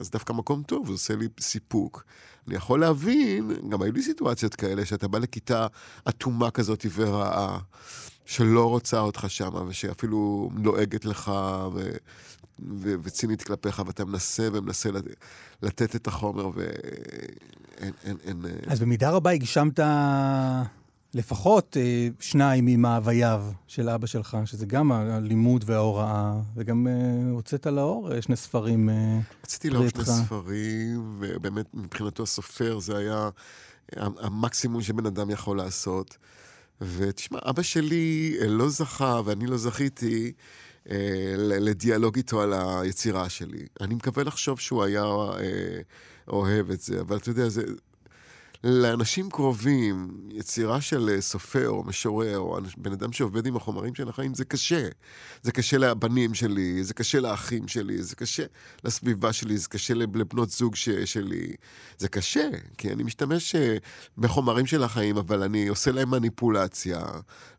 [0.00, 2.04] אז דווקא מקום טוב, זה עושה לי סיפוק.
[2.48, 5.66] אני יכול להבין, גם היו לי סיטואציות כאלה, שאתה בא לכיתה
[6.08, 7.58] אטומה כזאת ורעה,
[8.24, 11.32] שלא רוצה אותך שמה, ושאפילו לועגת לך
[11.74, 11.96] ו-
[12.58, 15.04] ו- וצינית כלפיך, ואתה מנסה ומנסה לת-
[15.62, 17.92] לתת את החומר, ואין...
[18.04, 19.80] אין, אין, אה, אז במידה רבה הגשמת
[21.14, 26.92] לפחות אה, שניים ממאווייו של אבא שלך, שזה גם הלימוד וההוראה, וגם אה,
[27.30, 28.88] הוצאת לאור אה, שני ספרים.
[28.88, 30.04] אה, רציתי לאור שני.
[30.04, 33.28] ספרים, ובאמת מבחינתו הסופר זה היה
[33.96, 36.16] המקסימום שבן אדם יכול לעשות.
[36.80, 40.30] ותשמע, אבא שלי אה, לא זכה, ואני לא זכיתי, אה,
[41.36, 43.66] לדיאלוג איתו על היצירה שלי.
[43.80, 45.80] אני מקווה לחשוב שהוא היה אה,
[46.28, 47.62] אוהב את זה, אבל אתה יודע, זה...
[48.66, 54.08] לאנשים קרובים, יצירה של אה, סופר או משורר, או בן אדם שעובד עם החומרים של
[54.08, 54.88] החיים, זה קשה.
[55.42, 58.42] זה קשה לבנים שלי, זה קשה לאחים שלי, זה קשה
[58.84, 61.52] לסביבה שלי, זה קשה לב- לבנות זוג ש- שלי.
[61.98, 62.48] זה קשה,
[62.78, 63.76] כי אני משתמש אה,
[64.18, 67.02] בחומרים של החיים, אבל אני עושה להם מניפולציה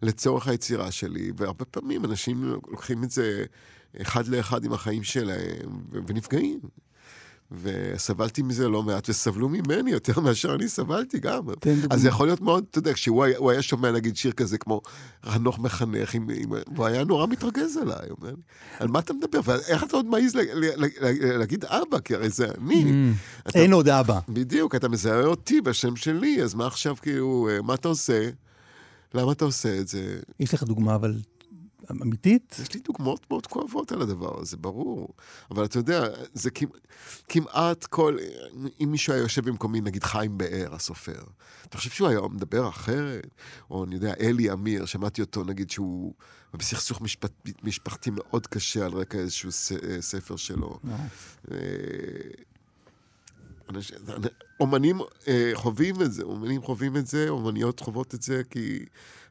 [0.01, 3.45] לצורך היצירה שלי, והרבה פעמים אנשים לוקחים את זה
[4.01, 6.59] אחד לאחד עם החיים שלהם, ונפגעים.
[7.61, 11.43] וסבלתי מזה לא מעט, וסבלו ממני יותר מאשר אני סבלתי גם.
[11.89, 14.81] אז זה יכול להיות מאוד, אתה יודע, כשהוא היה, שומע נגיד שיר כזה כמו
[15.25, 18.35] חנוך מחנך, עם, עם, הוא היה נורא מתרגז עליי, הוא אומר לי,
[18.79, 19.39] על מה אתה מדבר?
[19.45, 20.35] ואיך אתה עוד מעז
[21.21, 22.83] להגיד אבא, כי הרי זה אני.
[22.83, 24.19] Mm, אתה- אין עוד אבא.
[24.29, 28.29] בדיוק, אתה מזהה אותי בשם שלי, אז מה עכשיו, כאילו, אה, מה אתה עושה?
[29.13, 30.19] למה אתה עושה את זה?
[30.39, 31.13] יש לך דוגמה, אבל
[31.91, 32.55] אמיתית?
[32.61, 35.13] יש לי דוגמאות מאוד כואבות על הדבר הזה, ברור.
[35.51, 36.65] אבל אתה יודע, זה כמ-
[37.27, 38.17] כמעט כל...
[38.83, 41.23] אם מישהו היה יושב במקומי, נגיד חיים באר, הסופר,
[41.67, 43.27] אתה חושב שהוא היה מדבר אחרת?
[43.69, 46.13] או אני יודע, אלי אמיר, שמעתי אותו, נגיד, שהוא
[46.53, 47.31] בסכסוך משפט,
[47.63, 50.79] משפחתי מאוד קשה על רקע איזשהו ס, ספר שלו.
[51.51, 51.57] אה,
[53.69, 53.97] אנשים-
[54.59, 58.85] אומנים אה, חווים את זה, אומנים חווים את זה, אומניות חוות את זה, כי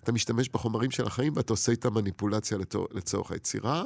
[0.04, 3.84] אתה משתמש בחומרים של החיים ואתה עושה איתם מניפולציה לתור, לצורך היצירה,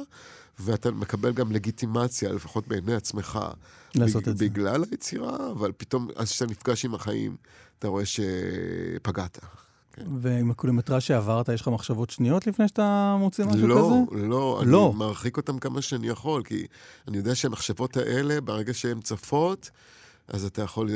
[0.59, 3.39] ואתה מקבל גם לגיטימציה, לפחות בעיני עצמך,
[3.95, 4.45] לעשות בג- את זה.
[4.45, 7.35] בגלל היצירה, אבל פתאום, אז כשאתה נפגש עם החיים,
[7.79, 9.39] אתה רואה שפגעת.
[10.21, 13.75] ועם הקילומטרה שעברת, יש לך מחשבות שניות לפני שאתה מוציא משהו לא,
[14.11, 14.21] כזה?
[14.27, 14.89] לא, לא.
[14.89, 16.65] אני מרחיק אותם כמה שאני יכול, כי
[17.07, 19.69] אני יודע שהמחשבות האלה, ברגע שהן צפות,
[20.27, 20.95] אז אתה יכול אה,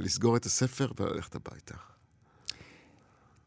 [0.00, 1.74] לסגור את הספר וללכת הביתה.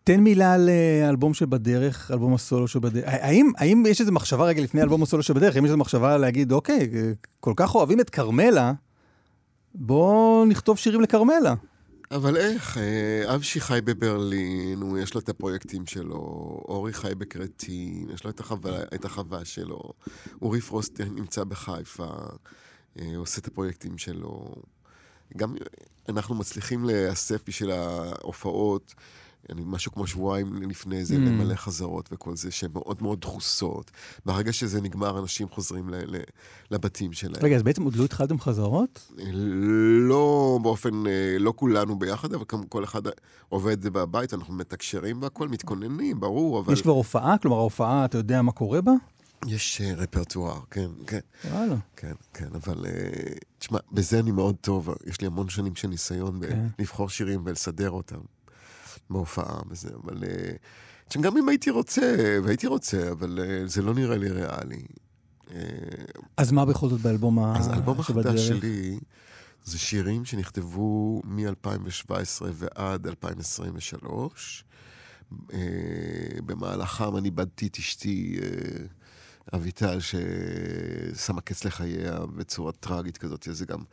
[0.03, 3.03] תן מילה על אה, אלבום שבדרך, אלבום הסולו שבדרך.
[3.07, 5.55] האם, האם יש איזו מחשבה רגע לפני אלבום הסולו שבדרך?
[5.55, 8.73] האם יש איזו מחשבה להגיד, אוקיי, אה, כל כך אוהבים את כרמלה,
[9.75, 11.53] בואו נכתוב שירים לכרמלה.
[12.11, 12.77] אבל איך?
[12.77, 16.17] אה, אבשי חי בברלין, הוא יש לו את הפרויקטים שלו,
[16.67, 19.81] אורי חי בקרטין, יש לו את החווה, את החווה שלו,
[20.41, 22.07] אורי פרוסט נמצא בחיפה,
[23.15, 24.55] עושה את הפרויקטים שלו.
[25.37, 25.55] גם
[26.09, 28.93] אנחנו מצליחים להיאסף בשביל ההופעות,
[29.51, 31.17] אני, משהו כמו שבועיים לפני זה, Mm.
[31.19, 33.91] למלא חזרות וכל זה, שהן מאוד מאוד דחוסות.
[34.25, 36.21] ברגע שזה נגמר, אנשים חוזרים ל, ל,
[36.71, 37.43] לבתים שלהם.
[37.43, 39.11] רגע, אז בעצם עוד לא התחלתם חזרות?
[39.99, 43.01] לא באופן, אה, לא כולנו ביחד, אבל כמו כל אחד
[43.49, 46.73] עובד בבית, אנחנו מתקשרים והכל, מתכוננים, ברור, אבל...
[46.73, 47.37] יש כבר הופעה?
[47.37, 48.91] כלומר, ההופעה, אתה יודע מה קורה בה?
[49.47, 51.19] יש אה, רפרטואר, כן, כן,
[51.51, 51.75] וואלה.
[51.95, 52.85] כן, כן, אבל...
[52.85, 56.67] אה, תשמע, בזה אני מאוד טוב, יש לי המון שנים של ניסיון כן.
[56.79, 58.19] לבחור שירים ולסדר אותם
[59.13, 60.23] בהופעה וזה, אבל...
[60.23, 60.51] אה,
[61.07, 64.83] תשמע, גם אם הייתי רוצה, והייתי רוצה, אבל אה, זה לא נראה לי ריאלי.
[65.51, 65.59] אה,
[66.37, 68.01] אז מה בכל זאת באלבום ה- אז האלבום אה?
[68.01, 68.99] החדש שלי
[69.63, 72.11] זה שירים שנכתבו מ-2017
[72.53, 74.63] ועד 2023.
[75.53, 75.59] אה,
[76.45, 78.85] במהלכם אני איבדתי את אשתי אה,
[79.55, 83.47] אביטל, ששמה קץ לחייה בצורה טראגית כזאת.
[83.51, 83.83] זה גם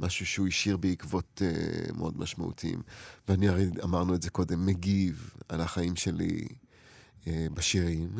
[0.00, 2.82] משהו שהוא השאיר בעקבות אה, מאוד משמעותיים.
[3.28, 6.48] ואני הרי, אמרנו את זה קודם, מגיב על החיים שלי
[7.26, 8.16] אה, בשירים,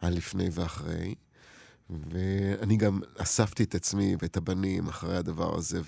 [0.00, 1.14] על לפני ואחרי.
[1.90, 5.80] ואני גם אספתי את עצמי ואת הבנים אחרי הדבר הזה,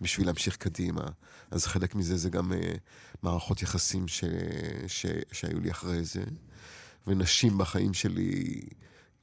[0.00, 1.04] ובשביל להמשיך קדימה.
[1.50, 2.56] אז חלק מזה זה גם uh,
[3.22, 4.24] מערכות יחסים ש...
[4.86, 5.06] ש...
[5.32, 6.22] שהיו לי אחרי זה.
[7.06, 8.60] ונשים בחיים שלי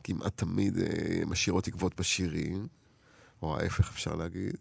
[0.07, 0.81] כמעט תמיד uh,
[1.25, 2.67] משאירות תקוות בשירים,
[3.41, 4.53] או ההפך אפשר להגיד.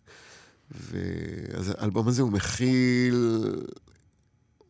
[0.70, 3.44] ואז האלבום הזה הוא מכיל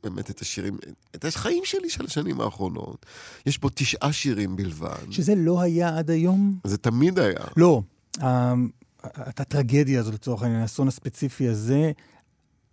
[0.03, 0.78] באמת את השירים,
[1.15, 3.07] את החיים שלי של השנים האחרונות.
[3.47, 5.11] יש בו תשעה שירים בלבד.
[5.11, 6.59] שזה לא היה עד היום?
[6.65, 7.40] זה תמיד היה.
[7.57, 7.82] לא.
[8.20, 8.55] ה-
[9.28, 11.93] את הטרגדיה הזאת, לצורך העניין, האסון הספציפי הזה,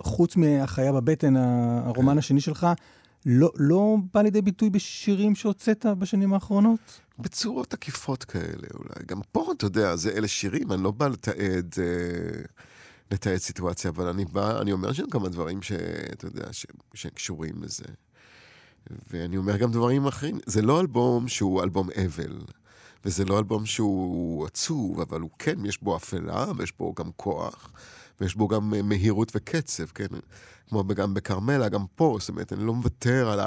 [0.01, 2.67] חוץ מהחיה בבטן, הרומן השני שלך,
[3.25, 7.01] לא, לא בא לידי ביטוי בשירים שהוצאת בשנים האחרונות?
[7.19, 9.05] בצורות עקיפות כאלה אולי.
[9.05, 12.41] גם פה, אתה יודע, זה אלה שירים, אני לא בא לתעד, אה,
[13.11, 17.85] לתעד סיטואציה, אבל אני בא, אני אומר שם כמה דברים שאתה יודע, ש, שקשורים לזה.
[19.09, 20.39] ואני אומר גם דברים אחרים.
[20.45, 22.39] זה לא אלבום שהוא אלבום אבל,
[23.05, 27.71] וזה לא אלבום שהוא עצוב, אבל הוא כן, יש בו אפלה, ויש בו גם כוח,
[28.21, 30.07] ויש בו גם אה, מהירות וקצב, כן?
[30.69, 33.39] כמו גם בכרמלה, גם פה, זאת אומרת, אני לא מוותר על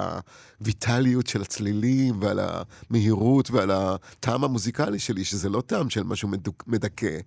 [0.61, 6.29] הויטליות של הצלילים ועל המהירות ועל הטעם המוזיקלי שלי, שזה לא טעם של משהו
[6.67, 7.19] מדכא.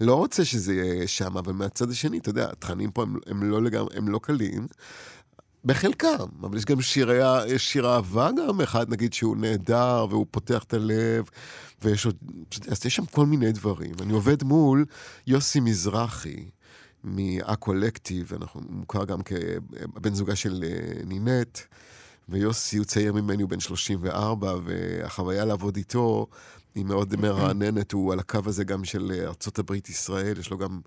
[0.00, 3.62] לא רוצה שזה יהיה שם, אבל מהצד השני, אתה יודע, התכנים פה הם, הם, לא,
[3.62, 4.66] לגמרי, הם לא קלים.
[5.64, 10.62] בחלקם, אבל יש גם שירי, יש שיר אהבה גם אחד, נגיד, שהוא נהדר, והוא פותח
[10.62, 11.24] את הלב,
[11.82, 12.16] ויש עוד,
[12.68, 13.94] אז יש שם כל מיני דברים.
[14.00, 14.84] אני עובד מול
[15.26, 16.50] יוסי מזרחי,
[17.04, 21.58] מהקולקטיב, אנחנו מוכר גם כבן זוגה של אה, נינט,
[22.28, 26.26] ויוסי הוא צעיר ממני, הוא בן 34, והחוויה לעבוד איתו
[26.74, 30.80] היא מאוד מרעננת, הוא על הקו הזה גם של אה, ארה"ב ישראל, יש לו גם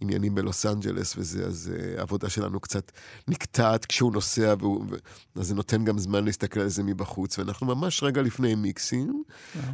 [0.00, 2.92] עניינים בלוס אנג'לס וזה, אז uh, העבודה שלנו קצת
[3.28, 4.94] נקטעת כשהוא נוסע, והוא, ו...
[5.40, 9.22] אז זה נותן גם זמן להסתכל על זה מבחוץ, ואנחנו ממש רגע לפני מיקסים,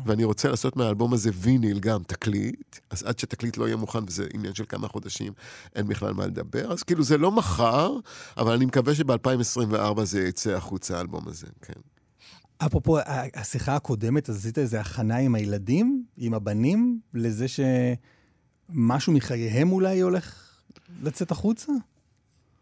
[0.06, 4.26] ואני רוצה לעשות מהאלבום הזה ויניל גם תקליט, אז עד שתקליט לא יהיה מוכן, וזה
[4.34, 5.32] עניין של כמה חודשים,
[5.74, 7.90] אין בכלל מה לדבר, אז כאילו זה לא מחר,
[8.36, 11.95] אבל אני מקווה שב-2024 זה יצא החוצה האלבום הזה, כן.
[12.58, 12.98] אפרופו
[13.34, 20.56] השיחה הקודמת, אז עשית איזה הכנה עם הילדים, עם הבנים, לזה שמשהו מחייהם אולי הולך
[21.02, 21.72] לצאת החוצה?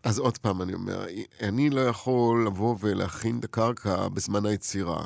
[0.02, 1.06] אז עוד פעם אני אומר,
[1.42, 5.04] אני לא יכול לבוא ולהכין את הקרקע בזמן היצירה.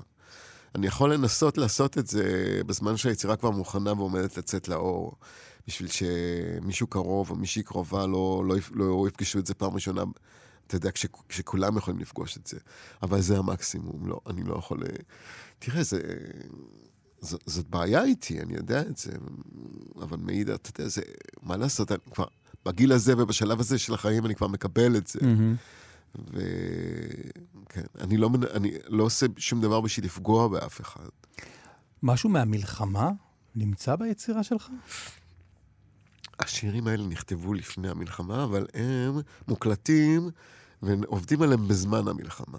[0.74, 5.12] אני יכול לנסות לעשות את זה בזמן שהיצירה כבר מוכנה ועומדת לצאת לאור,
[5.66, 10.02] בשביל שמישהו קרוב או מישהי קרובה לא, לא, לא יפגשו את זה פעם ראשונה
[10.68, 12.58] אתה יודע, כש, כשכולם יכולים לפגוש את זה.
[13.02, 14.82] אבל זה המקסימום, לא, אני לא יכול...
[14.82, 14.96] אה,
[15.58, 16.00] תראה, זה...
[17.20, 19.12] ז, זאת בעיה איתי, אני יודע את זה,
[20.00, 21.02] אבל מעידה, אתה יודע, זה...
[21.42, 22.24] מה לעשות, אני כבר...
[22.64, 25.18] בגיל הזה ובשלב הזה של החיים אני כבר מקבל את זה.
[25.18, 26.18] Mm-hmm.
[26.18, 31.08] וכן, אני לא, אני לא עושה שום דבר בשביל לפגוע באף אחד.
[32.02, 33.10] משהו מהמלחמה
[33.54, 34.70] נמצא ביצירה שלך?
[36.38, 40.30] השירים האלה נכתבו לפני המלחמה, אבל הם מוקלטים
[40.82, 42.59] ועובדים עליהם בזמן המלחמה.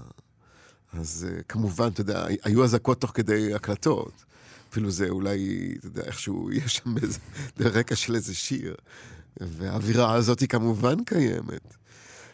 [0.94, 4.26] אז uh, כמובן, אתה יודע, היו אזעקות תוך כדי הקלטות.
[4.70, 7.20] אפילו זה אולי, אתה יודע, איכשהו יש שם איזה
[7.60, 8.76] רקע של איזה שיר.
[9.42, 11.76] והאווירה הזאת היא כמובן קיימת.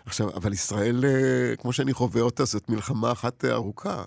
[0.05, 4.03] עכשיו, אבל ישראל, uh, כמו שאני חווה אותה, זאת מלחמה אחת ארוכה.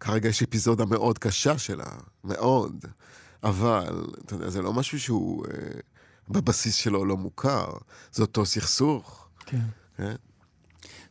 [0.00, 1.90] כרגע יש אפיזודה מאוד קשה שלה,
[2.24, 2.84] מאוד.
[3.42, 5.50] אבל, אתה יודע, זה לא משהו שהוא uh,
[6.28, 7.72] בבסיס שלו לא מוכר.
[8.12, 9.28] זה אותו סכסוך.
[9.46, 9.58] כן.
[9.96, 10.14] כן?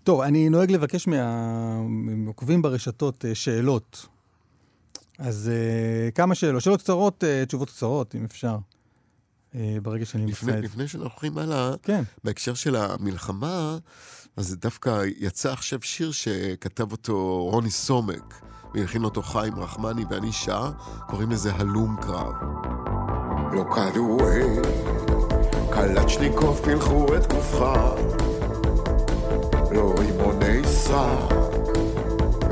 [0.06, 4.06] טוב, אני נוהג לבקש מהעוקבים ברשתות אה, שאלות.
[5.20, 6.62] אז uh, כמה שאלות.
[6.62, 8.58] שאלות קצרות, uh, תשובות קצרות, אם אפשר.
[9.82, 10.64] ברגע שאני לפני, מצא את...
[10.64, 12.04] לפני שאנחנו הולכים הלאה, כן.
[12.24, 13.78] בהקשר של המלחמה,
[14.38, 18.42] אז דווקא יצא עכשיו שיר שכתב אותו רוני סומק,
[18.74, 20.72] והלחין אותו חיים רחמני ואני שר,
[21.10, 22.34] קוראים לזה הלום קרב.
[23.54, 24.44] לא כדורי,
[25.72, 28.15] קלצ'ניקוב פילחו את גופך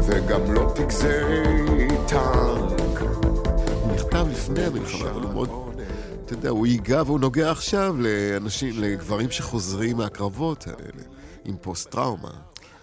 [0.08, 1.08] וגם לא פגזי
[2.08, 3.02] טנק.
[3.82, 5.50] הוא נכתב לפני המלחמה, אבל הוא מאוד...
[6.26, 11.04] אתה יודע, הוא ייגע והוא נוגע עכשיו לאנשים, לגברים שחוזרים מהקרבות האלה,
[11.46, 12.32] עם פוסט-טראומה.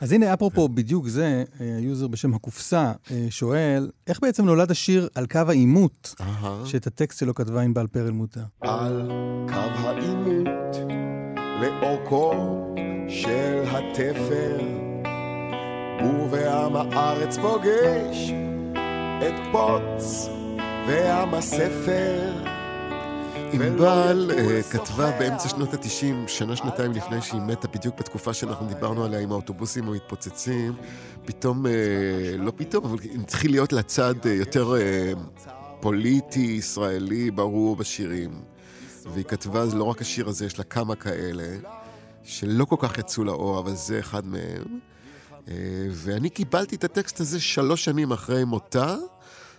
[0.01, 5.09] אז הנה, אפרופו בדיוק זה, ה user בשם הקופסה אה, שואל, איך בעצם נולד השיר
[5.15, 6.15] על קו העימות,
[6.65, 8.41] שאת הטקסט שלו כתבה ענבל פרלמוטר?
[8.61, 9.11] על
[9.49, 10.77] קו העימות,
[11.61, 12.33] לאורכו
[13.09, 14.59] של התפר,
[16.03, 18.31] בור ועם הארץ פוגש
[19.19, 20.29] את פוץ
[20.89, 22.33] ועם הספר.
[23.53, 29.21] ענבל אה, כתבה באמצע שנות התשעים, שנה-שנתיים לפני שהיא מתה, בדיוק בתקופה שאנחנו דיברנו עליה
[29.21, 30.73] עם האוטובוסים המתפוצצים,
[31.25, 31.73] פתאום, אה,
[32.39, 34.75] לא פתאום, אבל התחיל להיות לה צד אה, יותר
[35.81, 38.31] פוליטי, ישראלי, ברור בשירים.
[39.13, 41.47] והיא כתבה, לא רק השיר הזה, יש לה כמה כאלה.
[42.25, 44.90] שלא כל כך יצאו לאור, אבל זה אחד מהם.
[45.49, 45.55] אה,
[45.91, 48.97] ואני קיבלתי את הטקסט הזה שלוש שנים אחרי מותה,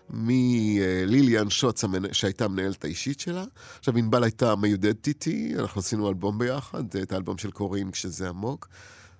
[0.09, 3.43] מליליאן שוץ, שהייתה המנהלת האישית שלה.
[3.79, 8.67] עכשיו, ענבל הייתה מיודדת איתי, אנחנו עשינו אלבום ביחד, את האלבום של קורין, כשזה עמוק.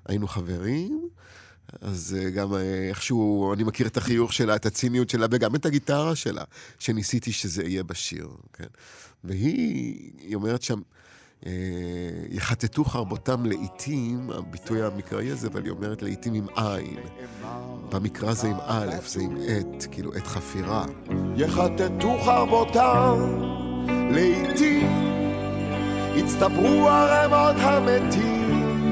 [0.05, 1.09] היינו חברים.
[1.81, 5.65] אז אה, גם אה, איכשהו, אני מכיר את החיוך שלה, את הציניות שלה, וגם את
[5.65, 6.43] הגיטרה שלה,
[6.79, 8.67] שניסיתי שזה יהיה בשיר, כן?
[9.23, 10.81] והיא, היא אומרת שם,
[12.29, 16.99] יחטטו חרבותם לעיתים, הביטוי המקראי הזה, אבל היא אומרת לעיתים עם עין.
[17.89, 20.85] במקרא זה עם א', זה עם עת, כאילו עת חפירה.
[21.35, 23.15] יחטטו חרבותם
[24.11, 24.87] לעיתים,
[26.17, 28.87] הצטברו ערמות המתים,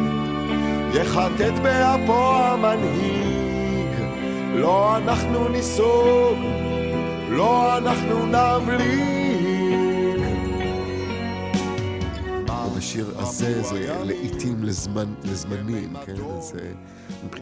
[0.93, 3.89] יחטט באפו המנהיג,
[4.55, 6.38] לא אנחנו ניסוג,
[7.30, 9.48] לא אנחנו נבליג.
[12.80, 16.15] השיר הזה זה לעיתים לזמן, לזמנים, כן?
[16.38, 16.53] אז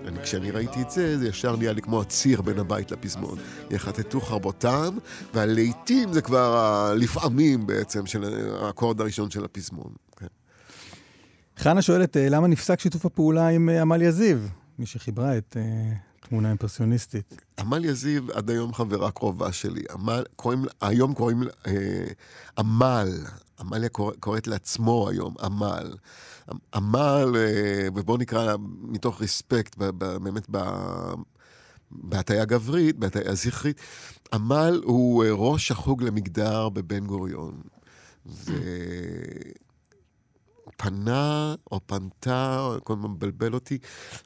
[0.08, 3.38] אני, כשאני ראיתי את זה, זה ישר נהיה לי כמו הציר בין הבית לפזמון.
[3.70, 4.98] יחטטו חרבותם,
[5.34, 8.24] והלעיתים זה כבר הלפעמים בעצם של
[8.62, 9.94] האקורד הראשון של הפזמון.
[10.18, 10.28] כן.
[11.58, 14.38] חנה שואלת, אה, למה נפסק שיתוף הפעולה עם אה, עמליה זיו,
[14.80, 15.58] מי שחיברה את
[16.30, 17.42] תמונה אימפרסיוניסטית?
[17.60, 19.84] עמליה זיו עד היום חברה קרובה שלי.
[19.92, 21.74] עמל, קוראים, היום קוראים לה אה,
[22.58, 23.10] עמל,
[23.60, 25.96] עמליה קורא, קוראת לעצמו היום עמל.
[26.74, 30.50] עמל, אה, ובואו נקרא מתוך ריספקט, באמת.
[31.92, 33.82] בהטיה גברית, בהטיה זכרית,
[34.34, 37.62] עמל הוא ראש החוג למגדר בבן גוריון.
[38.26, 38.54] ו...
[40.78, 43.78] פנה או פנתה, כל הזמן מבלבל אותי,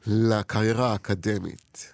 [0.06, 1.92] לקריירה האקדמית.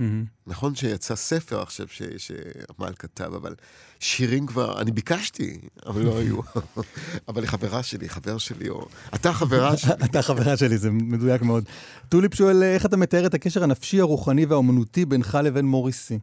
[0.00, 0.02] Mm-hmm.
[0.46, 1.86] נכון שיצא ספר עכשיו
[2.16, 3.54] שעמל כתב, אבל
[3.98, 6.40] שירים כבר, אני ביקשתי, אבל לא היו.
[7.28, 8.88] אבל היא חברה שלי, חבר שלי, או...
[9.14, 9.92] אתה חברה שלי.
[10.04, 11.64] אתה חברה שלי, זה מדויק מאוד.
[12.08, 16.18] טוליפ שואל, איך אתה מתאר את הקשר הנפשי, הרוחני והאומנותי בינך לבין מוריסי?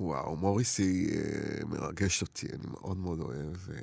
[0.00, 3.56] וואו, מוריסי אה, מרגש אותי, אני מאוד מאוד אוהב.
[3.70, 3.78] אה,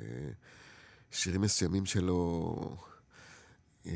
[1.10, 2.54] שירים מסוימים שלו
[3.86, 3.92] אה,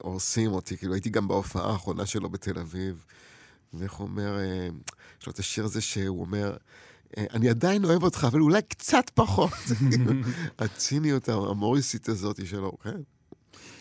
[0.00, 0.76] הורסים אותי.
[0.76, 3.04] כאילו, הייתי גם בהופעה האחרונה שלו בתל אביב,
[3.74, 4.68] ואיך הוא אומר, אה,
[5.20, 6.56] יש לו את השיר הזה שהוא אומר,
[7.16, 9.52] אה, אני עדיין אוהב אותך, אבל אולי קצת פחות.
[10.58, 13.00] הציניות המוריסית הזאת שלו, כן.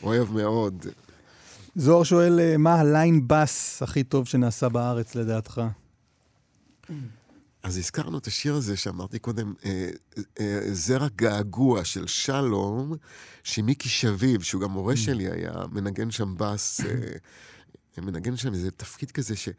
[0.03, 0.85] אוהב מאוד.
[1.75, 5.61] זוהר שואל, מה הליין בס הכי טוב שנעשה בארץ לדעתך?
[7.65, 9.89] אז הזכרנו את השיר הזה שאמרתי קודם, אה,
[10.39, 12.93] אה, זרע געגוע של שלום,
[13.43, 14.97] שמיקי שביב, שהוא גם מורה mm.
[14.97, 16.85] שלי היה, מנגן שם בס, אה,
[18.01, 19.49] מנגן שם איזה תפקיד כזה ש...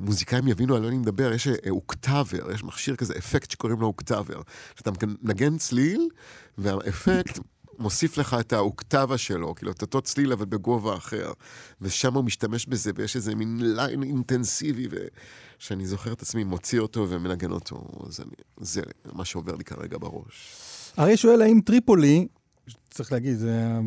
[0.00, 4.40] מוזיקאים יבינו על מה אני מדבר, יש אוקטאבר, יש מכשיר כזה, אפקט שקוראים לו אוקטאבר.
[4.76, 4.90] שאתה
[5.22, 6.08] מנגן צליל,
[6.58, 7.38] והאפקט
[7.78, 11.32] מוסיף לך את האוקטבה שלו, כאילו את אותו צליל אבל בגובה אחר.
[11.80, 17.06] ושם הוא משתמש בזה, ויש איזה מין line אינטנסיבי, ושאני זוכר את עצמי מוציא אותו
[17.10, 17.88] ומנגן אותו.
[18.06, 18.82] אז אני, זה
[19.12, 20.54] מה שעובר לי כרגע בראש.
[20.98, 22.26] אריה שואל, האם טריפולי,
[22.90, 23.78] צריך להגיד, זה...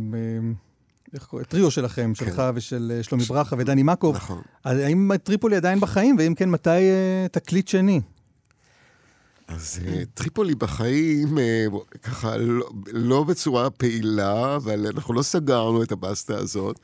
[1.14, 1.46] איך קוראים?
[1.46, 2.26] טריו שלכם, כן.
[2.26, 4.16] שלך ושל אה, שלומי ברכה ודני מקוב.
[4.16, 4.42] נכון.
[4.64, 8.02] האם טריפולי עדיין בחיים, ואם כן, מתי uh, תקליט שני?
[9.48, 11.66] אז אה, טריפולי בחיים, אה,
[12.02, 16.80] ככה, לא, לא בצורה פעילה, אבל אנחנו לא סגרנו את הבסטה הזאת,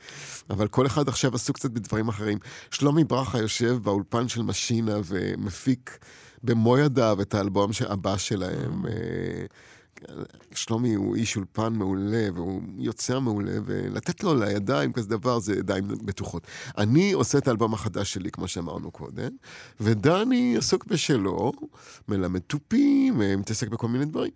[0.50, 2.38] אבל כל אחד עכשיו עסוק קצת בדברים אחרים.
[2.70, 5.98] שלומי ברכה יושב באולפן של משינה ומפיק
[6.42, 8.86] במו ידיו את האלבום הבא שלהם.
[8.86, 8.92] אה.
[10.54, 15.88] שלומי הוא איש אולפן מעולה, והוא יוצר מעולה, ולתת לו לידיים כזה דבר זה ידיים
[15.88, 16.46] בטוחות.
[16.78, 19.30] אני עושה את האלבום החדש שלי, כמו שאמרנו קודם,
[19.80, 21.52] ודני עסוק בשלו,
[22.08, 24.30] מלמד תופים, מתעסק בכל מיני דברים.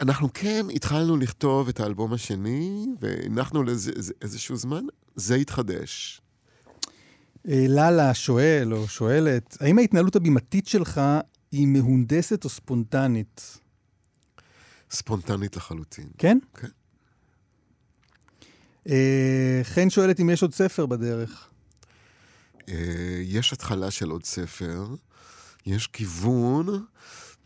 [0.00, 3.92] אנחנו כן התחלנו לכתוב את האלבום השני, והנחנו לזה
[4.22, 4.84] איזשהו זמן,
[5.16, 6.20] זה התחדש.
[7.48, 11.00] אה, ללה שואל או שואלת, האם ההתנהלות הבימתית שלך
[11.52, 13.61] היא מהונדסת או ספונטנית?
[14.92, 16.08] ספונטנית לחלוטין.
[16.18, 16.38] כן?
[16.54, 16.68] כן.
[18.88, 21.48] אה, חן שואלת אם יש עוד ספר בדרך.
[22.68, 22.74] אה,
[23.22, 24.86] יש התחלה של עוד ספר,
[25.66, 26.84] יש כיוון,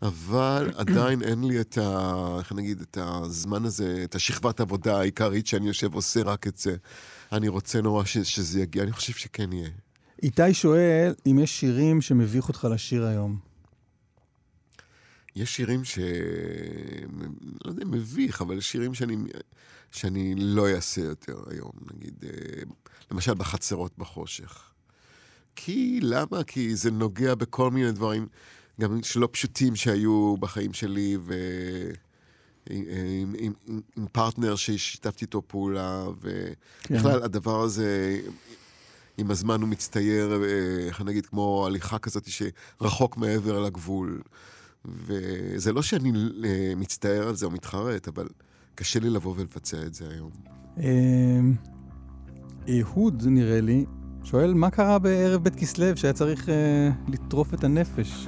[0.01, 2.35] אבל עדיין אין לי את ה...
[2.39, 6.75] איך נגיד, את הזמן הזה, את השכבת עבודה העיקרית שאני יושב ועושה רק את זה.
[7.31, 9.69] אני רוצה נורא ש, שזה יגיע, אני חושב שכן יהיה.
[10.23, 13.46] איתי שואל אם יש שירים שמביך אותך לשיר היום.
[15.37, 15.99] יש שירים ש...
[17.65, 19.17] לא יודע, מביך, אבל שירים שאני,
[19.91, 22.63] שאני לא אעשה יותר היום, נגיד, אה,
[23.11, 24.71] למשל בחצרות בחושך.
[25.55, 26.43] כי, למה?
[26.47, 28.27] כי זה נוגע בכל מיני דברים,
[28.81, 31.33] גם שלא פשוטים שהיו בחיים שלי, ו...
[32.69, 37.23] עם, עם, עם, עם פרטנר ששיתפתי איתו פעולה, ובכלל כן.
[37.23, 38.19] הדבר הזה,
[39.17, 44.21] עם הזמן הוא מצטייר, אה, איך נגיד, כמו הליכה כזאת שרחוק מעבר לגבול.
[44.85, 46.11] וזה לא שאני
[46.45, 48.27] אה, מצטער על זה או מתחרט, אבל
[48.75, 50.31] קשה לי לבוא ולבצע את זה היום.
[50.79, 51.53] אמ,
[52.69, 53.85] אהוד, נראה לי,
[54.23, 58.27] שואל, מה קרה בערב בית כסלו שהיה צריך אה, לטרוף את הנפש?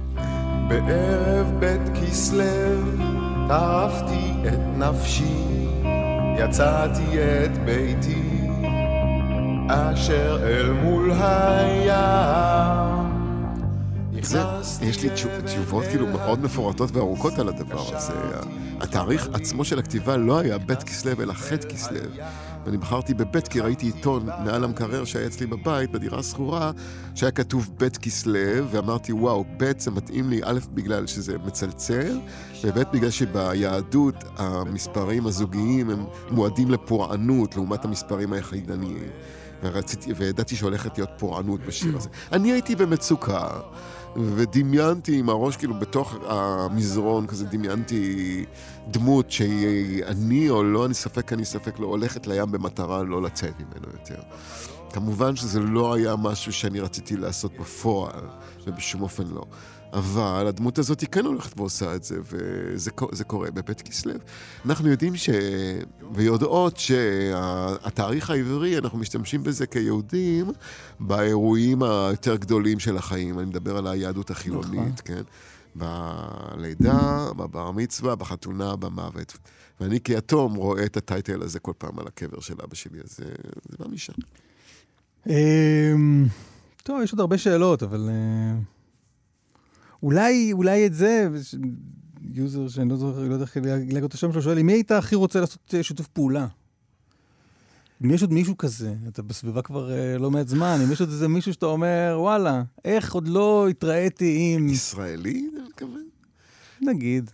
[0.68, 2.44] בערב בית כסלו
[3.48, 5.68] טרפתי את נפשי,
[6.38, 8.48] יצאתי את ביתי,
[9.68, 13.05] אשר אל מול הים.
[14.82, 15.10] יש לי
[15.44, 18.12] תשובות כאילו מאוד מפורטות וארוכות על הדבר הזה.
[18.80, 22.00] התאריך עצמו של הכתיבה לא היה ב' כסלו, אלא ח' כסלו.
[22.64, 26.70] ואני בחרתי בב' כי ראיתי עיתון מעל המקרר שהיה אצלי בבית, בדירה השכורה,
[27.14, 32.20] שהיה כתוב ב' כסלו, ואמרתי, וואו, ב' זה מתאים לי, א', בגלל שזה מצלצל,
[32.64, 39.08] וב' בגלל שביהדות המספרים הזוגיים הם מועדים לפורענות לעומת המספרים היחידניים.
[39.62, 42.08] ורציתי, וידעתי שהולכת להיות פורענות בשיר הזה.
[42.32, 43.48] אני הייתי במצוקה.
[44.18, 48.44] ודמיינתי עם הראש כאילו בתוך המזרון, כזה דמיינתי
[48.90, 53.54] דמות שהיא אני או לא, אני ספק, אני ספק לא, הולכת לים במטרה לא לצאת
[53.60, 54.22] ממנו יותר.
[54.92, 58.20] כמובן שזה לא היה משהו שאני רציתי לעשות בפועל,
[58.66, 59.44] ובשום אופן לא.
[59.92, 64.12] אבל הדמות הזאת היא כן הולכת ועושה את זה, וזה קורה בבית כסלו.
[64.66, 65.30] אנחנו יודעים ש...
[66.14, 70.50] ויודעות שהתאריך העברי, אנחנו משתמשים בזה כיהודים
[71.00, 73.38] באירועים היותר גדולים של החיים.
[73.38, 74.92] אני מדבר על היהדות החילונית, נכון.
[75.04, 75.22] כן?
[75.74, 79.38] בלידה, בבר מצווה, בחתונה, במוות.
[79.80, 83.16] ואני כיתום רואה את ה title הזה כל פעם על הקבר של אבא שלי, אז
[83.16, 83.24] זה,
[83.68, 84.12] זה בא משם.
[85.26, 86.26] אמ,
[86.82, 88.10] טוב, יש עוד הרבה שאלות, אבל...
[89.96, 91.28] אה, אולי, אולי את זה,
[92.32, 94.90] user שאני לא זוכר, לא יודע איך להגיד את השם שלו, שואל, עם מי היית
[94.90, 96.46] הכי רוצה לעשות אה, שיתוף פעולה?
[98.04, 101.10] אם יש עוד מישהו כזה, אתה בסביבה כבר uh, לא מעט זמן, אם יש עוד
[101.10, 104.68] איזה מישהו שאתה אומר, וואלה, איך עוד לא התראיתי עם...
[104.68, 106.08] ישראלי, אני מתכוון?
[106.80, 107.30] נגיד.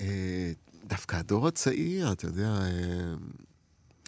[0.00, 0.52] אה,
[0.84, 2.58] דווקא הדור הצעיר, אתה יודע,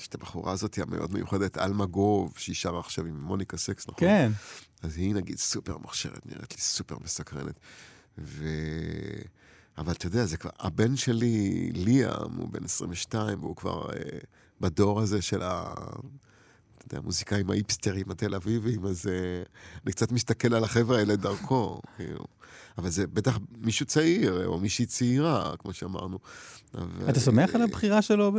[0.01, 4.01] יש את הבחורה הזאת המאוד מיוחדת, אלמה גוב, שהיא שרה עכשיו עם מוניקה סקס, נכון?
[4.01, 4.33] כן.
[4.85, 7.61] אז היא נגיד סופר מוכשרת, נראית לי סופר מסקרנת.
[8.19, 8.45] ו...
[9.79, 14.19] אבל אתה יודע, זה כבר, הבן שלי, ליאם, הוא בן 22, והוא כבר אה,
[14.61, 15.75] בדור הזה של ה...
[16.79, 19.43] אתה יודע, המוזיקאים האיפסטרים התל אביבים, אז אה,
[19.85, 22.25] אני קצת מסתכל על החבר'ה האלה דרכו, כאילו.
[22.79, 26.19] אבל זה בטח מישהו צעיר, או מישהי צעירה, כמו שאמרנו.
[26.75, 27.11] אבל...
[27.11, 28.33] אתה שמח על הבחירה שלו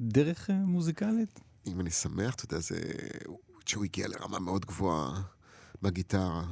[0.00, 1.40] בדרך אה, מוזיקלית?
[1.66, 2.76] אם אני שמח, אתה יודע, זה...
[3.66, 5.22] שהוא הגיע לרמה מאוד גבוהה
[5.82, 6.44] בגיטרה.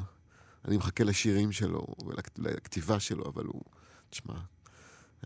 [0.64, 3.62] אני מחכה לשירים שלו ולכתיבה שלו, אבל הוא,
[4.10, 4.34] תשמע,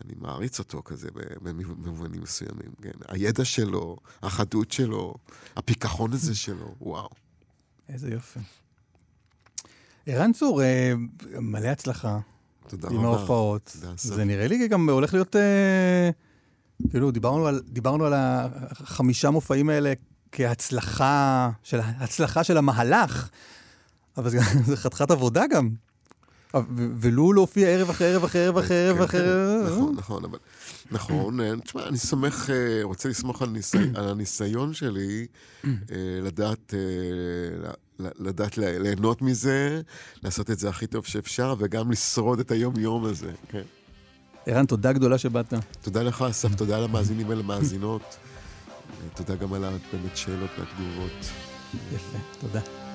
[0.05, 1.09] אני מעריץ אותו כזה
[1.43, 2.91] במובנים מסוימים, כן.
[3.09, 5.15] הידע שלו, החדות שלו,
[5.57, 7.09] הפיכחון הזה שלו, וואו.
[7.89, 8.41] איזה יופי.
[10.07, 10.93] ערן צור, אה,
[11.41, 12.19] מלא הצלחה.
[12.69, 12.99] תודה רבה.
[12.99, 13.77] עם ההופעות.
[13.97, 15.37] זה נראה לי גם הולך להיות...
[15.37, 16.11] אה,
[16.91, 19.93] כאילו, דיברנו על, דיברנו על החמישה מופעים האלה
[20.33, 23.29] כהצלחה של, הצלחה של המהלך,
[24.17, 25.71] אבל זה, זה חתיכת עבודה גם.
[27.01, 29.67] ולו להופיע ערב אחרי ערב אחרי ערב אחרי ערב אחרי ערב.
[29.73, 30.39] נכון, נכון, אבל...
[30.91, 33.49] נכון, אה, תשמע, אני סומך, אה, רוצה לסמוך על
[34.11, 35.27] הניסיון שלי,
[35.65, 35.71] אה,
[36.23, 36.75] לדעת
[37.99, 39.81] לדעת ליהנות מזה,
[40.23, 43.63] לעשות את זה הכי טוב שאפשר, וגם לשרוד את היום-יום הזה, כן.
[44.47, 45.55] ערן, תודה גדולה שבאת.
[45.83, 48.17] תודה לך, אסף, תודה למאזינים ולמאזינות.
[49.15, 51.27] תודה גם על באמת שאלות והתגובות.
[51.93, 52.86] יפה, תודה.